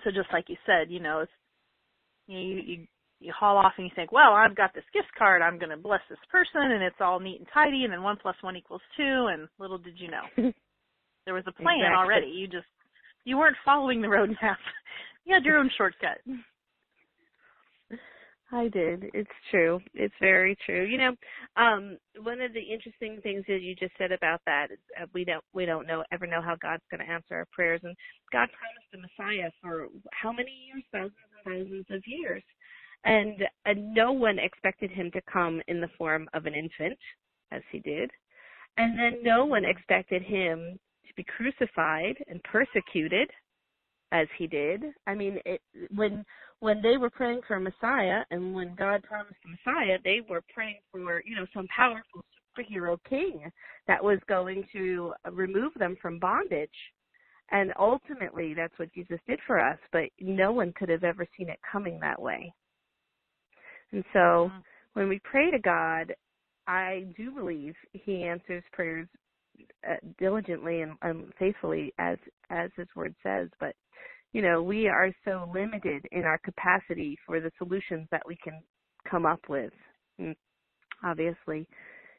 So 0.04 0.10
just 0.10 0.32
like 0.32 0.44
you 0.48 0.56
said, 0.66 0.90
you 0.90 1.00
know, 1.00 1.20
it's 1.20 1.32
you 2.26 2.34
know, 2.34 2.44
you, 2.44 2.62
you 2.66 2.86
you 3.24 3.32
haul 3.38 3.56
off 3.56 3.72
and 3.76 3.86
you 3.86 3.92
think, 3.94 4.12
well, 4.12 4.32
I've 4.34 4.56
got 4.56 4.74
this 4.74 4.84
gift 4.92 5.08
card, 5.16 5.42
I'm 5.42 5.58
going 5.58 5.70
to 5.70 5.76
bless 5.76 6.00
this 6.08 6.18
person, 6.30 6.72
and 6.72 6.82
it's 6.82 7.00
all 7.00 7.20
neat 7.20 7.38
and 7.38 7.48
tidy, 7.52 7.84
and 7.84 7.92
then 7.92 8.02
one 8.02 8.16
plus 8.20 8.36
one 8.42 8.56
equals 8.56 8.82
two, 8.96 9.28
and 9.32 9.48
little 9.58 9.78
did 9.78 9.98
you 9.98 10.08
know, 10.10 10.24
there 11.24 11.34
was 11.34 11.44
a 11.46 11.52
plan 11.52 11.80
Exactly. 11.80 11.96
already. 11.96 12.26
You 12.26 12.46
just 12.46 12.66
you 13.24 13.38
weren't 13.38 13.56
following 13.64 14.02
the 14.02 14.08
roadmap. 14.08 14.56
you 15.24 15.34
had 15.34 15.44
your 15.44 15.58
own 15.58 15.70
shortcut. 15.76 16.18
I 18.52 18.68
did. 18.68 19.06
It's 19.14 19.30
true. 19.50 19.80
It's 19.94 20.14
very 20.20 20.56
true. 20.64 20.84
You 20.84 20.98
know, 20.98 21.12
um, 21.56 21.98
one 22.22 22.40
of 22.40 22.52
the 22.52 22.60
interesting 22.60 23.18
things 23.22 23.44
that 23.48 23.62
you 23.62 23.74
just 23.74 23.94
said 23.98 24.12
about 24.12 24.40
that 24.46 24.70
is 24.70 24.78
uh, 25.00 25.06
we 25.12 25.24
don't 25.24 25.42
we 25.52 25.66
don't 25.66 25.86
know 25.86 26.04
ever 26.12 26.26
know 26.26 26.40
how 26.40 26.54
God's 26.60 26.84
going 26.90 27.04
to 27.04 27.12
answer 27.12 27.34
our 27.34 27.46
prayers, 27.52 27.80
and 27.82 27.96
God 28.32 28.48
promised 28.52 28.90
the 28.92 28.98
Messiah 28.98 29.50
for 29.60 29.88
how 30.12 30.30
many 30.30 30.52
years? 30.66 30.84
Thousands 30.92 31.12
and 31.44 31.66
thousands 31.66 31.86
of 31.90 32.02
years, 32.06 32.42
and 33.04 33.42
no 33.94 34.12
one 34.12 34.38
expected 34.38 34.90
him 34.90 35.10
to 35.12 35.20
come 35.30 35.60
in 35.68 35.80
the 35.80 35.90
form 35.98 36.28
of 36.34 36.46
an 36.46 36.54
infant, 36.54 36.98
as 37.52 37.62
he 37.70 37.78
did, 37.80 38.10
and 38.76 38.98
then 38.98 39.22
no 39.22 39.44
one 39.44 39.64
expected 39.64 40.22
him 40.22 40.78
to 41.06 41.14
be 41.14 41.24
crucified 41.24 42.16
and 42.28 42.42
persecuted, 42.44 43.30
as 44.12 44.26
he 44.38 44.46
did. 44.46 44.84
I 45.06 45.14
mean, 45.14 45.38
it, 45.44 45.60
when 45.94 46.24
when 46.60 46.80
they 46.80 46.96
were 46.96 47.10
praying 47.10 47.42
for 47.46 47.56
a 47.56 47.60
Messiah 47.60 48.22
and 48.30 48.54
when 48.54 48.74
God 48.74 49.02
promised 49.02 49.36
a 49.44 49.48
Messiah, 49.48 49.98
they 50.02 50.20
were 50.28 50.42
praying 50.52 50.78
for, 50.90 51.22
you 51.26 51.36
know, 51.36 51.46
some 51.52 51.66
powerful 51.74 52.24
superhero 52.56 52.96
king 53.08 53.50
that 53.86 54.02
was 54.02 54.18
going 54.28 54.64
to 54.72 55.12
remove 55.30 55.72
them 55.74 55.96
from 56.00 56.18
bondage. 56.18 56.70
And 57.50 57.72
ultimately, 57.78 58.54
that's 58.54 58.78
what 58.78 58.94
Jesus 58.94 59.18
did 59.26 59.40
for 59.46 59.60
us, 59.60 59.78
but 59.92 60.04
no 60.20 60.52
one 60.52 60.72
could 60.72 60.88
have 60.88 61.04
ever 61.04 61.26
seen 61.36 61.50
it 61.50 61.58
coming 61.70 62.00
that 62.00 62.20
way. 62.20 62.54
And 63.94 64.04
so 64.12 64.50
Mhm. 64.50 64.64
when 64.94 65.08
we 65.08 65.20
pray 65.20 65.52
to 65.52 65.58
God, 65.60 66.14
I 66.66 67.06
do 67.16 67.30
believe 67.30 67.76
He 67.92 68.24
answers 68.24 68.64
prayers 68.72 69.08
uh, 69.88 69.96
diligently 70.18 70.80
and 70.82 70.98
um, 71.02 71.32
faithfully, 71.38 71.94
as 71.98 72.18
as 72.50 72.72
His 72.76 72.88
Word 72.96 73.14
says. 73.22 73.48
But 73.60 73.76
you 74.32 74.42
know, 74.42 74.62
we 74.62 74.88
are 74.88 75.12
so 75.24 75.48
limited 75.54 76.06
in 76.10 76.24
our 76.24 76.38
capacity 76.38 77.16
for 77.24 77.40
the 77.40 77.52
solutions 77.56 78.08
that 78.10 78.26
we 78.26 78.36
can 78.42 78.60
come 79.08 79.26
up 79.26 79.48
with. 79.48 79.72
And 80.18 80.34
obviously, 81.04 81.68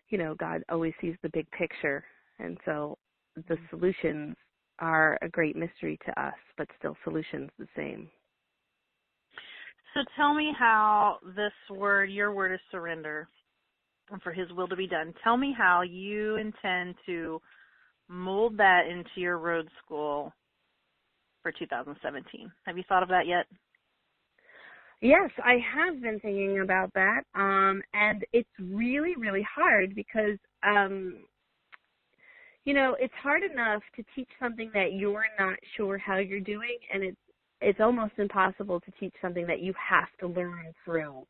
you 0.08 0.18
know, 0.18 0.34
God 0.36 0.64
always 0.70 0.94
sees 1.02 1.18
the 1.22 1.30
big 1.30 1.50
picture, 1.52 2.06
and 2.40 2.58
so 2.64 2.98
the 3.36 3.58
solutions 3.70 4.38
are 4.80 5.18
a 5.22 5.28
great 5.28 5.58
mystery 5.58 5.98
to 6.06 6.22
us, 6.22 6.36
but 6.58 6.70
still 6.80 6.96
solutions 7.04 7.50
the 7.60 7.68
same. 7.76 8.10
So 9.96 10.02
tell 10.18 10.34
me 10.34 10.52
how 10.58 11.20
this 11.38 11.54
word, 11.70 12.10
your 12.12 12.34
word 12.34 12.54
is 12.54 12.60
surrender, 12.70 13.30
and 14.12 14.22
for 14.22 14.34
His 14.34 14.52
will 14.52 14.68
to 14.68 14.76
be 14.76 14.88
done. 14.88 15.14
Tell 15.24 15.38
me 15.38 15.56
how 15.58 15.84
you 15.84 16.36
intend 16.36 16.96
to 17.06 17.42
mold 18.10 18.58
that 18.58 18.88
into 18.92 19.10
your 19.16 19.38
road 19.38 19.70
school 19.84 20.34
for 21.42 21.54
2017. 21.54 22.52
Have 22.66 22.78
you 22.78 22.84
thought 22.90 23.04
of 23.04 23.10
that 23.10 23.26
yet? 23.26 23.46
Yes, 25.02 25.30
I 25.44 25.60
have 25.74 26.02
been 26.02 26.20
thinking 26.20 26.60
about 26.62 26.92
that. 26.94 27.22
Um 27.34 27.82
and 27.94 28.26
it's 28.34 28.50
really 28.60 29.16
really 29.18 29.46
hard 29.56 29.96
because 29.96 30.38
um 30.64 31.24
you 32.64 32.74
know, 32.74 32.96
it's 33.00 33.14
hard 33.22 33.44
enough 33.44 33.84
to 33.96 34.04
teach 34.16 34.30
something 34.40 34.72
that 34.74 34.94
you're 34.94 35.26
not 35.40 35.58
sure 35.78 36.00
how 36.00 36.18
you're 36.18 36.40
doing 36.40 36.78
and 36.92 37.04
it's 37.04 37.18
it's 37.62 37.80
almost 37.80 38.14
impossible 38.18 38.80
to 38.82 38.92
teach 39.00 39.14
something 39.22 39.48
that 39.48 39.62
you 39.62 39.74
have 39.74 40.10
to 40.20 40.28
learn 40.28 40.74
through 40.84 41.26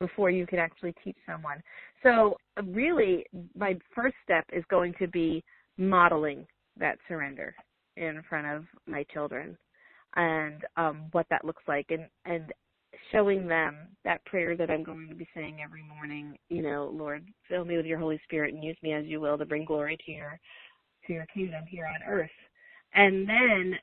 before 0.00 0.30
you 0.30 0.46
can 0.46 0.58
actually 0.58 0.94
teach 1.02 1.16
someone. 1.26 1.62
So 2.02 2.36
really 2.64 3.24
my 3.56 3.78
first 3.94 4.16
step 4.22 4.44
is 4.52 4.64
going 4.70 4.94
to 4.98 5.08
be 5.08 5.42
modeling 5.78 6.46
that 6.78 6.98
surrender 7.08 7.54
in 7.96 8.22
front 8.28 8.46
of 8.46 8.64
my 8.86 9.04
children 9.12 9.56
and 10.16 10.62
um 10.76 11.08
what 11.12 11.26
that 11.30 11.44
looks 11.44 11.62
like 11.66 11.86
and 11.90 12.06
and 12.24 12.52
showing 13.12 13.46
them 13.46 13.88
that 14.04 14.24
prayer 14.24 14.56
that 14.56 14.70
I'm 14.70 14.82
going 14.82 15.08
to 15.08 15.14
be 15.14 15.28
saying 15.34 15.58
every 15.62 15.82
morning, 15.82 16.38
you 16.48 16.62
know, 16.62 16.90
Lord, 16.92 17.26
fill 17.48 17.64
me 17.64 17.76
with 17.76 17.86
your 17.86 17.98
Holy 17.98 18.18
Spirit 18.24 18.54
and 18.54 18.64
use 18.64 18.76
me 18.82 18.92
as 18.92 19.04
you 19.04 19.20
will 19.20 19.36
to 19.38 19.44
bring 19.44 19.64
glory 19.64 19.98
to 20.06 20.12
your 20.12 20.38
to 21.06 21.12
your 21.12 21.26
kingdom 21.26 21.64
here 21.68 21.86
on 21.86 22.02
earth. 22.08 22.30
And 22.94 23.28
then 23.28 23.74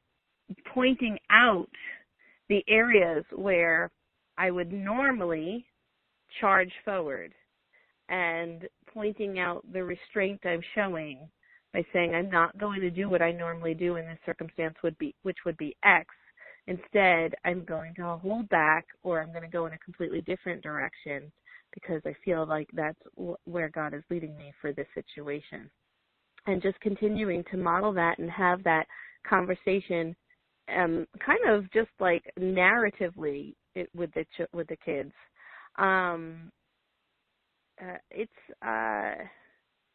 pointing 0.74 1.18
out 1.30 1.70
the 2.50 2.64
areas 2.68 3.24
where 3.36 3.92
I 4.38 4.52
would 4.52 4.72
normally 4.72 5.66
charge 6.42 6.72
forward 6.84 7.34
and 8.10 8.68
pointing 8.94 9.40
out 9.40 9.64
the 9.72 9.84
restraint 9.84 10.42
I'm 10.46 10.62
showing 10.76 11.28
by 11.74 11.84
saying 11.94 12.14
I'm 12.14 12.30
not 12.30 12.58
going 12.58 12.82
to 12.82 12.90
do 12.90 13.10
what 13.10 13.22
I 13.22 13.32
normally 13.32 13.74
do 13.74 13.96
in 13.96 14.06
this 14.06 14.20
circumstance 14.26 14.76
would 14.84 14.98
be 14.98 15.16
which 15.24 15.38
would 15.46 15.58
be 15.58 15.76
X 15.84 16.08
Instead, 16.68 17.36
I'm 17.44 17.66
going 17.66 17.94
to 17.96 18.18
hold 18.22 18.48
back 18.50 18.86
or 19.04 19.22
I'm 19.22 19.32
going 19.32 19.44
to 19.44 19.50
go 19.50 19.66
in 19.66 19.74
a 19.74 19.78
completely 19.80 20.22
different 20.22 20.62
direction 20.62 21.32
because 21.74 22.02
I 22.06 22.14
feel 22.24 22.46
like 22.48 22.70
that's 22.74 23.00
where 23.46 23.70
God 23.70 23.94
is 23.94 24.04
leading 24.10 24.38
me 24.38 24.54
for 24.62 24.72
this 24.72 24.88
situation. 24.94 25.70
And 26.46 26.62
just 26.62 26.80
continuing 26.80 27.44
to 27.52 27.58
model 27.58 27.94
that 27.94 28.20
and 28.20 28.30
have 28.30 28.64
that 28.64 28.86
conversation 29.28 30.16
um 30.70 31.06
kind 31.26 31.50
of 31.50 31.72
just 31.72 31.90
like 32.00 32.24
narratively 32.40 33.54
it, 33.76 33.90
with 33.96 34.12
the 34.14 34.24
ch- 34.38 34.50
with 34.54 34.68
the 34.68 34.78
kids. 34.78 35.12
Um 35.78 36.52
uh, 37.82 37.98
it's 38.12 38.32
uh, 38.66 39.16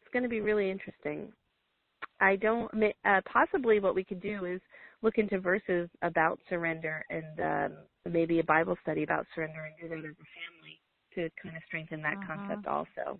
it's 0.01 0.11
going 0.11 0.23
to 0.23 0.29
be 0.29 0.41
really 0.41 0.69
interesting. 0.69 1.31
I 2.19 2.35
don't 2.35 2.71
uh, 3.05 3.21
possibly 3.31 3.79
what 3.79 3.95
we 3.95 4.03
could 4.03 4.21
do 4.21 4.45
is 4.45 4.61
look 5.01 5.17
into 5.17 5.39
verses 5.39 5.89
about 6.01 6.39
surrender 6.49 7.05
and 7.09 7.39
um, 7.39 7.77
maybe 8.11 8.39
a 8.39 8.43
Bible 8.43 8.77
study 8.81 9.03
about 9.03 9.25
surrender 9.33 9.65
and 9.65 9.75
do 9.81 9.95
that 9.95 10.05
as 10.05 10.15
a 10.15 10.27
family 10.35 10.79
to 11.15 11.29
kind 11.41 11.55
of 11.55 11.63
strengthen 11.67 12.01
that 12.01 12.17
uh-huh. 12.17 12.37
concept 12.37 12.67
also. 12.67 13.19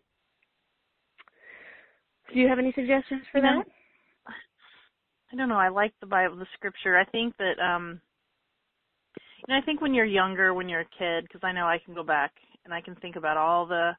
Do 2.33 2.39
you 2.39 2.47
have 2.47 2.59
any 2.59 2.73
suggestions 2.73 3.23
for 3.31 3.41
that? 3.41 3.65
I 5.31 5.35
don't 5.35 5.49
know. 5.49 5.57
I 5.57 5.69
like 5.69 5.93
the 5.99 6.07
Bible, 6.07 6.37
the 6.37 6.45
scripture. 6.55 6.97
I 6.97 7.05
think 7.05 7.35
that 7.37 7.59
um 7.63 8.01
you 9.47 9.53
know, 9.53 9.59
I 9.59 9.65
think 9.65 9.81
when 9.81 9.93
you're 9.93 10.05
younger, 10.05 10.53
when 10.53 10.67
you're 10.69 10.81
a 10.81 10.97
kid, 10.97 11.23
because 11.23 11.41
I 11.43 11.51
know 11.51 11.65
I 11.65 11.79
can 11.83 11.93
go 11.93 12.03
back 12.03 12.31
and 12.65 12.73
I 12.73 12.81
can 12.81 12.95
think 12.95 13.15
about 13.15 13.37
all 13.37 13.65
the 13.65 13.91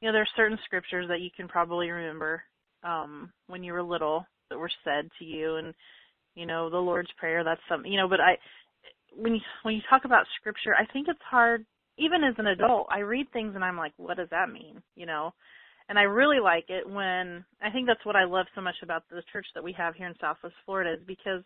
you 0.00 0.08
know, 0.08 0.12
there's 0.12 0.30
certain 0.36 0.58
scriptures 0.64 1.06
that 1.08 1.20
you 1.20 1.30
can 1.36 1.48
probably 1.48 1.90
remember 1.90 2.42
um 2.82 3.32
when 3.46 3.62
you 3.62 3.72
were 3.72 3.82
little 3.82 4.26
that 4.50 4.58
were 4.58 4.70
said 4.84 5.08
to 5.18 5.24
you 5.24 5.56
and 5.56 5.74
you 6.34 6.46
know, 6.46 6.68
the 6.68 6.76
Lord's 6.76 7.12
prayer, 7.18 7.44
that's 7.44 7.60
something 7.68 7.90
you 7.90 7.98
know, 7.98 8.08
but 8.08 8.20
I 8.20 8.36
when 9.16 9.34
you 9.34 9.40
when 9.62 9.74
you 9.74 9.80
talk 9.88 10.04
about 10.04 10.26
scripture, 10.40 10.74
I 10.74 10.86
think 10.92 11.08
it's 11.08 11.20
hard 11.30 11.64
even 11.98 12.24
as 12.24 12.34
an 12.38 12.48
adult. 12.48 12.88
I 12.90 13.00
read 13.00 13.30
things 13.32 13.54
and 13.54 13.64
I'm 13.64 13.76
like, 13.76 13.92
what 13.98 14.16
does 14.16 14.28
that 14.30 14.50
mean? 14.50 14.82
You 14.96 15.06
know? 15.06 15.32
And 15.88 15.98
I 15.98 16.02
really 16.02 16.40
like 16.40 16.66
it 16.68 16.88
when 16.88 17.44
I 17.62 17.70
think 17.70 17.86
that's 17.86 18.04
what 18.04 18.16
I 18.16 18.24
love 18.24 18.46
so 18.54 18.60
much 18.60 18.76
about 18.82 19.02
the 19.10 19.22
church 19.32 19.46
that 19.54 19.64
we 19.64 19.72
have 19.76 19.94
here 19.94 20.06
in 20.06 20.14
Southwest 20.20 20.54
Florida 20.64 20.94
is 20.94 21.06
because 21.06 21.42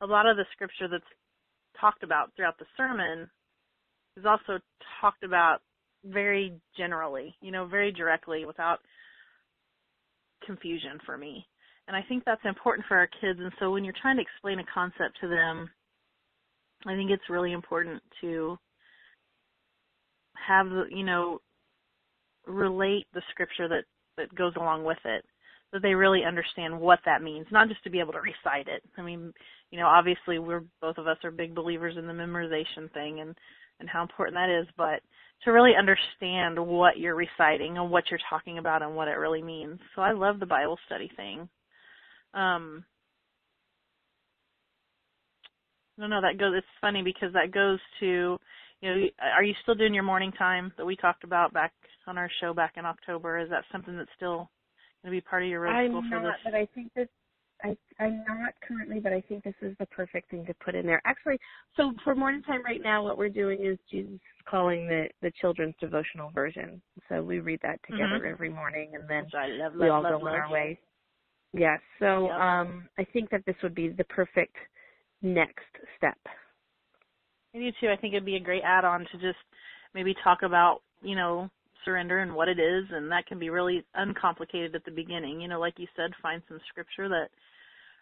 a 0.00 0.06
lot 0.06 0.26
of 0.26 0.36
the 0.36 0.44
scripture 0.52 0.88
that's 0.90 1.04
talked 1.80 2.02
about 2.02 2.30
throughout 2.36 2.58
the 2.58 2.66
sermon 2.76 3.28
is 4.16 4.24
also 4.26 4.60
talked 5.00 5.22
about 5.22 5.58
very 6.04 6.54
generally, 6.76 7.34
you 7.40 7.50
know, 7.50 7.66
very 7.66 7.92
directly 7.92 8.44
without 8.44 8.78
confusion 10.44 10.98
for 11.06 11.16
me. 11.16 11.46
And 11.86 11.96
I 11.96 12.02
think 12.08 12.24
that's 12.24 12.44
important 12.44 12.86
for 12.86 12.98
our 12.98 13.08
kids 13.20 13.40
and 13.40 13.52
so 13.58 13.70
when 13.70 13.84
you're 13.84 13.94
trying 14.00 14.16
to 14.16 14.22
explain 14.22 14.58
a 14.58 14.64
concept 14.72 15.18
to 15.22 15.28
them, 15.28 15.70
I 16.86 16.94
think 16.94 17.10
it's 17.10 17.30
really 17.30 17.52
important 17.52 18.02
to 18.20 18.58
have 20.46 20.66
you 20.90 21.04
know 21.04 21.40
relate 22.48 23.06
the 23.14 23.22
scripture 23.30 23.68
that 23.68 23.84
that 24.16 24.34
goes 24.34 24.52
along 24.56 24.84
with 24.84 24.98
it 25.04 25.24
that 25.72 25.82
they 25.82 25.94
really 25.94 26.24
understand 26.24 26.78
what 26.78 26.98
that 27.04 27.22
means 27.22 27.46
not 27.50 27.68
just 27.68 27.82
to 27.84 27.90
be 27.90 28.00
able 28.00 28.12
to 28.12 28.20
recite 28.20 28.68
it. 28.68 28.82
I 28.96 29.02
mean 29.02 29.32
you 29.70 29.78
know 29.78 29.86
obviously 29.86 30.38
we're 30.38 30.64
both 30.80 30.98
of 30.98 31.06
us 31.06 31.18
are 31.24 31.30
big 31.30 31.54
believers 31.54 31.96
in 31.98 32.06
the 32.06 32.12
memorization 32.12 32.92
thing 32.92 33.20
and 33.20 33.34
and 33.80 33.88
how 33.88 34.02
important 34.02 34.34
that 34.36 34.50
is 34.50 34.66
but 34.76 35.00
to 35.44 35.52
really 35.52 35.72
understand 35.78 36.58
what 36.58 36.98
you're 36.98 37.14
reciting 37.14 37.78
and 37.78 37.90
what 37.90 38.04
you're 38.10 38.18
talking 38.28 38.58
about 38.58 38.82
and 38.82 38.96
what 38.96 39.06
it 39.06 39.12
really 39.12 39.42
means. 39.42 39.78
So 39.94 40.02
i 40.02 40.12
love 40.12 40.40
the 40.40 40.46
bible 40.46 40.78
study 40.86 41.10
thing. 41.16 41.48
Um 42.34 42.84
no 45.98 46.06
no 46.06 46.20
that 46.20 46.38
goes 46.38 46.54
it's 46.56 46.66
funny 46.80 47.02
because 47.02 47.32
that 47.34 47.52
goes 47.52 47.78
to 48.00 48.38
you 48.80 48.88
know, 48.88 49.06
are 49.36 49.42
you 49.42 49.54
still 49.62 49.74
doing 49.74 49.94
your 49.94 50.04
morning 50.04 50.32
time 50.32 50.72
that 50.76 50.86
we 50.86 50.96
talked 50.96 51.24
about 51.24 51.52
back 51.52 51.72
on 52.06 52.16
our 52.16 52.30
show 52.40 52.54
back 52.54 52.74
in 52.76 52.84
October? 52.84 53.38
Is 53.38 53.50
that 53.50 53.64
something 53.72 53.96
that's 53.96 54.10
still 54.16 54.50
going 55.02 55.06
to 55.06 55.10
be 55.10 55.20
part 55.20 55.42
of 55.42 55.48
your 55.48 55.62
road 55.62 55.72
I'm 55.72 55.90
school 55.90 56.02
for 56.08 56.20
not, 56.20 56.22
this? 56.22 56.40
But 56.44 56.54
I 56.54 56.68
think 56.74 56.92
this. 56.94 57.08
I, 57.64 57.76
I'm 57.98 58.24
not 58.24 58.54
currently, 58.66 59.00
but 59.00 59.12
I 59.12 59.20
think 59.20 59.42
this 59.42 59.54
is 59.62 59.74
the 59.80 59.86
perfect 59.86 60.30
thing 60.30 60.46
to 60.46 60.54
put 60.64 60.76
in 60.76 60.86
there. 60.86 61.02
Actually, 61.04 61.40
so 61.76 61.92
for 62.04 62.14
morning 62.14 62.40
time 62.42 62.62
right 62.64 62.80
now, 62.80 63.02
what 63.02 63.18
we're 63.18 63.28
doing 63.28 63.58
is 63.60 63.76
Jesus 63.90 64.12
is 64.12 64.20
calling 64.48 64.86
the 64.86 65.08
the 65.22 65.32
children's 65.40 65.74
devotional 65.80 66.30
version. 66.30 66.80
So 67.08 67.20
we 67.20 67.40
read 67.40 67.58
that 67.64 67.80
together 67.90 68.20
mm-hmm. 68.20 68.32
every 68.32 68.48
morning, 68.48 68.92
and 68.94 69.10
then 69.10 69.26
love, 69.58 69.72
we 69.74 69.88
love, 69.88 70.04
all 70.04 70.12
love, 70.12 70.20
go 70.20 70.28
on 70.28 70.34
our 70.36 70.52
way. 70.52 70.78
Yes. 71.52 71.80
So 71.98 72.26
yep. 72.26 72.36
um, 72.38 72.88
I 72.96 73.04
think 73.12 73.28
that 73.30 73.44
this 73.44 73.56
would 73.64 73.74
be 73.74 73.88
the 73.88 74.04
perfect 74.04 74.54
next 75.20 75.66
step. 75.96 76.18
I 77.54 77.58
do 77.58 77.70
too. 77.80 77.88
I 77.88 77.96
think 77.96 78.14
it'd 78.14 78.24
be 78.24 78.36
a 78.36 78.40
great 78.40 78.62
add-on 78.64 79.00
to 79.00 79.18
just 79.18 79.38
maybe 79.94 80.14
talk 80.22 80.40
about, 80.42 80.80
you 81.02 81.16
know, 81.16 81.48
surrender 81.84 82.18
and 82.18 82.34
what 82.34 82.48
it 82.48 82.58
is, 82.58 82.84
and 82.92 83.10
that 83.10 83.26
can 83.26 83.38
be 83.38 83.50
really 83.50 83.84
uncomplicated 83.94 84.74
at 84.74 84.84
the 84.84 84.90
beginning. 84.90 85.40
You 85.40 85.48
know, 85.48 85.60
like 85.60 85.74
you 85.78 85.86
said, 85.96 86.10
find 86.22 86.42
some 86.48 86.60
scripture 86.68 87.08
that 87.08 87.28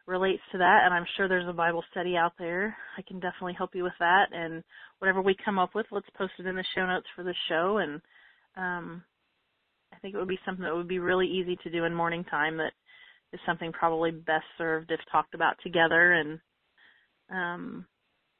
relates 0.06 0.42
to 0.52 0.58
that, 0.58 0.82
and 0.84 0.94
I'm 0.94 1.06
sure 1.16 1.28
there's 1.28 1.48
a 1.48 1.52
Bible 1.52 1.84
study 1.90 2.16
out 2.16 2.32
there. 2.38 2.76
I 2.96 3.02
can 3.02 3.20
definitely 3.20 3.54
help 3.54 3.74
you 3.74 3.84
with 3.84 3.96
that, 3.98 4.26
and 4.32 4.62
whatever 4.98 5.20
we 5.20 5.36
come 5.44 5.58
up 5.58 5.74
with, 5.74 5.86
let's 5.90 6.08
post 6.16 6.32
it 6.38 6.46
in 6.46 6.56
the 6.56 6.64
show 6.74 6.86
notes 6.86 7.06
for 7.14 7.22
the 7.22 7.34
show, 7.48 7.78
and 7.78 8.00
um, 8.56 9.02
I 9.92 9.98
think 9.98 10.14
it 10.14 10.18
would 10.18 10.28
be 10.28 10.38
something 10.44 10.64
that 10.64 10.74
would 10.74 10.88
be 10.88 10.98
really 10.98 11.26
easy 11.26 11.56
to 11.62 11.70
do 11.70 11.84
in 11.84 11.94
morning 11.94 12.24
time. 12.24 12.56
That 12.56 12.72
is 13.32 13.40
something 13.46 13.72
probably 13.72 14.10
best 14.12 14.44
served 14.56 14.90
if 14.90 15.00
talked 15.10 15.34
about 15.34 15.56
together, 15.62 16.12
and 16.12 16.40
um, 17.30 17.86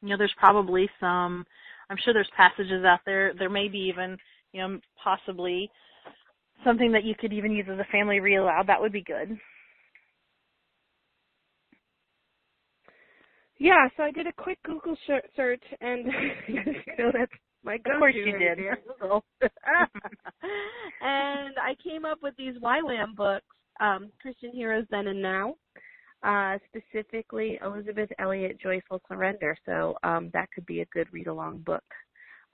you 0.02 0.08
know, 0.08 0.16
there's 0.16 0.34
probably 0.38 0.88
some, 1.00 1.44
I'm 1.90 1.96
sure 2.04 2.12
there's 2.12 2.30
passages 2.36 2.84
out 2.84 3.00
there, 3.06 3.32
there 3.38 3.50
may 3.50 3.68
be 3.68 3.78
even, 3.78 4.16
you 4.52 4.60
know, 4.60 4.78
possibly 5.02 5.70
something 6.64 6.92
that 6.92 7.04
you 7.04 7.14
could 7.14 7.32
even 7.32 7.52
use 7.52 7.66
as 7.70 7.78
a 7.78 7.92
family 7.92 8.20
read 8.20 8.36
aloud. 8.36 8.66
That 8.66 8.80
would 8.80 8.92
be 8.92 9.02
good. 9.02 9.38
Yeah, 13.58 13.88
so 13.96 14.02
I 14.02 14.10
did 14.10 14.26
a 14.26 14.32
quick 14.32 14.58
Google 14.64 14.96
search, 15.06 15.62
and 15.80 16.06
you 16.48 16.62
know 16.98 17.10
that's 17.12 17.32
my 17.64 17.78
go-to. 17.78 17.94
Of 17.94 18.00
course 18.00 18.14
you 18.14 18.38
did. 18.38 18.58
And 21.00 21.54
I 21.58 21.74
came 21.82 22.04
up 22.04 22.18
with 22.22 22.34
these 22.36 22.54
YWAM 22.62 23.16
books, 23.16 23.44
um, 23.80 24.10
Christian 24.20 24.50
Heroes 24.52 24.86
Then 24.90 25.06
and 25.08 25.22
Now 25.22 25.54
uh, 26.22 26.58
specifically 26.66 27.58
Elisabeth 27.62 28.10
Elliot 28.18 28.58
Joyful 28.60 29.00
Surrender. 29.08 29.56
So 29.66 29.96
um, 30.02 30.30
that 30.32 30.50
could 30.52 30.66
be 30.66 30.80
a 30.80 30.86
good 30.86 31.08
read 31.12 31.26
along 31.26 31.58
book. 31.58 31.84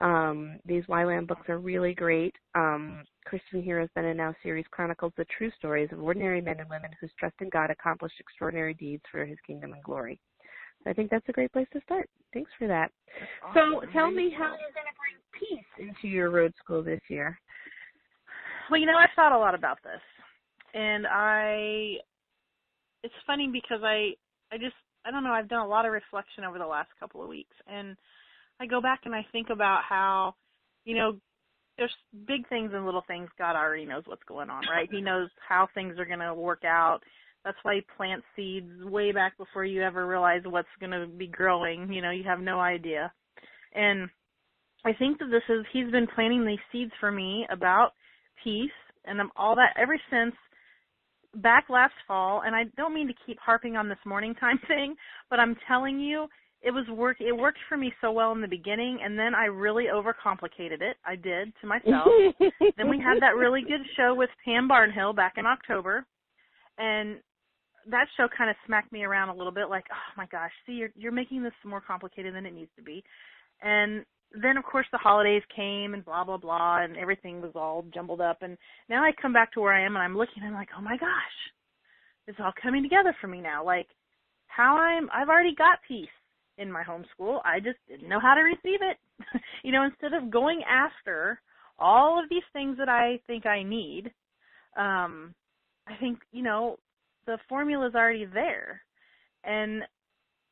Um, 0.01 0.59
these 0.65 0.83
YWAM 0.85 1.27
books 1.27 1.47
are 1.47 1.59
really 1.59 1.93
great. 1.93 2.35
Um, 2.55 3.03
Christian 3.25 3.63
Heroes 3.63 3.89
Then 3.95 4.05
and 4.05 4.17
Now 4.17 4.35
series 4.43 4.65
chronicles 4.71 5.13
the 5.15 5.25
true 5.37 5.51
stories 5.57 5.89
of 5.91 6.03
ordinary 6.03 6.41
men 6.41 6.59
and 6.59 6.69
women 6.69 6.91
whose 6.99 7.11
trust 7.17 7.35
in 7.39 7.49
God 7.49 7.69
accomplished 7.69 8.19
extraordinary 8.19 8.73
deeds 8.73 9.03
for 9.11 9.25
his 9.25 9.37
kingdom 9.47 9.71
and 9.71 9.83
glory. 9.83 10.19
So 10.83 10.89
I 10.89 10.93
think 10.93 11.09
that's 11.09 11.27
a 11.29 11.31
great 11.31 11.53
place 11.53 11.67
to 11.71 11.81
start. 11.81 12.09
Thanks 12.33 12.51
for 12.59 12.67
that. 12.67 12.91
Awesome. 13.45 13.75
So 13.81 13.91
tell 13.93 14.11
me 14.11 14.29
how 14.37 14.47
you're 14.47 14.73
going 14.73 14.89
to 14.91 14.97
bring 14.99 15.17
peace 15.39 15.87
into 15.87 16.13
your 16.13 16.29
road 16.31 16.53
school 16.61 16.83
this 16.83 17.01
year. 17.07 17.39
Well, 18.69 18.79
you 18.79 18.85
know, 18.85 18.97
I've 18.97 19.09
thought 19.15 19.31
a 19.31 19.37
lot 19.37 19.55
about 19.55 19.77
this. 19.83 20.01
And 20.73 21.05
I 21.07 21.97
it's 23.03 23.13
funny 23.27 23.49
because 23.51 23.81
I 23.83 24.13
I 24.51 24.57
just 24.57 24.75
I 25.05 25.11
don't 25.11 25.23
know 25.23 25.31
I've 25.31 25.49
done 25.49 25.65
a 25.65 25.67
lot 25.67 25.85
of 25.85 25.91
reflection 25.91 26.43
over 26.43 26.57
the 26.57 26.65
last 26.65 26.89
couple 26.99 27.21
of 27.21 27.29
weeks 27.29 27.55
and 27.67 27.95
I 28.59 28.65
go 28.65 28.81
back 28.81 29.01
and 29.05 29.13
I 29.13 29.25
think 29.31 29.49
about 29.49 29.81
how 29.87 30.35
you 30.85 30.95
know 30.95 31.17
there's 31.77 31.93
big 32.27 32.47
things 32.49 32.71
and 32.73 32.85
little 32.85 33.03
things. 33.07 33.29
God 33.37 33.55
already 33.55 33.85
knows 33.85 34.03
what's 34.05 34.23
going 34.27 34.49
on 34.49 34.63
right? 34.69 34.89
He 34.91 35.01
knows 35.01 35.29
how 35.47 35.67
things 35.73 35.99
are 35.99 36.05
going 36.05 36.19
to 36.19 36.33
work 36.33 36.63
out. 36.65 36.99
That's 37.43 37.57
why 37.63 37.75
he 37.75 37.81
plants 37.97 38.25
seeds 38.35 38.71
way 38.83 39.11
back 39.11 39.37
before 39.37 39.65
you 39.65 39.81
ever 39.83 40.07
realize 40.07 40.41
what's 40.45 40.67
going 40.79 40.91
to 40.91 41.07
be 41.07 41.27
growing. 41.27 41.91
You 41.91 42.01
know 42.01 42.11
you 42.11 42.23
have 42.23 42.39
no 42.39 42.59
idea. 42.59 43.11
And 43.75 44.09
I 44.85 44.93
think 44.93 45.19
that 45.19 45.31
this 45.31 45.43
is 45.49 45.65
he's 45.73 45.91
been 45.91 46.07
planting 46.15 46.45
these 46.45 46.59
seeds 46.71 46.91
for 46.99 47.11
me 47.11 47.45
about 47.51 47.91
peace 48.43 48.71
and 49.05 49.19
all 49.35 49.55
that 49.55 49.73
ever 49.77 49.99
since 50.09 50.35
back 51.35 51.65
last 51.69 51.93
fall, 52.07 52.43
and 52.45 52.55
I 52.55 52.65
don't 52.77 52.93
mean 52.93 53.07
to 53.07 53.13
keep 53.25 53.39
harping 53.39 53.75
on 53.75 53.89
this 53.89 53.97
morning 54.05 54.35
time 54.35 54.59
thing, 54.67 54.95
but 55.29 55.39
I'm 55.39 55.55
telling 55.67 55.99
you, 55.99 56.27
it 56.61 56.71
was 56.71 56.87
work. 56.87 57.17
It 57.19 57.33
worked 57.33 57.59
for 57.67 57.75
me 57.75 57.91
so 57.99 58.11
well 58.11 58.31
in 58.31 58.41
the 58.41 58.47
beginning, 58.47 58.99
and 59.03 59.19
then 59.19 59.35
I 59.35 59.45
really 59.45 59.85
overcomplicated 59.93 60.81
it. 60.81 60.95
I 61.05 61.15
did 61.15 61.51
to 61.59 61.67
myself. 61.67 62.07
then 62.77 62.89
we 62.89 62.99
had 62.99 63.21
that 63.21 63.35
really 63.37 63.61
good 63.61 63.81
show 63.97 64.15
with 64.15 64.29
Pam 64.45 64.69
Barnhill 64.69 65.13
back 65.15 65.33
in 65.37 65.45
October, 65.45 66.05
and 66.77 67.17
that 67.89 68.05
show 68.15 68.27
kind 68.35 68.49
of 68.49 68.55
smacked 68.65 68.93
me 68.93 69.03
around 69.03 69.27
a 69.27 69.35
little 69.35 69.51
bit, 69.51 69.69
like, 69.69 69.83
oh 69.91 70.13
my 70.15 70.25
gosh, 70.27 70.51
see, 70.65 70.73
you're 70.73 70.91
you're 70.95 71.11
making 71.11 71.43
this 71.43 71.53
more 71.65 71.81
complicated 71.81 72.33
than 72.33 72.45
it 72.45 72.53
needs 72.53 72.71
to 72.77 72.81
be, 72.81 73.03
and 73.61 74.05
then 74.41 74.57
of 74.57 74.63
course 74.63 74.85
the 74.91 74.97
holidays 74.97 75.43
came 75.55 75.93
and 75.93 76.05
blah 76.05 76.23
blah 76.23 76.37
blah 76.37 76.81
and 76.83 76.97
everything 76.97 77.41
was 77.41 77.51
all 77.55 77.85
jumbled 77.93 78.21
up 78.21 78.41
and 78.41 78.57
now 78.89 79.03
I 79.03 79.11
come 79.21 79.33
back 79.33 79.51
to 79.53 79.61
where 79.61 79.73
I 79.73 79.85
am 79.85 79.95
and 79.95 80.03
I'm 80.03 80.17
looking 80.17 80.43
and 80.43 80.47
I'm 80.47 80.53
like, 80.53 80.69
"Oh 80.77 80.81
my 80.81 80.97
gosh. 80.97 81.37
It's 82.27 82.39
all 82.39 82.53
coming 82.61 82.83
together 82.83 83.15
for 83.19 83.27
me 83.27 83.41
now. 83.41 83.63
Like 83.65 83.87
how 84.47 84.77
I'm 84.77 85.09
I've 85.13 85.29
already 85.29 85.55
got 85.55 85.79
peace 85.87 86.07
in 86.57 86.71
my 86.71 86.83
homeschool. 86.83 87.39
I 87.43 87.59
just 87.59 87.77
didn't 87.87 88.09
know 88.09 88.19
how 88.19 88.33
to 88.33 88.41
receive 88.41 88.79
it. 88.81 88.97
you 89.63 89.71
know, 89.71 89.83
instead 89.83 90.13
of 90.13 90.31
going 90.31 90.61
after 90.69 91.41
all 91.79 92.21
of 92.21 92.29
these 92.29 92.43
things 92.53 92.77
that 92.77 92.89
I 92.89 93.19
think 93.27 93.45
I 93.45 93.63
need, 93.63 94.11
um 94.77 95.33
I 95.87 95.95
think, 95.99 96.19
you 96.31 96.43
know, 96.43 96.77
the 97.25 97.37
formula 97.49 97.87
is 97.87 97.95
already 97.95 98.25
there. 98.25 98.81
And 99.43 99.83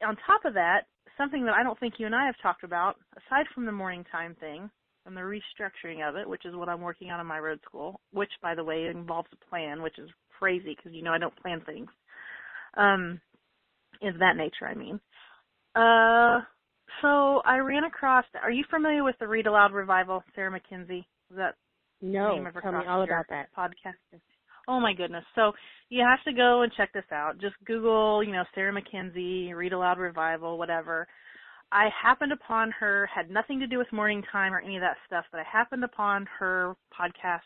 on 0.06 0.18
top 0.28 0.46
of 0.46 0.54
that, 0.56 0.82
something 1.18 1.46
that 1.46 1.54
I 1.54 1.64
don't 1.64 1.80
think 1.80 1.96
you 1.98 2.06
and 2.06 2.16
I 2.16 2.26
have 2.26 2.36
talked 2.42 2.64
about, 2.64 2.96
aside 3.14 3.46
from 3.54 3.66
the 3.66 3.72
morning 3.72 4.06
time 4.12 4.36
thing, 4.40 4.70
and 5.06 5.16
the 5.16 5.22
restructuring 5.22 6.08
of 6.08 6.16
it, 6.16 6.28
which 6.28 6.46
is 6.46 6.56
what 6.56 6.70
I'm 6.70 6.82
working 6.82 7.10
on 7.10 7.20
in 7.20 7.26
my 7.26 7.40
road 7.40 7.60
school, 7.66 8.00
which 8.12 8.32
by 8.42 8.56
the 8.56 8.64
way 8.64 8.86
involves 8.86 9.30
a 9.34 9.50
plan, 9.50 9.82
which 9.82 9.98
is 9.98 10.10
crazy 10.38 10.76
because 10.76 10.94
you 10.94 11.04
know 11.04 11.12
I 11.12 11.18
don't 11.18 11.36
plan 11.42 11.62
things. 11.66 11.90
Um, 12.78 13.20
is 14.02 14.14
that 14.20 14.38
nature? 14.38 14.68
I 14.68 14.76
mean. 14.76 15.00
Uh, 15.76 16.44
so 17.02 17.42
I 17.46 17.58
ran 17.58 17.86
across. 17.86 18.26
Are 18.42 18.52
you 18.52 18.64
familiar 18.70 19.04
with 19.04 19.16
the 19.20 19.28
Read 19.28 19.48
Aloud 19.48 19.74
Revival, 19.74 20.24
Sarah 20.36 20.52
Mackenzie? 20.52 21.08
Is 21.32 21.38
that 21.38 21.56
no? 22.02 22.34
name 22.34 22.48
of 22.48 22.54
her 22.54 22.62
tell 22.62 22.74
me 22.74 22.86
all 22.88 23.04
about 23.04 23.26
that 23.30 23.48
podcast. 23.58 23.96
Oh 24.68 24.80
my 24.80 24.94
goodness! 24.94 25.26
So 25.36 25.52
you 25.90 26.04
have 26.08 26.24
to 26.26 26.34
go 26.34 26.62
and 26.62 26.72
check 26.74 26.94
this 26.94 27.10
out. 27.12 27.40
Just 27.40 27.56
Google, 27.66 28.24
you 28.24 28.32
know, 28.32 28.44
Sarah 28.56 28.74
Mackenzie, 28.74 29.54
Read 29.54 29.74
Aloud 29.74 29.98
Revival, 29.98 30.58
whatever. 30.58 31.08
I 31.72 31.90
happened 32.02 32.34
upon 32.34 32.72
her, 32.80 33.10
had 33.14 33.30
nothing 33.30 33.60
to 33.60 33.68
do 33.68 33.78
with 33.78 33.92
morning 33.94 34.22
time 34.32 34.54
or 34.54 34.60
any 34.60 34.76
of 34.76 34.82
that 34.82 34.98
stuff, 35.08 35.26
but 35.32 35.40
I 35.40 35.44
happened 35.52 35.84
upon 35.84 36.28
her 36.38 36.76
podcast 36.98 37.40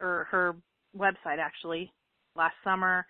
or 0.00 0.26
her 0.30 0.56
website 0.96 1.38
actually 1.38 1.92
last 2.34 2.54
summer. 2.64 3.06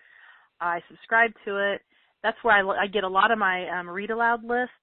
I 0.61 0.81
subscribed 0.89 1.37
to 1.47 1.73
it. 1.73 1.81
That's 2.23 2.37
where 2.43 2.55
I, 2.55 2.83
I 2.83 2.87
get 2.87 3.05
a 3.05 3.09
lot 3.09 3.31
of 3.31 3.39
my 3.39 3.67
um, 3.71 3.89
read 3.89 4.11
aloud 4.11 4.45
lists 4.45 4.75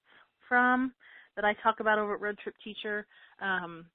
from 0.50 0.92
that 1.36 1.46
I 1.46 1.54
talk 1.62 1.80
about 1.80 2.00
over 2.00 2.16
at 2.16 2.22
Road 2.22 2.38
Trip 2.42 2.56
Teacher. 2.64 3.06
Um, 3.42 3.86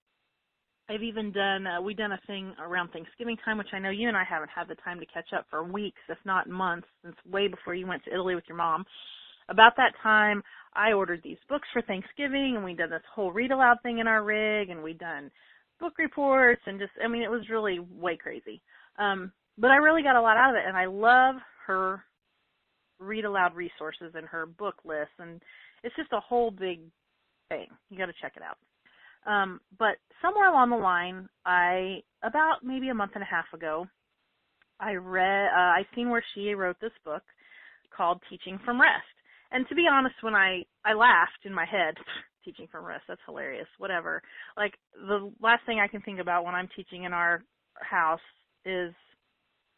I've 0.92 1.02
even 1.02 1.32
done 1.32 1.66
uh, 1.66 1.80
we 1.80 1.94
done 1.94 2.12
a 2.12 2.20
thing 2.26 2.54
around 2.60 2.90
Thanksgiving 2.90 3.36
time, 3.44 3.56
which 3.56 3.72
I 3.72 3.78
know 3.78 3.90
you 3.90 4.08
and 4.08 4.16
I 4.16 4.24
haven't 4.28 4.50
had 4.54 4.68
the 4.68 4.74
time 4.76 5.00
to 5.00 5.06
catch 5.06 5.32
up 5.36 5.46
for 5.48 5.62
weeks, 5.62 6.00
if 6.08 6.18
not 6.24 6.48
months, 6.48 6.86
since 7.02 7.16
way 7.30 7.48
before 7.48 7.74
you 7.74 7.86
went 7.86 8.04
to 8.04 8.12
Italy 8.12 8.34
with 8.34 8.44
your 8.46 8.58
mom. 8.58 8.84
About 9.48 9.72
that 9.76 9.92
time, 10.02 10.42
I 10.74 10.92
ordered 10.92 11.22
these 11.24 11.38
books 11.48 11.66
for 11.72 11.82
Thanksgiving, 11.82 12.54
and 12.56 12.64
we 12.64 12.74
did 12.74 12.90
this 12.90 13.02
whole 13.14 13.32
read 13.32 13.52
aloud 13.52 13.78
thing 13.82 13.98
in 13.98 14.06
our 14.06 14.22
rig, 14.22 14.70
and 14.70 14.82
we 14.82 14.92
done 14.92 15.30
book 15.80 15.94
reports, 15.98 16.62
and 16.66 16.78
just 16.78 16.92
I 17.02 17.08
mean 17.08 17.22
it 17.22 17.30
was 17.30 17.48
really 17.50 17.80
way 17.80 18.16
crazy. 18.16 18.60
Um, 18.98 19.32
but 19.56 19.70
I 19.70 19.76
really 19.76 20.02
got 20.02 20.16
a 20.16 20.22
lot 20.22 20.36
out 20.36 20.50
of 20.50 20.56
it, 20.56 20.66
and 20.66 20.76
I 20.76 20.86
love 20.86 21.36
her 21.66 22.04
read 22.98 23.24
aloud 23.24 23.54
resources 23.54 24.12
and 24.14 24.26
her 24.26 24.44
book 24.46 24.76
list, 24.84 25.10
and 25.18 25.40
it's 25.82 25.96
just 25.96 26.12
a 26.12 26.20
whole 26.20 26.50
big 26.50 26.80
thing. 27.48 27.66
You 27.88 27.98
got 27.98 28.06
to 28.06 28.12
check 28.20 28.34
it 28.36 28.42
out. 28.42 28.58
Um, 29.26 29.60
but 29.78 29.96
somewhere 30.20 30.48
along 30.48 30.70
the 30.70 30.76
line, 30.76 31.28
I 31.46 32.00
about 32.22 32.64
maybe 32.64 32.88
a 32.88 32.94
month 32.94 33.12
and 33.14 33.22
a 33.22 33.26
half 33.26 33.46
ago, 33.54 33.86
I 34.80 34.94
read 34.94 35.46
uh, 35.46 35.72
I 35.78 35.86
seen 35.94 36.10
where 36.10 36.24
she 36.34 36.54
wrote 36.54 36.76
this 36.80 36.92
book 37.04 37.22
called 37.96 38.20
Teaching 38.28 38.58
from 38.64 38.80
Rest. 38.80 39.06
And 39.52 39.68
to 39.68 39.74
be 39.74 39.86
honest, 39.90 40.16
when 40.22 40.34
I 40.34 40.64
I 40.84 40.94
laughed 40.94 41.44
in 41.44 41.54
my 41.54 41.66
head, 41.66 41.94
teaching 42.44 42.66
from 42.70 42.84
rest, 42.84 43.04
that's 43.08 43.20
hilarious. 43.26 43.68
Whatever. 43.78 44.22
Like 44.56 44.74
the 44.94 45.30
last 45.40 45.64
thing 45.66 45.78
I 45.78 45.88
can 45.88 46.02
think 46.02 46.20
about 46.20 46.44
when 46.44 46.54
I'm 46.54 46.68
teaching 46.74 47.04
in 47.04 47.12
our 47.12 47.42
house 47.80 48.20
is, 48.64 48.92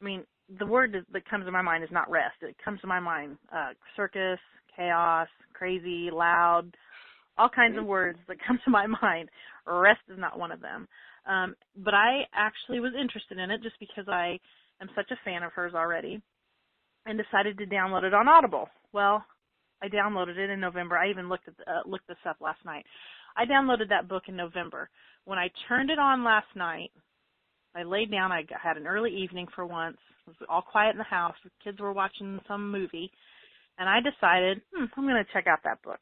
I 0.01 0.05
mean, 0.05 0.25
the 0.59 0.67
word 0.67 1.05
that 1.13 1.29
comes 1.29 1.45
to 1.45 1.53
my 1.53 1.63
mind 1.63 1.85
is 1.85 1.91
not 1.93 2.11
rest. 2.11 2.37
It 2.43 2.57
comes 2.65 2.81
to 2.81 2.87
my 2.87 3.01
mind 3.01 3.37
uh 3.55 3.71
circus, 3.97 4.39
chaos, 4.77 5.29
crazy, 5.53 6.11
loud, 6.11 6.75
all 7.37 7.49
kinds 7.49 7.79
of 7.79 7.85
words 7.85 8.19
that 8.29 8.37
come 8.47 8.59
to 8.65 8.71
my 8.71 8.87
mind. 9.03 9.29
Rest 9.67 10.01
is 10.09 10.19
not 10.19 10.39
one 10.39 10.53
of 10.53 10.61
them. 10.61 10.87
Um, 11.27 11.55
but 11.77 11.95
I 11.95 12.23
actually 12.35 12.81
was 12.81 12.93
interested 12.99 13.39
in 13.39 13.51
it 13.51 13.63
just 13.63 13.77
because 13.81 14.05
I 14.09 14.39
am 14.81 14.91
such 14.95 15.11
a 15.11 15.19
fan 15.25 15.43
of 15.43 15.53
hers 15.53 15.73
already 15.75 16.21
and 17.07 17.19
decided 17.19 17.59
to 17.59 17.67
download 17.67 18.05
it 18.05 18.15
on 18.15 18.29
Audible. 18.29 18.69
Well, 18.93 19.25
I 19.83 19.89
downloaded 19.89 20.37
it 20.37 20.51
in 20.51 20.61
November. 20.61 20.97
I 20.97 21.11
even 21.11 21.29
looked 21.29 21.49
at 21.49 21.57
the, 21.57 21.65
uh, 21.71 21.83
looked 21.87 22.09
this 22.09 22.17
up 22.29 22.37
last 22.41 22.65
night. 22.65 22.85
I 23.37 23.45
downloaded 23.45 23.89
that 23.89 24.09
book 24.09 24.25
in 24.29 24.37
November. 24.37 24.89
When 25.25 25.39
I 25.39 25.49
turned 25.69 25.91
it 25.91 25.99
on 25.99 26.25
last 26.25 26.47
night, 26.55 26.91
I 27.75 27.83
laid 27.83 28.11
down. 28.11 28.33
I 28.33 28.45
had 28.63 28.77
an 28.77 28.87
early 28.87 29.11
evening 29.11 29.47
for 29.55 29.67
once. 29.67 29.97
It 30.27 30.31
was 30.31 30.49
all 30.49 30.63
quiet 30.63 30.93
in 30.93 30.99
the 30.99 31.05
house. 31.05 31.35
The 31.43 31.51
kids 31.63 31.81
were 31.81 31.93
watching 31.93 32.39
some 32.47 32.71
movie, 32.71 33.11
and 33.79 33.89
I 33.89 33.99
decided, 34.01 34.63
hmm, 34.73 34.85
I'm 34.97 35.05
going 35.05 35.23
to 35.23 35.33
check 35.33 35.47
out 35.47 35.61
that 35.65 35.83
book. 35.83 36.01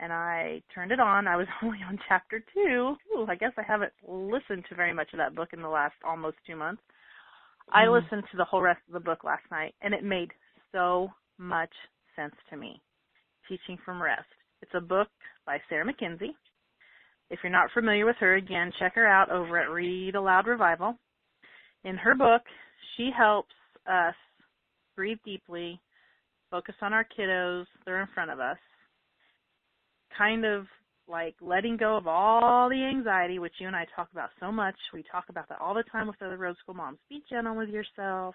And 0.00 0.12
I 0.12 0.62
turned 0.74 0.92
it 0.92 1.00
on. 1.00 1.28
I 1.28 1.36
was 1.36 1.46
only 1.62 1.78
on 1.86 1.98
chapter 2.08 2.42
two. 2.54 2.96
Ooh, 3.14 3.26
I 3.28 3.34
guess 3.34 3.52
I 3.58 3.62
haven't 3.62 3.92
listened 4.06 4.64
to 4.68 4.74
very 4.74 4.94
much 4.94 5.08
of 5.12 5.18
that 5.18 5.34
book 5.34 5.50
in 5.52 5.62
the 5.62 5.68
last 5.68 5.94
almost 6.04 6.36
two 6.46 6.56
months. 6.56 6.82
Mm. 7.70 7.84
I 7.84 7.88
listened 7.88 8.24
to 8.30 8.36
the 8.36 8.44
whole 8.44 8.62
rest 8.62 8.80
of 8.88 8.94
the 8.94 9.00
book 9.00 9.24
last 9.24 9.44
night, 9.50 9.74
and 9.82 9.92
it 9.92 10.02
made 10.02 10.30
so 10.72 11.08
much 11.38 11.72
sense 12.16 12.34
to 12.50 12.56
me. 12.56 12.80
Teaching 13.48 13.78
from 13.84 14.02
Rest. 14.02 14.28
It's 14.62 14.70
a 14.74 14.80
book 14.80 15.08
by 15.44 15.58
Sarah 15.68 15.84
Mackenzie. 15.84 16.36
If 17.30 17.40
you're 17.42 17.52
not 17.52 17.70
familiar 17.72 18.06
with 18.06 18.16
her, 18.20 18.36
again, 18.36 18.72
check 18.78 18.94
her 18.94 19.06
out 19.06 19.30
over 19.30 19.58
at 19.58 19.70
Read 19.70 20.14
Aloud 20.14 20.46
Revival. 20.46 20.96
In 21.84 21.96
her 21.96 22.14
book, 22.14 22.42
she 22.96 23.10
helps 23.16 23.54
us 23.86 24.14
breathe 24.96 25.18
deeply, 25.24 25.80
focus 26.50 26.74
on 26.82 26.92
our 26.92 27.06
kiddos 27.18 27.66
they're 27.84 28.02
in 28.02 28.08
front 28.14 28.30
of 28.30 28.40
us, 28.40 28.58
kind 30.16 30.44
of 30.44 30.66
like 31.08 31.34
letting 31.40 31.76
go 31.76 31.96
of 31.96 32.06
all 32.06 32.68
the 32.68 32.82
anxiety, 32.84 33.38
which 33.38 33.54
you 33.58 33.66
and 33.66 33.76
I 33.76 33.86
talk 33.96 34.08
about 34.12 34.30
so 34.38 34.52
much. 34.52 34.76
We 34.94 35.04
talk 35.10 35.24
about 35.28 35.48
that 35.48 35.60
all 35.60 35.74
the 35.74 35.82
time 35.90 36.06
with 36.06 36.22
other 36.22 36.36
road 36.36 36.56
school 36.62 36.74
moms. 36.74 36.98
Be 37.08 37.22
gentle 37.28 37.56
with 37.56 37.68
yourself. 37.68 38.34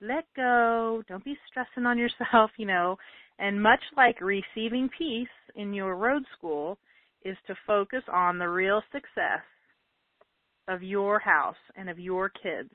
Let 0.00 0.24
go. 0.36 1.02
Don't 1.08 1.24
be 1.24 1.36
stressing 1.48 1.86
on 1.86 1.98
yourself, 1.98 2.50
you 2.56 2.66
know. 2.66 2.96
And 3.38 3.62
much 3.62 3.80
like 3.96 4.20
receiving 4.20 4.90
peace 4.98 5.28
in 5.54 5.72
your 5.72 5.94
road 5.94 6.24
school 6.36 6.78
is 7.24 7.36
to 7.46 7.54
focus 7.66 8.02
on 8.12 8.38
the 8.38 8.48
real 8.48 8.82
success 8.92 9.42
of 10.66 10.82
your 10.82 11.18
house 11.18 11.56
and 11.76 11.88
of 11.88 11.98
your 11.98 12.28
kids. 12.28 12.70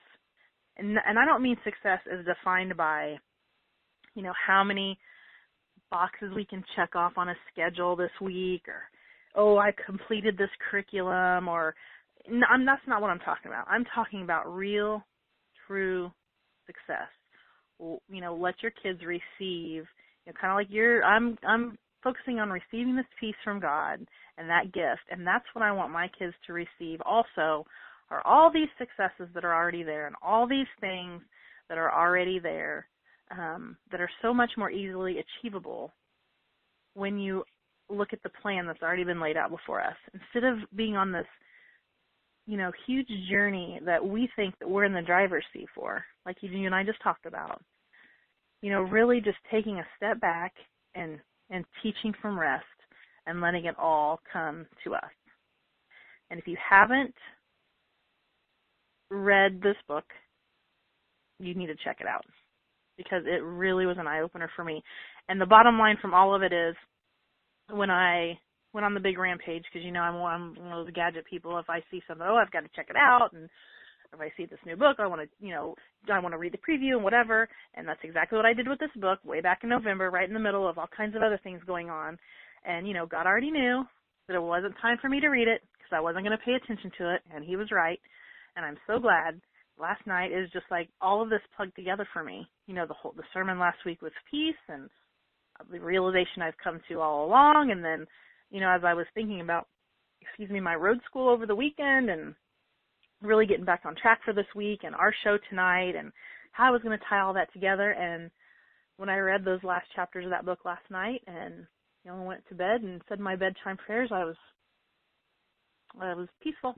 And 0.77 0.97
and 1.05 1.19
I 1.19 1.25
don't 1.25 1.43
mean 1.43 1.57
success 1.63 1.99
as 2.11 2.25
defined 2.25 2.75
by 2.75 3.17
you 4.15 4.23
know 4.23 4.33
how 4.47 4.63
many 4.63 4.97
boxes 5.93 6.31
we 6.35 6.43
can 6.43 6.63
check 6.75 6.95
off 6.95 7.13
on 7.17 7.29
a 7.29 7.35
schedule 7.51 7.95
this 7.95 8.11
week 8.19 8.63
or 8.67 8.81
oh 9.35 9.57
I 9.59 9.71
completed 9.85 10.35
this 10.35 10.49
curriculum 10.69 11.47
or 11.47 11.75
no, 12.27 12.47
I'm, 12.49 12.65
that's 12.65 12.81
not 12.87 13.01
what 13.01 13.11
I'm 13.11 13.19
talking 13.19 13.51
about. 13.51 13.67
I'm 13.69 13.85
talking 13.93 14.23
about 14.23 14.51
real 14.55 15.03
true 15.67 16.11
success. 16.65 17.09
You 17.79 18.21
know, 18.21 18.35
let 18.35 18.55
your 18.63 18.71
kids 18.81 19.01
receive 19.05 19.85
you 20.25 20.31
know, 20.31 20.33
kind 20.39 20.51
of 20.51 20.57
like 20.57 20.67
you're 20.69 21.03
I'm 21.03 21.37
I'm 21.47 21.77
focusing 22.03 22.39
on 22.39 22.49
receiving 22.49 22.95
this 22.95 23.05
peace 23.19 23.35
from 23.43 23.59
God 23.59 23.99
and 24.37 24.49
that 24.49 24.73
gift 24.73 25.05
and 25.11 25.27
that's 25.27 25.45
what 25.53 25.63
I 25.63 25.71
want 25.71 25.91
my 25.91 26.09
kids 26.17 26.33
to 26.47 26.53
receive 26.53 27.01
also 27.05 27.65
are 28.09 28.25
all 28.25 28.51
these 28.51 28.67
successes 28.79 29.31
that 29.35 29.45
are 29.45 29.55
already 29.55 29.83
there 29.83 30.07
and 30.07 30.15
all 30.23 30.47
these 30.47 30.67
things 30.81 31.21
that 31.69 31.77
are 31.77 31.93
already 31.93 32.39
there 32.39 32.87
um, 33.31 33.77
that 33.91 34.01
are 34.01 34.09
so 34.21 34.33
much 34.33 34.51
more 34.57 34.71
easily 34.71 35.17
achievable 35.19 35.91
when 36.93 37.17
you 37.17 37.43
look 37.89 38.13
at 38.13 38.23
the 38.23 38.29
plan 38.41 38.65
that's 38.65 38.81
already 38.81 39.03
been 39.03 39.21
laid 39.21 39.37
out 39.37 39.49
before 39.49 39.81
us 39.81 39.95
instead 40.13 40.47
of 40.47 40.57
being 40.75 40.95
on 40.95 41.11
this 41.11 41.25
you 42.47 42.57
know 42.57 42.71
huge 42.87 43.07
journey 43.29 43.79
that 43.85 44.03
we 44.03 44.29
think 44.35 44.53
that 44.59 44.69
we're 44.69 44.85
in 44.85 44.93
the 44.93 45.01
driver's 45.01 45.45
seat 45.53 45.67
for 45.75 46.03
like 46.25 46.37
you 46.41 46.65
and 46.65 46.75
I 46.75 46.83
just 46.83 47.01
talked 47.01 47.25
about 47.25 47.61
you 48.63 48.71
know, 48.71 48.81
really 48.81 49.19
just 49.19 49.37
taking 49.51 49.77
a 49.77 49.85
step 49.97 50.19
back 50.21 50.53
and 50.95 51.19
and 51.49 51.65
teaching 51.83 52.13
from 52.21 52.39
rest 52.39 52.63
and 53.27 53.41
letting 53.41 53.65
it 53.65 53.75
all 53.77 54.21
come 54.31 54.65
to 54.85 54.95
us. 54.95 55.11
And 56.31 56.39
if 56.39 56.47
you 56.47 56.55
haven't 56.57 57.13
read 59.11 59.61
this 59.61 59.75
book, 59.87 60.05
you 61.39 61.53
need 61.53 61.67
to 61.67 61.75
check 61.83 61.97
it 61.99 62.07
out 62.07 62.25
because 62.97 63.23
it 63.25 63.43
really 63.43 63.85
was 63.85 63.97
an 63.99 64.07
eye 64.07 64.21
opener 64.21 64.49
for 64.55 64.63
me. 64.63 64.83
And 65.29 65.39
the 65.39 65.45
bottom 65.45 65.77
line 65.77 65.97
from 66.01 66.13
all 66.13 66.35
of 66.35 66.43
it 66.43 66.53
is 66.53 66.75
when 67.69 67.89
I 67.89 68.37
went 68.73 68.85
on 68.85 68.93
the 68.93 68.99
big 68.99 69.17
rampage 69.17 69.63
because 69.71 69.85
you 69.85 69.91
know 69.91 70.01
I'm 70.01 70.19
one, 70.19 70.71
of 70.71 70.85
those 70.85 70.93
gadget 70.93 71.25
people. 71.29 71.57
If 71.59 71.69
I 71.69 71.79
see 71.91 72.01
something, 72.07 72.25
oh, 72.27 72.35
I've 72.35 72.51
got 72.51 72.61
to 72.61 72.69
check 72.75 72.87
it 72.89 72.95
out, 72.95 73.29
and 73.33 73.49
if 74.13 74.19
I 74.19 74.31
see 74.37 74.45
this 74.45 74.59
new 74.65 74.75
book, 74.75 74.97
I 74.99 75.07
want 75.07 75.21
to, 75.21 75.45
you 75.45 75.53
know, 75.53 75.75
I 76.11 76.19
want 76.19 76.33
to 76.33 76.37
read 76.37 76.53
the 76.53 76.57
preview 76.57 76.93
and 76.93 77.03
whatever. 77.03 77.47
And 77.75 77.87
that's 77.87 78.03
exactly 78.03 78.35
what 78.37 78.45
I 78.45 78.53
did 78.53 78.67
with 78.67 78.79
this 78.79 78.93
book 78.95 79.19
way 79.23 79.41
back 79.41 79.61
in 79.63 79.69
November, 79.69 80.09
right 80.09 80.27
in 80.27 80.33
the 80.33 80.39
middle 80.39 80.67
of 80.67 80.77
all 80.77 80.89
kinds 80.95 81.15
of 81.15 81.23
other 81.23 81.39
things 81.43 81.61
going 81.65 81.89
on. 81.89 82.17
And, 82.65 82.87
you 82.87 82.93
know, 82.93 83.05
God 83.05 83.25
already 83.25 83.51
knew 83.51 83.83
that 84.27 84.35
it 84.35 84.41
wasn't 84.41 84.75
time 84.81 84.97
for 85.01 85.09
me 85.09 85.19
to 85.19 85.29
read 85.29 85.47
it 85.47 85.61
because 85.73 85.91
I 85.95 85.99
wasn't 85.99 86.25
going 86.25 86.37
to 86.37 86.45
pay 86.45 86.53
attention 86.53 86.91
to 86.99 87.15
it. 87.15 87.21
And 87.33 87.43
he 87.43 87.55
was 87.55 87.71
right. 87.71 87.99
And 88.55 88.65
I'm 88.65 88.77
so 88.85 88.99
glad 88.99 89.41
last 89.79 90.05
night 90.05 90.31
is 90.31 90.49
just 90.51 90.65
like 90.69 90.89
all 91.01 91.21
of 91.21 91.29
this 91.29 91.41
plugged 91.55 91.75
together 91.75 92.07
for 92.13 92.23
me. 92.23 92.47
You 92.67 92.73
know, 92.73 92.85
the 92.85 92.93
whole, 92.93 93.13
the 93.15 93.23
sermon 93.33 93.59
last 93.59 93.79
week 93.85 94.01
was 94.01 94.11
peace 94.29 94.55
and 94.69 94.89
the 95.71 95.79
realization 95.79 96.41
I've 96.41 96.57
come 96.63 96.79
to 96.89 96.99
all 96.99 97.25
along. 97.25 97.71
And 97.71 97.83
then, 97.83 98.05
you 98.51 98.59
know, 98.59 98.69
as 98.69 98.81
I 98.83 98.93
was 98.93 99.05
thinking 99.13 99.41
about, 99.41 99.67
excuse 100.21 100.49
me, 100.49 100.59
my 100.59 100.75
road 100.75 100.99
school 101.05 101.29
over 101.29 101.45
the 101.45 101.55
weekend 101.55 102.09
and 102.09 102.35
really 103.21 103.45
getting 103.45 103.65
back 103.65 103.81
on 103.85 103.95
track 103.95 104.19
for 104.23 104.33
this 104.33 104.45
week 104.55 104.81
and 104.83 104.95
our 104.95 105.13
show 105.23 105.37
tonight 105.49 105.95
and 105.97 106.11
how 106.51 106.67
I 106.67 106.71
was 106.71 106.81
going 106.81 106.97
to 106.97 107.05
tie 107.09 107.19
all 107.19 107.33
that 107.33 107.51
together. 107.53 107.91
And 107.91 108.29
when 108.97 109.09
I 109.09 109.17
read 109.17 109.43
those 109.43 109.63
last 109.63 109.85
chapters 109.95 110.25
of 110.25 110.31
that 110.31 110.45
book 110.45 110.59
last 110.65 110.83
night 110.89 111.21
and 111.27 111.65
you 112.03 112.11
know 112.11 112.21
went 112.21 112.43
to 112.49 112.55
bed 112.55 112.81
and 112.81 113.01
said 113.07 113.19
my 113.19 113.35
bedtime 113.35 113.77
prayers, 113.77 114.09
I 114.11 114.25
was 114.25 114.35
I 115.99 116.13
was 116.13 116.27
peaceful. 116.41 116.75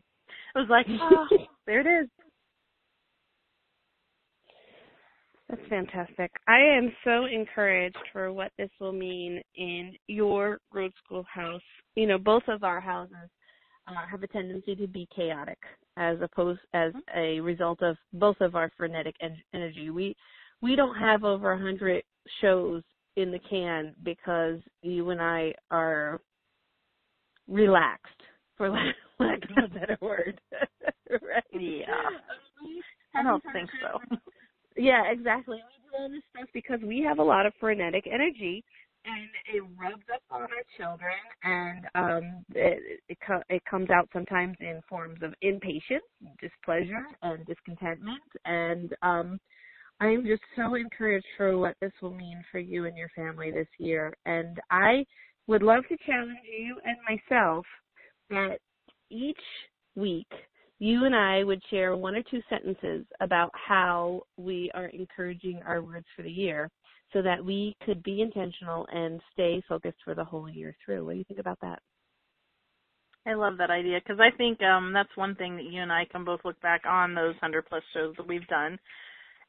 I 0.54 0.60
was 0.60 0.68
like, 0.70 0.86
oh, 0.88 1.26
there 1.66 1.80
it 1.80 2.04
is. 2.04 2.08
That's 5.48 5.62
fantastic. 5.70 6.30
I 6.46 6.58
am 6.58 6.92
so 7.04 7.24
encouraged 7.24 7.96
for 8.12 8.32
what 8.32 8.52
this 8.58 8.70
will 8.80 8.92
mean 8.92 9.40
in 9.56 9.94
your 10.06 10.58
road 10.72 10.92
school 11.02 11.24
house. 11.32 11.62
You 11.94 12.06
know, 12.06 12.18
both 12.18 12.42
of 12.48 12.64
our 12.64 12.80
houses 12.80 13.30
uh, 13.86 14.06
have 14.10 14.22
a 14.22 14.26
tendency 14.26 14.76
to 14.76 14.86
be 14.86 15.08
chaotic 15.14 15.58
as 15.96 16.18
opposed 16.20 16.60
as 16.74 16.92
a 17.16 17.40
result 17.40 17.82
of 17.82 17.96
both 18.12 18.36
of 18.40 18.54
our 18.56 18.70
frenetic 18.76 19.14
en- 19.20 19.42
energy. 19.54 19.90
We 19.90 20.14
we 20.60 20.76
don't 20.76 20.96
have 20.96 21.24
over 21.24 21.52
a 21.52 21.58
hundred 21.58 22.02
shows 22.40 22.82
in 23.16 23.30
the 23.30 23.40
can 23.50 23.94
because 24.04 24.58
you 24.82 25.10
and 25.10 25.20
I 25.20 25.54
are 25.70 26.20
relaxed, 27.48 28.20
for 28.56 28.68
lack, 28.70 28.94
lack 29.18 29.38
of 29.44 29.64
a 29.64 29.74
better 29.74 29.98
word. 30.00 30.40
right? 31.10 31.42
Yeah. 31.52 31.84
I 33.14 33.22
don't 33.22 33.42
think 33.52 33.70
so. 33.80 34.18
Yeah, 34.78 35.04
exactly. 35.10 35.56
We 35.58 35.90
do 35.90 36.02
all 36.02 36.08
this 36.08 36.22
stuff 36.34 36.48
because 36.54 36.80
we 36.82 37.02
have 37.02 37.18
a 37.18 37.24
lot 37.24 37.46
of 37.46 37.52
frenetic 37.60 38.06
energy, 38.06 38.64
and 39.04 39.28
it 39.54 39.62
rubs 39.78 40.04
up 40.14 40.22
on 40.30 40.42
our 40.42 40.64
children, 40.76 41.14
and 41.42 41.86
um, 41.94 42.44
it 42.54 43.00
it, 43.08 43.18
co- 43.26 43.42
it 43.48 43.62
comes 43.70 43.90
out 43.90 44.08
sometimes 44.12 44.56
in 44.60 44.80
forms 44.88 45.20
of 45.22 45.34
impatience, 45.42 46.04
displeasure, 46.40 47.06
and 47.22 47.44
discontentment. 47.46 48.22
And 48.44 48.94
um, 49.02 49.40
I 50.00 50.08
am 50.08 50.24
just 50.26 50.42
so 50.56 50.76
encouraged 50.76 51.26
for 51.36 51.58
what 51.58 51.76
this 51.80 51.92
will 52.00 52.14
mean 52.14 52.44
for 52.52 52.60
you 52.60 52.86
and 52.86 52.96
your 52.96 53.10
family 53.16 53.50
this 53.50 53.68
year. 53.78 54.14
And 54.26 54.60
I 54.70 55.04
would 55.48 55.62
love 55.62 55.84
to 55.88 55.96
challenge 56.06 56.38
you 56.44 56.78
and 56.84 56.96
myself 57.08 57.66
that 58.30 58.58
each 59.10 59.40
week 59.96 60.28
you 60.78 61.04
and 61.04 61.14
I 61.14 61.44
would 61.44 61.62
share 61.70 61.96
one 61.96 62.14
or 62.14 62.22
two 62.22 62.40
sentences 62.48 63.04
about 63.20 63.50
how 63.54 64.22
we 64.36 64.70
are 64.74 64.86
encouraging 64.86 65.60
our 65.66 65.82
words 65.82 66.06
for 66.14 66.22
the 66.22 66.30
year 66.30 66.70
so 67.12 67.22
that 67.22 67.44
we 67.44 67.76
could 67.84 68.02
be 68.02 68.20
intentional 68.20 68.86
and 68.92 69.20
stay 69.32 69.62
focused 69.68 69.98
for 70.04 70.14
the 70.14 70.24
whole 70.24 70.48
year 70.48 70.76
through. 70.84 71.04
What 71.04 71.12
do 71.12 71.18
you 71.18 71.24
think 71.24 71.40
about 71.40 71.58
that? 71.62 71.80
I 73.26 73.34
love 73.34 73.58
that 73.58 73.70
idea 73.70 74.00
because 74.02 74.20
I 74.20 74.34
think 74.36 74.62
um 74.62 74.92
that's 74.92 75.14
one 75.16 75.34
thing 75.34 75.56
that 75.56 75.64
you 75.64 75.82
and 75.82 75.92
I 75.92 76.06
can 76.10 76.24
both 76.24 76.40
look 76.44 76.60
back 76.60 76.82
on 76.88 77.14
those 77.14 77.34
hundred 77.40 77.66
plus 77.66 77.82
shows 77.92 78.14
that 78.16 78.26
we've 78.26 78.46
done, 78.46 78.78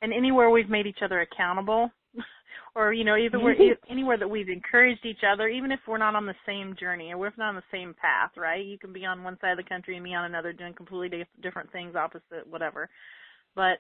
and 0.01 0.13
anywhere 0.13 0.49
we've 0.49 0.69
made 0.69 0.87
each 0.87 0.99
other 1.03 1.21
accountable, 1.21 1.89
or 2.75 2.93
you 2.93 3.03
know 3.03 3.15
either 3.15 3.39
where, 3.39 3.55
anywhere 3.89 4.17
that 4.17 4.29
we've 4.29 4.49
encouraged 4.49 5.05
each 5.05 5.21
other, 5.29 5.47
even 5.47 5.71
if 5.71 5.79
we're 5.87 5.97
not 5.97 6.15
on 6.15 6.25
the 6.25 6.35
same 6.45 6.75
journey 6.79 7.11
or 7.11 7.17
we're 7.17 7.31
not 7.37 7.49
on 7.49 7.55
the 7.55 7.63
same 7.71 7.95
path, 7.99 8.31
right? 8.37 8.65
You 8.65 8.77
can 8.77 8.93
be 8.93 9.05
on 9.05 9.23
one 9.23 9.37
side 9.41 9.51
of 9.51 9.57
the 9.57 9.69
country 9.69 9.95
and 9.95 10.03
me 10.03 10.15
on 10.15 10.25
another, 10.25 10.53
doing 10.53 10.73
completely 10.73 11.25
different 11.41 11.71
things, 11.71 11.95
opposite, 11.95 12.47
whatever. 12.49 12.89
But 13.55 13.79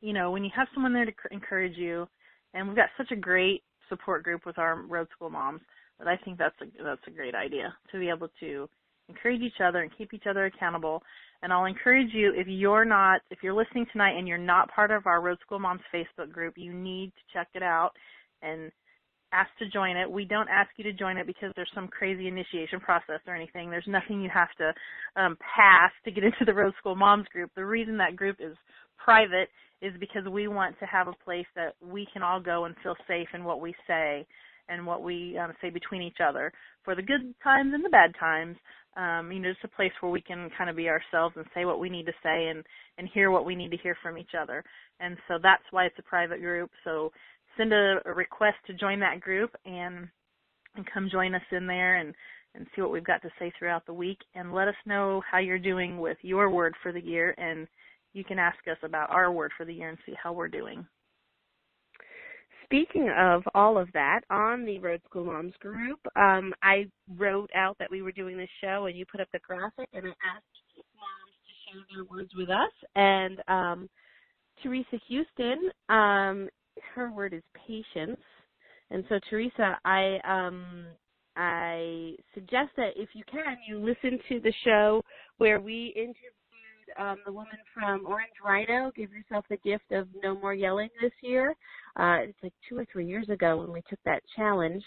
you 0.00 0.12
know 0.12 0.30
when 0.30 0.44
you 0.44 0.50
have 0.54 0.68
someone 0.74 0.92
there 0.92 1.06
to 1.06 1.12
encourage 1.30 1.76
you, 1.76 2.08
and 2.54 2.66
we've 2.66 2.76
got 2.76 2.90
such 2.96 3.10
a 3.10 3.16
great 3.16 3.62
support 3.88 4.22
group 4.22 4.46
with 4.46 4.58
our 4.58 4.82
road 4.82 5.08
school 5.14 5.30
moms 5.30 5.60
that 5.98 6.08
I 6.08 6.16
think 6.16 6.38
that's 6.38 6.56
a 6.60 6.82
that's 6.82 7.06
a 7.06 7.10
great 7.10 7.34
idea 7.34 7.74
to 7.90 7.98
be 7.98 8.08
able 8.08 8.28
to 8.40 8.68
encourage 9.12 9.40
each 9.40 9.60
other 9.64 9.80
and 9.80 9.90
keep 9.96 10.14
each 10.14 10.26
other 10.28 10.46
accountable. 10.46 11.02
And 11.42 11.52
I'll 11.52 11.64
encourage 11.64 12.12
you 12.12 12.32
if 12.36 12.46
you're 12.46 12.84
not 12.84 13.20
if 13.30 13.38
you're 13.42 13.54
listening 13.54 13.86
tonight 13.92 14.16
and 14.16 14.28
you're 14.28 14.38
not 14.38 14.70
part 14.72 14.90
of 14.90 15.06
our 15.06 15.20
Road 15.20 15.38
School 15.44 15.58
Moms 15.58 15.80
Facebook 15.92 16.30
group, 16.32 16.54
you 16.56 16.72
need 16.72 17.08
to 17.08 17.32
check 17.32 17.48
it 17.54 17.62
out 17.62 17.90
and 18.42 18.70
ask 19.32 19.50
to 19.58 19.68
join 19.68 19.96
it. 19.96 20.10
We 20.10 20.24
don't 20.24 20.48
ask 20.48 20.70
you 20.76 20.84
to 20.84 20.92
join 20.92 21.16
it 21.16 21.26
because 21.26 21.52
there's 21.56 21.70
some 21.74 21.88
crazy 21.88 22.28
initiation 22.28 22.80
process 22.80 23.20
or 23.26 23.34
anything. 23.34 23.70
There's 23.70 23.84
nothing 23.88 24.20
you 24.20 24.30
have 24.32 24.50
to 24.58 24.72
um, 25.20 25.36
pass 25.40 25.90
to 26.04 26.10
get 26.10 26.24
into 26.24 26.44
the 26.44 26.54
Road 26.54 26.74
School 26.78 26.94
Moms 26.94 27.26
group. 27.32 27.50
The 27.56 27.64
reason 27.64 27.96
that 27.98 28.16
group 28.16 28.36
is 28.40 28.56
private 29.02 29.48
is 29.80 29.92
because 29.98 30.24
we 30.30 30.46
want 30.48 30.78
to 30.78 30.86
have 30.86 31.08
a 31.08 31.24
place 31.24 31.46
that 31.56 31.74
we 31.80 32.06
can 32.12 32.22
all 32.22 32.40
go 32.40 32.66
and 32.66 32.74
feel 32.82 32.94
safe 33.08 33.28
in 33.34 33.42
what 33.42 33.60
we 33.60 33.74
say 33.86 34.24
and 34.68 34.86
what 34.86 35.02
we 35.02 35.36
um, 35.38 35.52
say 35.60 35.70
between 35.70 36.02
each 36.02 36.18
other 36.24 36.52
for 36.84 36.94
the 36.94 37.02
good 37.02 37.34
times 37.42 37.72
and 37.74 37.84
the 37.84 37.88
bad 37.90 38.12
times. 38.18 38.56
Um, 38.96 39.32
you 39.32 39.40
know, 39.40 39.50
just 39.50 39.64
a 39.64 39.68
place 39.76 39.92
where 40.00 40.12
we 40.12 40.20
can 40.20 40.50
kind 40.56 40.68
of 40.68 40.76
be 40.76 40.88
ourselves 40.88 41.34
and 41.36 41.46
say 41.54 41.64
what 41.64 41.80
we 41.80 41.88
need 41.88 42.06
to 42.06 42.12
say 42.22 42.48
and 42.48 42.62
and 42.98 43.08
hear 43.12 43.30
what 43.30 43.46
we 43.46 43.54
need 43.54 43.70
to 43.70 43.76
hear 43.78 43.96
from 44.02 44.18
each 44.18 44.32
other. 44.40 44.62
And 45.00 45.16
so 45.28 45.38
that's 45.42 45.62
why 45.70 45.86
it's 45.86 45.98
a 45.98 46.02
private 46.02 46.40
group. 46.40 46.70
So 46.84 47.10
send 47.56 47.72
a, 47.72 47.96
a 48.04 48.12
request 48.12 48.56
to 48.66 48.74
join 48.74 49.00
that 49.00 49.20
group 49.20 49.50
and 49.64 50.08
and 50.74 50.86
come 50.92 51.08
join 51.10 51.34
us 51.34 51.42
in 51.50 51.66
there 51.66 51.96
and 51.96 52.14
and 52.54 52.66
see 52.74 52.82
what 52.82 52.92
we've 52.92 53.04
got 53.04 53.22
to 53.22 53.30
say 53.38 53.52
throughout 53.58 53.86
the 53.86 53.94
week 53.94 54.18
and 54.34 54.52
let 54.52 54.68
us 54.68 54.74
know 54.84 55.22
how 55.30 55.38
you're 55.38 55.58
doing 55.58 55.98
with 55.98 56.18
your 56.20 56.50
word 56.50 56.74
for 56.82 56.92
the 56.92 57.00
year 57.00 57.34
and 57.38 57.66
you 58.12 58.24
can 58.24 58.38
ask 58.38 58.58
us 58.70 58.76
about 58.82 59.10
our 59.10 59.32
word 59.32 59.52
for 59.56 59.64
the 59.64 59.72
year 59.72 59.88
and 59.88 59.98
see 60.04 60.12
how 60.22 60.32
we're 60.32 60.48
doing. 60.48 60.86
Speaking 62.72 63.10
of 63.18 63.42
all 63.54 63.76
of 63.76 63.92
that, 63.92 64.20
on 64.30 64.64
the 64.64 64.78
Road 64.78 65.02
School 65.04 65.26
Moms 65.26 65.52
group, 65.60 65.98
um, 66.16 66.54
I 66.62 66.86
wrote 67.18 67.50
out 67.54 67.76
that 67.78 67.90
we 67.90 68.00
were 68.00 68.12
doing 68.12 68.38
this 68.38 68.48
show, 68.62 68.86
and 68.86 68.96
you 68.96 69.04
put 69.04 69.20
up 69.20 69.28
the 69.30 69.40
graphic, 69.40 69.90
and 69.92 70.06
I 70.06 70.08
asked 70.08 70.46
moms 70.96 71.36
to 71.44 71.70
share 71.70 71.82
their 71.94 72.04
words 72.04 72.30
with 72.34 72.48
us. 72.48 72.72
And 72.94 73.42
um, 73.46 73.90
Teresa 74.62 74.98
Houston, 75.06 75.70
um, 75.90 76.48
her 76.94 77.12
word 77.12 77.34
is 77.34 77.42
patience. 77.66 78.20
And 78.90 79.04
so, 79.10 79.20
Teresa, 79.28 79.78
I 79.84 80.18
um, 80.24 80.86
I 81.36 82.14
suggest 82.32 82.70
that 82.78 82.92
if 82.96 83.10
you 83.12 83.22
can, 83.30 83.58
you 83.68 83.80
listen 83.80 84.18
to 84.30 84.40
the 84.40 84.52
show 84.64 85.02
where 85.36 85.60
we 85.60 85.92
interview 85.94 86.30
um, 86.98 87.18
the 87.26 87.32
woman 87.32 87.58
from 87.74 88.06
Orange 88.06 88.32
Rhino, 88.44 88.90
Give 88.96 89.10
Yourself 89.12 89.44
the 89.48 89.56
Gift 89.58 89.90
of 89.92 90.08
No 90.22 90.34
More 90.38 90.54
Yelling 90.54 90.90
this 91.00 91.12
year. 91.22 91.54
Uh, 91.98 92.18
it's 92.22 92.38
like 92.42 92.52
two 92.68 92.78
or 92.78 92.86
three 92.92 93.06
years 93.06 93.28
ago 93.28 93.58
when 93.58 93.72
we 93.72 93.82
took 93.88 93.98
that 94.04 94.22
challenge. 94.36 94.82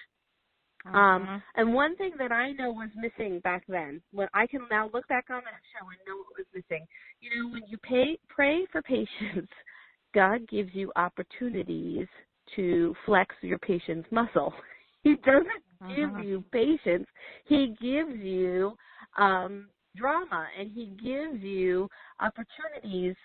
Uh-huh. 0.86 0.98
Um, 0.98 1.42
and 1.56 1.74
one 1.74 1.96
thing 1.96 2.12
that 2.20 2.32
I 2.32 2.52
know 2.52 2.72
was 2.72 2.90
missing 2.96 3.40
back 3.40 3.64
then, 3.68 4.02
when 4.12 4.28
I 4.34 4.46
can 4.46 4.62
now 4.70 4.90
look 4.94 5.08
back 5.08 5.26
on 5.30 5.42
that 5.44 5.62
show 5.74 5.88
and 5.88 5.98
know 6.08 6.18
what 6.18 6.38
was 6.38 6.48
missing. 6.54 6.86
You 7.22 7.44
know, 7.44 7.50
when 7.52 7.64
you 7.68 7.78
pay, 7.80 8.20
pray 8.30 8.66
for 8.72 8.82
patience, 8.84 9.50
God 10.14 10.48
gives 10.48 10.70
you 10.74 10.92
opportunities 10.96 12.08
to 12.56 12.96
flex 13.06 13.36
your 13.42 13.60
patience 13.60 14.06
muscle. 14.12 14.54
He 15.06 15.18
doesn't 15.18 15.46
uh-huh. 15.82 15.96
give 15.96 16.26
you 16.26 16.44
patience. 16.52 17.06
He 17.46 17.76
gives 17.80 18.20
you 18.24 18.76
um 19.20 19.68
drama 19.96 20.48
and 20.60 20.72
he 20.72 20.88
gives 21.04 21.42
you 21.42 21.88
opportunities 22.20 23.16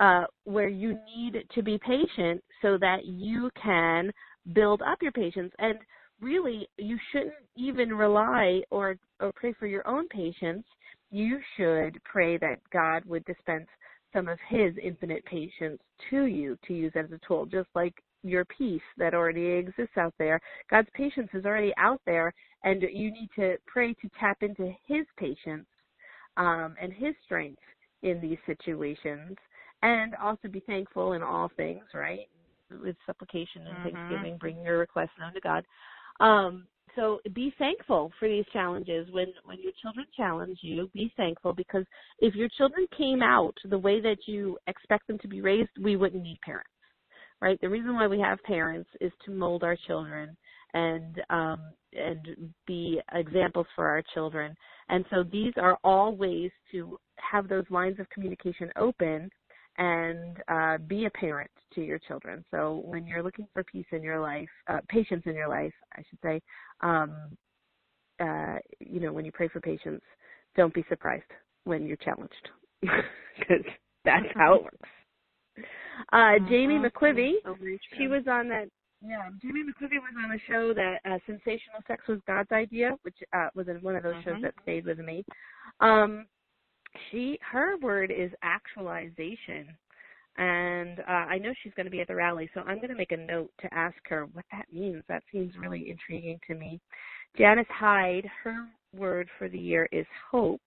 uh, 0.00 0.24
where 0.44 0.68
you 0.68 0.98
need 1.16 1.44
to 1.54 1.62
be 1.62 1.78
patient 1.78 2.42
so 2.62 2.78
that 2.78 3.04
you 3.04 3.50
can 3.60 4.12
build 4.52 4.80
up 4.82 4.98
your 5.02 5.12
patience. 5.12 5.52
And 5.58 5.78
really 6.20 6.68
you 6.76 6.98
shouldn't 7.12 7.34
even 7.56 7.92
rely 7.92 8.62
or 8.70 8.96
or 9.20 9.32
pray 9.34 9.54
for 9.58 9.66
your 9.66 9.86
own 9.86 10.08
patience. 10.08 10.64
You 11.10 11.38
should 11.56 11.98
pray 12.04 12.36
that 12.38 12.60
god 12.72 13.04
would 13.06 13.24
dispense 13.24 13.68
some 14.12 14.28
of 14.28 14.38
his 14.48 14.74
infinite 14.82 15.24
patience 15.26 15.80
to 16.10 16.24
you 16.24 16.56
to 16.66 16.74
use 16.74 16.92
as 16.96 17.10
a 17.12 17.20
tool 17.26 17.46
just 17.46 17.68
like 17.74 17.94
your 18.24 18.44
peace 18.46 18.82
that 18.96 19.14
already 19.14 19.44
exists 19.46 19.96
out 19.96 20.14
there. 20.18 20.40
God's 20.70 20.88
patience 20.94 21.28
is 21.34 21.44
already 21.44 21.72
out 21.78 22.00
there 22.04 22.32
and 22.64 22.82
you 22.82 23.12
need 23.12 23.28
to 23.36 23.56
pray 23.66 23.94
to 23.94 24.10
tap 24.18 24.38
into 24.42 24.72
his 24.86 25.06
patience 25.16 25.66
um, 26.38 26.74
and 26.80 26.92
his 26.92 27.14
strength 27.24 27.60
in 28.02 28.20
these 28.20 28.38
situations, 28.46 29.36
and 29.82 30.14
also 30.14 30.48
be 30.48 30.60
thankful 30.60 31.12
in 31.12 31.22
all 31.22 31.50
things, 31.56 31.84
right? 31.92 32.26
With 32.82 32.96
supplication 33.06 33.66
and 33.66 33.76
mm-hmm. 33.76 33.96
thanksgiving, 33.96 34.38
bring 34.38 34.62
your 34.62 34.78
requests 34.78 35.10
known 35.20 35.34
to 35.34 35.40
God. 35.40 35.64
Um, 36.20 36.66
so 36.96 37.20
be 37.34 37.52
thankful 37.58 38.10
for 38.18 38.28
these 38.28 38.44
challenges. 38.52 39.06
When 39.12 39.26
when 39.44 39.58
your 39.62 39.72
children 39.82 40.06
challenge 40.16 40.58
you, 40.62 40.90
be 40.94 41.12
thankful 41.16 41.52
because 41.52 41.84
if 42.18 42.34
your 42.34 42.48
children 42.56 42.86
came 42.96 43.22
out 43.22 43.54
the 43.64 43.78
way 43.78 44.00
that 44.00 44.18
you 44.26 44.58
expect 44.66 45.06
them 45.06 45.18
to 45.20 45.28
be 45.28 45.40
raised, 45.40 45.70
we 45.80 45.96
wouldn't 45.96 46.22
need 46.22 46.38
parents, 46.44 46.70
right? 47.40 47.60
The 47.60 47.68
reason 47.68 47.94
why 47.94 48.06
we 48.06 48.18
have 48.20 48.42
parents 48.42 48.90
is 49.00 49.12
to 49.26 49.30
mold 49.30 49.62
our 49.62 49.76
children 49.86 50.36
and 50.74 51.20
um, 51.30 51.60
and 51.92 52.52
be 52.66 53.00
examples 53.12 53.66
for 53.74 53.86
our 53.88 54.02
children. 54.14 54.54
And 54.88 55.04
so 55.10 55.22
these 55.22 55.52
are 55.56 55.78
all 55.84 56.14
ways 56.14 56.50
to 56.72 56.98
have 57.16 57.48
those 57.48 57.64
lines 57.70 57.98
of 57.98 58.08
communication 58.10 58.70
open 58.76 59.30
and 59.78 60.38
uh, 60.48 60.78
be 60.86 61.04
a 61.06 61.10
parent 61.10 61.50
to 61.74 61.82
your 61.82 61.98
children. 62.00 62.44
So 62.50 62.82
when 62.84 63.06
you're 63.06 63.22
looking 63.22 63.46
for 63.52 63.62
peace 63.64 63.86
in 63.92 64.02
your 64.02 64.20
life, 64.20 64.48
uh, 64.68 64.78
patience 64.88 65.22
in 65.26 65.34
your 65.34 65.48
life, 65.48 65.72
I 65.94 66.02
should 66.08 66.18
say, 66.22 66.40
um, 66.80 67.14
uh, 68.20 68.56
you 68.80 69.00
know, 69.00 69.12
when 69.12 69.24
you 69.24 69.32
pray 69.32 69.48
for 69.48 69.60
patience, 69.60 70.02
don't 70.56 70.74
be 70.74 70.84
surprised 70.88 71.30
when 71.64 71.86
you're 71.86 71.96
challenged 71.98 72.34
because 72.80 73.64
that's 74.04 74.26
how 74.34 74.54
it 74.54 74.64
works. 74.64 74.88
Uh, 76.12 76.38
Jamie 76.48 76.74
Mm-hmm. 76.74 76.86
McQuivey, 76.86 77.32
she 77.96 78.08
was 78.08 78.24
on 78.28 78.48
that 78.48 78.68
yeah, 79.00 79.28
Jimmy 79.40 79.62
McQuivey 79.62 80.00
was 80.00 80.14
on 80.22 80.32
a 80.32 80.38
show 80.48 80.74
that 80.74 80.98
uh, 81.04 81.18
"Sensational 81.26 81.80
Sex 81.86 82.06
Was 82.08 82.18
God's 82.26 82.50
Idea," 82.52 82.96
which 83.02 83.16
uh, 83.32 83.48
was 83.54 83.66
one 83.80 83.96
of 83.96 84.02
those 84.02 84.22
shows 84.24 84.36
Mhm. 84.36 84.42
that 84.42 84.54
stayed 84.62 84.86
with 84.86 84.98
me. 84.98 85.24
Um, 85.80 86.26
she 87.10 87.38
her 87.42 87.76
word 87.78 88.10
is 88.10 88.32
actualization, 88.42 89.76
and 90.36 91.00
uh, 91.00 91.26
I 91.28 91.38
know 91.38 91.52
she's 91.62 91.74
going 91.74 91.86
to 91.86 91.90
be 91.90 92.00
at 92.00 92.08
the 92.08 92.14
rally, 92.14 92.50
so 92.54 92.60
I'm 92.60 92.76
going 92.76 92.88
to 92.88 92.94
make 92.96 93.12
a 93.12 93.16
note 93.16 93.52
to 93.60 93.72
ask 93.74 93.96
her 94.08 94.26
what 94.26 94.44
that 94.52 94.72
means. 94.72 95.04
That 95.08 95.22
seems 95.30 95.56
really 95.56 95.90
intriguing 95.90 96.40
to 96.46 96.54
me. 96.54 96.80
Janice 97.36 97.66
Hyde, 97.68 98.28
her 98.42 98.66
word 98.96 99.28
for 99.38 99.48
the 99.48 99.58
year 99.58 99.88
is 99.92 100.06
hope, 100.30 100.62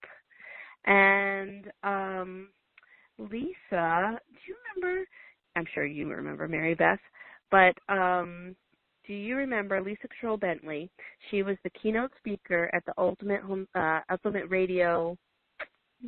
and 0.86 1.70
um, 1.82 2.48
Lisa, 3.18 4.18
do 4.30 4.38
you 4.46 4.56
remember? 4.74 5.06
I'm 5.54 5.66
sure 5.74 5.84
you 5.84 6.08
remember 6.08 6.48
Mary 6.48 6.74
Beth, 6.74 7.00
but 7.52 7.76
um, 7.88 8.56
do 9.06 9.12
you 9.12 9.36
remember 9.36 9.80
Lisa 9.80 10.08
Cottrell-Bentley? 10.08 10.90
She 11.30 11.42
was 11.42 11.56
the 11.62 11.70
keynote 11.70 12.10
speaker 12.18 12.70
at 12.72 12.84
the 12.86 12.94
Ultimate 12.98 13.42
Home, 13.42 13.68
uh, 13.74 14.00
Ultimate 14.10 14.48
Radio. 14.50 15.16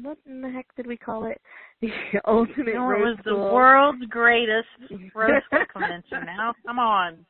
What 0.03 0.19
in 0.27 0.41
the 0.41 0.51
heck 0.51 0.67
did 0.75 0.87
we 0.87 0.97
call 0.97 1.27
it? 1.27 1.41
The 1.81 2.21
Ultimate 2.27 2.75
no, 2.75 2.91
it 2.91 2.99
was 3.01 3.17
School. 3.21 3.37
the 3.49 3.53
world's 3.55 4.05
greatest 4.09 4.67
road 5.15 5.43
school 5.47 5.65
convention. 5.71 6.25
Now, 6.25 6.55
come 6.67 6.79
on. 6.79 7.27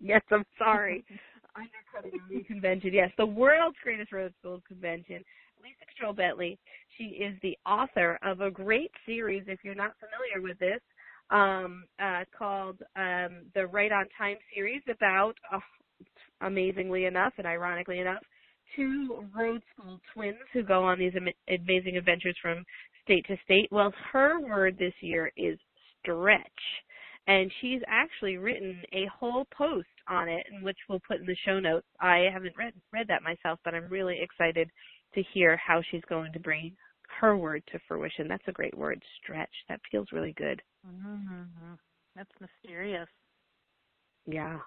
Yes, 0.00 0.22
I'm 0.30 0.44
sorry. 0.56 1.04
Undercutting 1.56 2.20
the 2.30 2.44
convention. 2.44 2.90
Yes, 2.94 3.10
the 3.18 3.26
world's 3.26 3.76
greatest 3.82 4.12
road 4.12 4.32
school 4.38 4.62
convention. 4.68 5.24
Lisa 5.62 5.84
Cottrell-Bentley. 5.96 6.58
She 6.96 7.04
is 7.04 7.34
the 7.42 7.56
author 7.66 8.18
of 8.22 8.40
a 8.40 8.50
great 8.50 8.90
series. 9.04 9.44
If 9.46 9.60
you're 9.64 9.74
not 9.74 9.94
familiar 9.98 10.46
with 10.46 10.58
this, 10.58 10.80
um, 11.32 11.84
uh, 12.00 12.24
called 12.36 12.78
um, 12.96 13.46
the 13.54 13.66
Wright 13.66 13.90
on 13.90 14.06
Time 14.16 14.36
series 14.54 14.82
about, 14.88 15.34
uh, 15.52 15.58
amazingly 16.42 17.06
enough 17.06 17.32
and 17.38 17.46
ironically 17.46 17.98
enough, 18.00 18.22
two 18.76 19.24
road 19.36 19.62
school 19.72 19.98
twins 20.14 20.36
who 20.52 20.62
go 20.62 20.84
on 20.84 20.98
these 20.98 21.12
am- 21.16 21.60
amazing 21.62 21.96
adventures 21.96 22.36
from 22.40 22.64
state 23.02 23.26
to 23.26 23.36
state. 23.44 23.68
Well, 23.70 23.92
her 24.12 24.40
word 24.40 24.76
this 24.78 24.94
year 25.00 25.32
is 25.36 25.58
stretch. 26.00 26.42
And 27.28 27.52
she's 27.60 27.80
actually 27.86 28.36
written 28.36 28.82
a 28.92 29.06
whole 29.06 29.46
post 29.56 29.86
on 30.08 30.28
it, 30.28 30.44
which 30.60 30.76
we'll 30.88 31.00
put 31.06 31.20
in 31.20 31.26
the 31.26 31.36
show 31.44 31.60
notes. 31.60 31.86
I 32.00 32.26
haven't 32.32 32.56
read 32.58 32.72
read 32.92 33.06
that 33.08 33.22
myself, 33.22 33.60
but 33.64 33.74
I'm 33.74 33.88
really 33.88 34.18
excited 34.20 34.68
to 35.14 35.22
hear 35.32 35.56
how 35.56 35.82
she's 35.88 36.02
going 36.08 36.32
to 36.32 36.40
bring 36.40 36.72
her 37.20 37.36
word 37.36 37.62
to 37.72 37.78
fruition. 37.86 38.28
That's 38.28 38.46
a 38.48 38.52
great 38.52 38.76
word, 38.76 39.02
stretch. 39.22 39.50
That 39.68 39.80
feels 39.90 40.08
really 40.12 40.32
good. 40.32 40.62
Mm-hmm. 40.86 41.74
That's 42.16 42.30
mysterious. 42.40 43.08
Yeah, 44.26 44.58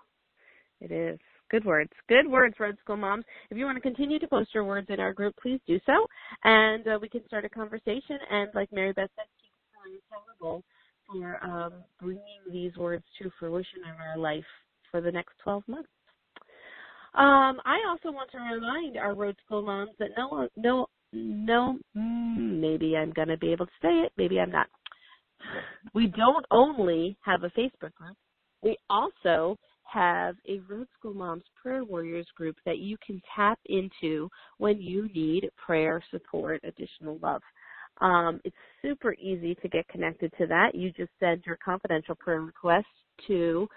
it 0.82 0.92
is. 0.92 1.20
Good 1.52 1.64
words. 1.64 1.92
Good 2.10 2.28
words, 2.28 2.56
Road 2.60 2.76
School 2.82 2.98
Moms. 2.98 3.24
If 3.52 3.58
you 3.58 3.66
want 3.66 3.78
to 3.78 3.82
continue 3.82 4.20
to 4.20 4.28
post 4.28 4.50
your 4.54 4.64
words 4.64 4.88
in 4.90 5.00
our 5.00 5.14
group, 5.14 5.36
please 5.42 5.60
do 5.68 5.80
so. 5.86 5.94
And 6.44 6.88
uh, 6.88 7.00
we 7.00 7.08
can 7.08 7.26
start 7.28 7.46
a 7.46 7.50
conversation. 7.50 8.18
And 8.32 8.50
like 8.56 8.72
Mary 8.72 8.94
Beth 8.94 9.10
said, 9.16 9.26
keep 9.42 9.52
feeling 9.72 10.00
accountable 10.10 10.64
for 11.08 11.44
um, 11.46 11.74
bringing 12.02 12.42
these 12.52 12.76
words 12.78 13.04
to 13.22 13.30
fruition 13.40 13.82
in 13.84 14.02
our 14.02 14.18
life 14.18 14.44
for 14.90 15.02
the 15.02 15.12
next 15.12 15.34
12 15.44 15.64
months. 15.68 15.90
Um, 17.14 17.62
I 17.64 17.78
also 17.88 18.12
want 18.12 18.32
to 18.32 18.38
remind 18.40 18.98
our 18.98 19.14
Road 19.14 19.38
School 19.46 19.62
moms 19.62 19.92
that 20.00 20.10
no, 20.18 20.50
no, 20.58 20.88
no, 21.16 21.80
mm, 21.96 22.60
maybe 22.60 22.96
I'm 22.98 23.12
going 23.12 23.30
to 23.30 23.38
be 23.38 23.52
able 23.52 23.66
to 23.66 23.72
say 23.82 23.90
it, 23.90 24.12
maybe 24.18 24.40
I'm 24.40 24.52
not. 24.52 24.68
We 25.94 26.08
don't 26.08 26.46
only 26.52 27.18
have 27.22 27.44
a 27.44 27.50
Facebook 27.50 27.94
group, 27.96 28.18
we 28.62 28.78
also 28.90 29.58
have 29.84 30.36
a 30.48 30.60
Road 30.68 30.88
School 30.98 31.14
Moms 31.14 31.44
Prayer 31.62 31.84
Warriors 31.84 32.28
group 32.36 32.56
that 32.66 32.80
you 32.80 32.98
can 33.06 33.22
tap 33.36 33.60
into 33.68 34.30
when 34.58 34.82
you 34.82 35.08
need 35.14 35.50
prayer 35.64 36.04
support, 36.12 36.62
additional 36.64 37.20
love. 37.22 37.42
Um, 38.02 38.42
it's 38.44 38.56
super 38.82 39.14
easy 39.14 39.56
to 39.62 39.70
get 39.70 39.88
connected 39.88 40.34
to 40.38 40.48
that. 40.48 40.76
You 40.76 40.92
just 40.92 41.12
send 41.20 41.44
your 41.46 41.58
confidential 41.64 42.16
prayer 42.16 42.42
request 42.42 42.88
to 43.28 43.68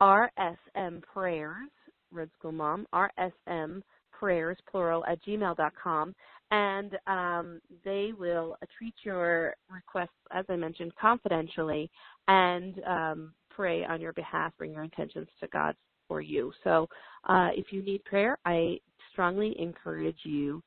RSM 0.00 1.02
Prayers, 1.12 1.70
Road 2.12 2.30
School 2.38 2.52
Mom, 2.52 2.86
RSM 2.94 3.82
Prayers, 4.18 4.58
plural, 4.70 5.04
at 5.06 5.22
gmail.com, 5.24 6.14
and 6.50 6.98
um, 7.06 7.60
they 7.84 8.12
will 8.18 8.56
treat 8.78 8.94
your 9.02 9.54
requests, 9.70 10.10
as 10.32 10.44
I 10.48 10.56
mentioned, 10.56 10.92
confidentially 11.00 11.90
and 12.28 12.80
um, 12.86 13.32
pray 13.50 13.84
on 13.84 14.00
your 14.00 14.12
behalf, 14.12 14.52
bring 14.58 14.72
your 14.72 14.84
intentions 14.84 15.28
to 15.40 15.48
God 15.48 15.74
for 16.08 16.20
you. 16.20 16.52
So 16.62 16.88
uh, 17.28 17.48
if 17.54 17.72
you 17.72 17.82
need 17.82 18.04
prayer, 18.04 18.38
I 18.44 18.78
strongly 19.12 19.54
encourage 19.58 20.18
you 20.24 20.62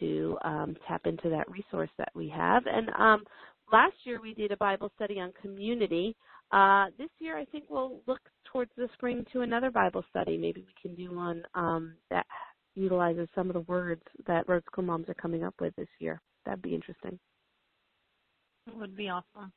to 0.00 0.36
um, 0.44 0.76
tap 0.88 1.02
into 1.06 1.28
that 1.30 1.50
resource 1.50 1.90
that 1.98 2.10
we 2.14 2.28
have. 2.28 2.64
And 2.66 2.90
um, 2.98 3.24
last 3.72 3.94
year 4.04 4.20
we 4.20 4.34
did 4.34 4.52
a 4.52 4.56
Bible 4.56 4.90
study 4.96 5.20
on 5.20 5.32
community. 5.40 6.16
Uh, 6.50 6.86
this 6.98 7.10
year 7.18 7.38
I 7.38 7.44
think 7.46 7.64
we'll 7.68 8.00
look 8.06 8.20
towards 8.52 8.70
the 8.76 8.88
spring 8.94 9.24
to 9.32 9.40
another 9.40 9.70
Bible 9.70 10.04
study. 10.10 10.36
Maybe 10.36 10.64
we 10.66 10.74
can 10.80 10.94
do 10.94 11.14
one 11.14 11.42
um, 11.54 11.94
that 12.10 12.26
utilizes 12.74 13.28
some 13.34 13.48
of 13.48 13.54
the 13.54 13.60
words 13.60 14.02
that 14.26 14.48
Road 14.48 14.62
School 14.66 14.84
moms 14.84 15.08
are 15.08 15.14
coming 15.14 15.44
up 15.44 15.54
with 15.60 15.74
this 15.76 15.88
year. 15.98 16.20
That'd 16.44 16.62
be 16.62 16.74
interesting. 16.74 17.18
It 18.66 18.76
would 18.76 18.96
be 18.96 19.08
awesome. 19.08 19.52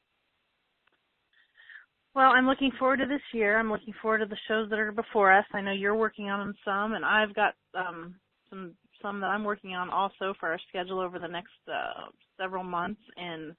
Well, 2.15 2.31
I'm 2.31 2.47
looking 2.47 2.71
forward 2.79 2.97
to 2.97 3.05
this 3.05 3.21
year. 3.33 3.59
I'm 3.59 3.69
looking 3.69 3.93
forward 4.01 4.19
to 4.19 4.25
the 4.25 4.37
shows 4.47 4.69
that 4.69 4.79
are 4.79 4.91
before 4.91 5.31
us. 5.37 5.45
I 5.53 5.61
know 5.61 5.73
you're 5.73 5.95
working 5.95 6.29
on 6.29 6.55
some, 6.63 6.93
and 6.93 7.03
I've 7.03 7.35
got 7.35 7.55
um, 7.77 8.15
some 8.49 8.73
some 9.01 9.19
that 9.19 9.27
I'm 9.27 9.43
working 9.43 9.73
on 9.73 9.89
also 9.89 10.33
for 10.39 10.49
our 10.49 10.59
schedule 10.69 10.99
over 10.99 11.19
the 11.19 11.27
next 11.27 11.51
uh, 11.67 12.09
several 12.39 12.63
months. 12.63 13.01
And 13.17 13.53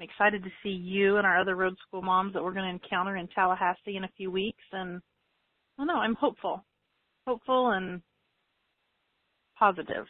I'm 0.00 0.08
excited 0.08 0.42
to 0.42 0.50
see 0.62 0.70
you 0.70 1.18
and 1.18 1.26
our 1.26 1.38
other 1.38 1.54
road 1.54 1.76
school 1.86 2.02
moms 2.02 2.32
that 2.32 2.42
we're 2.42 2.54
going 2.54 2.64
to 2.64 2.82
encounter 2.82 3.16
in 3.16 3.28
Tallahassee 3.28 3.96
in 3.96 4.04
a 4.04 4.10
few 4.16 4.30
weeks. 4.30 4.64
And 4.72 4.96
I 5.76 5.82
don't 5.82 5.86
know, 5.86 6.00
I'm 6.00 6.14
hopeful, 6.14 6.64
hopeful 7.26 7.70
and 7.72 8.00
positive. 9.58 10.06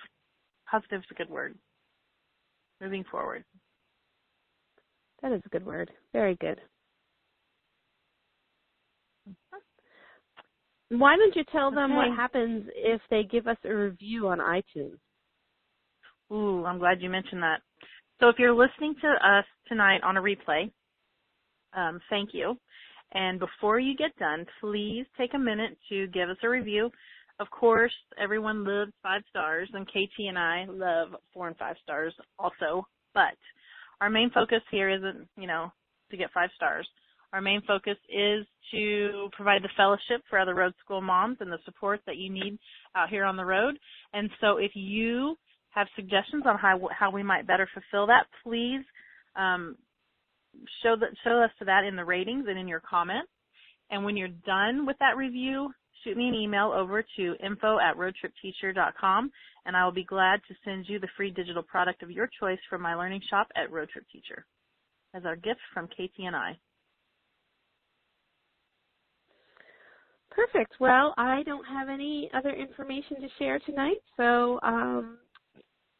Positive 0.70 1.00
is 1.00 1.06
a 1.10 1.14
good 1.14 1.30
word. 1.30 1.56
Moving 2.80 3.04
forward. 3.10 3.44
That 5.22 5.32
is 5.32 5.42
a 5.44 5.48
good 5.48 5.66
word. 5.66 5.90
Very 6.12 6.36
good. 6.36 6.60
Why 10.90 11.16
don't 11.16 11.36
you 11.36 11.44
tell 11.52 11.70
them 11.70 11.92
Okay. 11.92 12.08
what 12.08 12.16
happens 12.16 12.68
if 12.74 13.00
they 13.10 13.24
give 13.24 13.46
us 13.46 13.58
a 13.64 13.74
review 13.74 14.28
on 14.28 14.38
iTunes? 14.38 14.98
Ooh, 16.32 16.64
I'm 16.64 16.78
glad 16.78 17.02
you 17.02 17.10
mentioned 17.10 17.42
that. 17.42 17.62
So 18.20 18.28
if 18.28 18.38
you're 18.38 18.54
listening 18.54 18.94
to 19.00 19.08
us 19.08 19.44
tonight 19.66 20.02
on 20.02 20.16
a 20.16 20.22
replay, 20.22 20.70
um, 21.74 22.00
thank 22.10 22.32
you. 22.32 22.58
And 23.12 23.38
before 23.38 23.78
you 23.78 23.96
get 23.96 24.14
done, 24.16 24.44
please 24.60 25.06
take 25.16 25.34
a 25.34 25.38
minute 25.38 25.78
to 25.88 26.06
give 26.08 26.28
us 26.28 26.36
a 26.42 26.48
review. 26.48 26.90
Of 27.40 27.48
course, 27.50 27.92
everyone 28.20 28.64
loves 28.64 28.92
five 29.02 29.22
stars, 29.30 29.68
and 29.72 29.86
KT 29.86 30.26
and 30.28 30.38
I 30.38 30.66
love 30.68 31.10
four 31.32 31.46
and 31.46 31.56
five 31.56 31.76
stars 31.82 32.12
also. 32.38 32.86
But 33.14 33.36
our 34.00 34.10
main 34.10 34.30
focus 34.30 34.60
here 34.70 34.90
isn't, 34.90 35.28
you 35.36 35.46
know, 35.46 35.72
to 36.10 36.16
get 36.16 36.32
five 36.32 36.50
stars. 36.56 36.86
Our 37.32 37.40
main 37.40 37.60
focus 37.66 37.96
is 38.08 38.46
to 38.72 39.28
provide 39.32 39.62
the 39.62 39.68
fellowship 39.76 40.22
for 40.28 40.38
other 40.38 40.54
road 40.54 40.72
school 40.82 41.00
moms 41.00 41.36
and 41.40 41.52
the 41.52 41.58
support 41.64 42.00
that 42.06 42.16
you 42.16 42.30
need 42.30 42.58
out 42.96 43.10
here 43.10 43.24
on 43.24 43.36
the 43.36 43.44
road. 43.44 43.78
And 44.14 44.30
so 44.40 44.56
if 44.56 44.72
you 44.74 45.36
have 45.70 45.86
suggestions 45.94 46.44
on 46.46 46.58
how 46.58 46.88
how 46.98 47.10
we 47.10 47.22
might 47.22 47.46
better 47.46 47.68
fulfill 47.72 48.06
that, 48.06 48.26
please 48.42 48.82
um, 49.36 49.76
show 50.82 50.96
that 50.98 51.10
show 51.22 51.42
us 51.42 51.50
to 51.58 51.66
that 51.66 51.84
in 51.84 51.96
the 51.96 52.04
ratings 52.04 52.46
and 52.48 52.58
in 52.58 52.66
your 52.66 52.80
comments. 52.80 53.30
And 53.90 54.04
when 54.04 54.16
you're 54.16 54.28
done 54.28 54.86
with 54.86 54.96
that 54.98 55.16
review, 55.16 55.70
shoot 56.04 56.16
me 56.16 56.28
an 56.28 56.34
email 56.34 56.72
over 56.74 57.04
to 57.16 57.34
info 57.44 57.78
at 57.78 57.96
roadtripteacher.com 57.96 59.30
and 59.66 59.76
I 59.76 59.84
will 59.84 59.92
be 59.92 60.04
glad 60.04 60.40
to 60.48 60.54
send 60.64 60.86
you 60.88 60.98
the 60.98 61.08
free 61.16 61.30
digital 61.30 61.62
product 61.62 62.02
of 62.02 62.10
your 62.10 62.28
choice 62.40 62.58
from 62.70 62.82
my 62.82 62.94
learning 62.94 63.22
shop 63.28 63.48
at 63.56 63.70
Road 63.70 63.88
Trip 63.90 64.04
Teacher 64.12 64.46
as 65.14 65.24
our 65.24 65.36
gift 65.36 65.60
from 65.72 65.88
Katie 65.96 66.26
and 66.26 66.36
I. 66.36 66.58
Perfect. 70.30 70.74
Well, 70.78 71.14
I 71.18 71.42
don't 71.44 71.64
have 71.64 71.88
any 71.88 72.30
other 72.32 72.50
information 72.50 73.20
to 73.20 73.28
share 73.38 73.58
tonight, 73.58 73.96
so 74.16 74.60
um, 74.62 75.18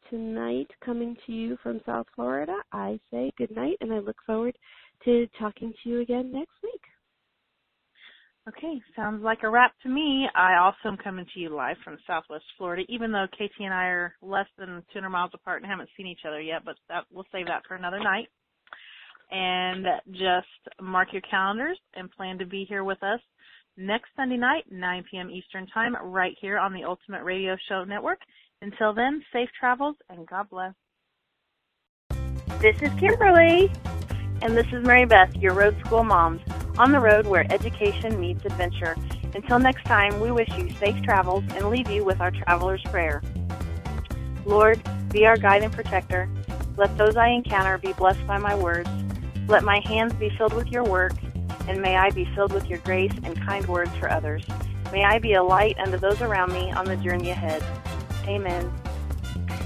tonight, 0.09 0.67
coming 0.83 1.17
to 1.25 1.31
you 1.33 1.57
from 1.61 1.81
South 1.85 2.07
Florida, 2.15 2.55
I 2.71 2.99
say 3.11 3.31
good 3.37 3.51
night, 3.51 3.77
and 3.81 3.91
I 3.91 3.99
look 3.99 4.15
forward 4.25 4.57
to 5.05 5.27
talking 5.37 5.73
to 5.83 5.89
you 5.89 6.01
again 6.01 6.31
next 6.31 6.53
week. 6.63 6.81
Okay, 8.47 8.81
sounds 8.95 9.21
like 9.23 9.43
a 9.43 9.49
wrap 9.49 9.73
to 9.83 9.89
me. 9.89 10.27
I 10.33 10.55
also 10.55 10.77
am 10.85 10.97
coming 10.97 11.25
to 11.33 11.39
you 11.39 11.49
live 11.49 11.77
from 11.83 11.97
Southwest 12.07 12.45
Florida, 12.57 12.83
even 12.89 13.11
though 13.11 13.27
Katie 13.37 13.65
and 13.65 13.73
I 13.73 13.85
are 13.85 14.15
less 14.21 14.47
than 14.57 14.83
200 14.91 15.09
miles 15.09 15.31
apart 15.33 15.61
and 15.61 15.69
haven't 15.69 15.89
seen 15.95 16.07
each 16.07 16.21
other 16.27 16.41
yet, 16.41 16.63
but 16.65 16.75
that, 16.87 17.03
we'll 17.11 17.27
save 17.31 17.45
that 17.47 17.63
for 17.67 17.75
another 17.75 17.99
night. 17.99 18.27
And 19.29 19.85
just 20.13 20.47
mark 20.81 21.09
your 21.11 21.21
calendars 21.29 21.77
and 21.95 22.09
plan 22.09 22.39
to 22.39 22.45
be 22.45 22.65
here 22.67 22.83
with 22.83 23.03
us 23.03 23.19
next 23.77 24.09
Sunday 24.15 24.37
night, 24.37 24.63
9 24.71 25.03
p.m. 25.11 25.29
Eastern 25.29 25.67
Time, 25.67 25.95
right 26.01 26.35
here 26.41 26.57
on 26.57 26.73
the 26.73 26.85
Ultimate 26.85 27.23
Radio 27.23 27.55
Show 27.67 27.83
Network. 27.83 28.19
Until 28.61 28.93
then, 28.93 29.23
safe 29.31 29.49
travels 29.59 29.95
and 30.09 30.25
God 30.27 30.49
bless. 30.49 30.73
This 32.59 32.75
is 32.81 32.89
Kimberly. 32.99 33.71
And 34.41 34.55
this 34.55 34.67
is 34.67 34.85
Mary 34.85 35.05
Beth, 35.05 35.35
your 35.35 35.53
Road 35.53 35.77
School 35.85 36.03
Moms, 36.03 36.41
on 36.79 36.93
the 36.93 36.99
road 36.99 37.27
where 37.27 37.45
education 37.51 38.17
meets 38.19 38.45
adventure. 38.45 38.95
Until 39.35 39.59
next 39.59 39.83
time, 39.83 40.19
we 40.21 40.31
wish 40.31 40.49
you 40.57 40.69
safe 40.75 40.99
travels 41.03 41.43
and 41.55 41.69
leave 41.69 41.89
you 41.89 42.05
with 42.05 42.21
our 42.21 42.31
traveler's 42.31 42.81
prayer. 42.83 43.21
Lord, 44.45 44.81
be 45.09 45.25
our 45.25 45.35
guide 45.35 45.61
and 45.61 45.73
protector. 45.73 46.29
Let 46.77 46.97
those 46.97 47.17
I 47.17 47.27
encounter 47.27 47.77
be 47.77 47.91
blessed 47.93 48.25
by 48.25 48.37
my 48.37 48.55
words. 48.55 48.89
Let 49.47 49.63
my 49.63 49.81
hands 49.81 50.13
be 50.13 50.29
filled 50.37 50.53
with 50.53 50.67
your 50.67 50.85
work, 50.85 51.11
and 51.67 51.81
may 51.81 51.97
I 51.97 52.11
be 52.11 52.23
filled 52.33 52.53
with 52.53 52.67
your 52.67 52.79
grace 52.79 53.13
and 53.23 53.35
kind 53.35 53.65
words 53.67 53.91
for 53.97 54.09
others. 54.09 54.45
May 54.93 55.03
I 55.03 55.19
be 55.19 55.33
a 55.33 55.43
light 55.43 55.77
unto 55.79 55.97
those 55.97 56.21
around 56.21 56.53
me 56.53 56.71
on 56.71 56.85
the 56.85 56.95
journey 56.95 57.31
ahead. 57.31 57.61
Amen. 58.25 58.71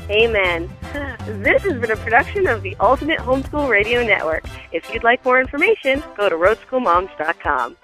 Amen. 0.09 0.69
This 1.25 1.63
has 1.63 1.79
been 1.79 1.91
a 1.91 1.95
production 1.95 2.47
of 2.47 2.61
the 2.63 2.75
Ultimate 2.81 3.17
Homeschool 3.19 3.69
Radio 3.69 4.03
Network. 4.03 4.43
If 4.73 4.93
you'd 4.93 5.05
like 5.05 5.23
more 5.23 5.39
information, 5.39 6.03
go 6.17 6.27
to 6.27 6.35
roadschoolmoms.com. 6.35 7.77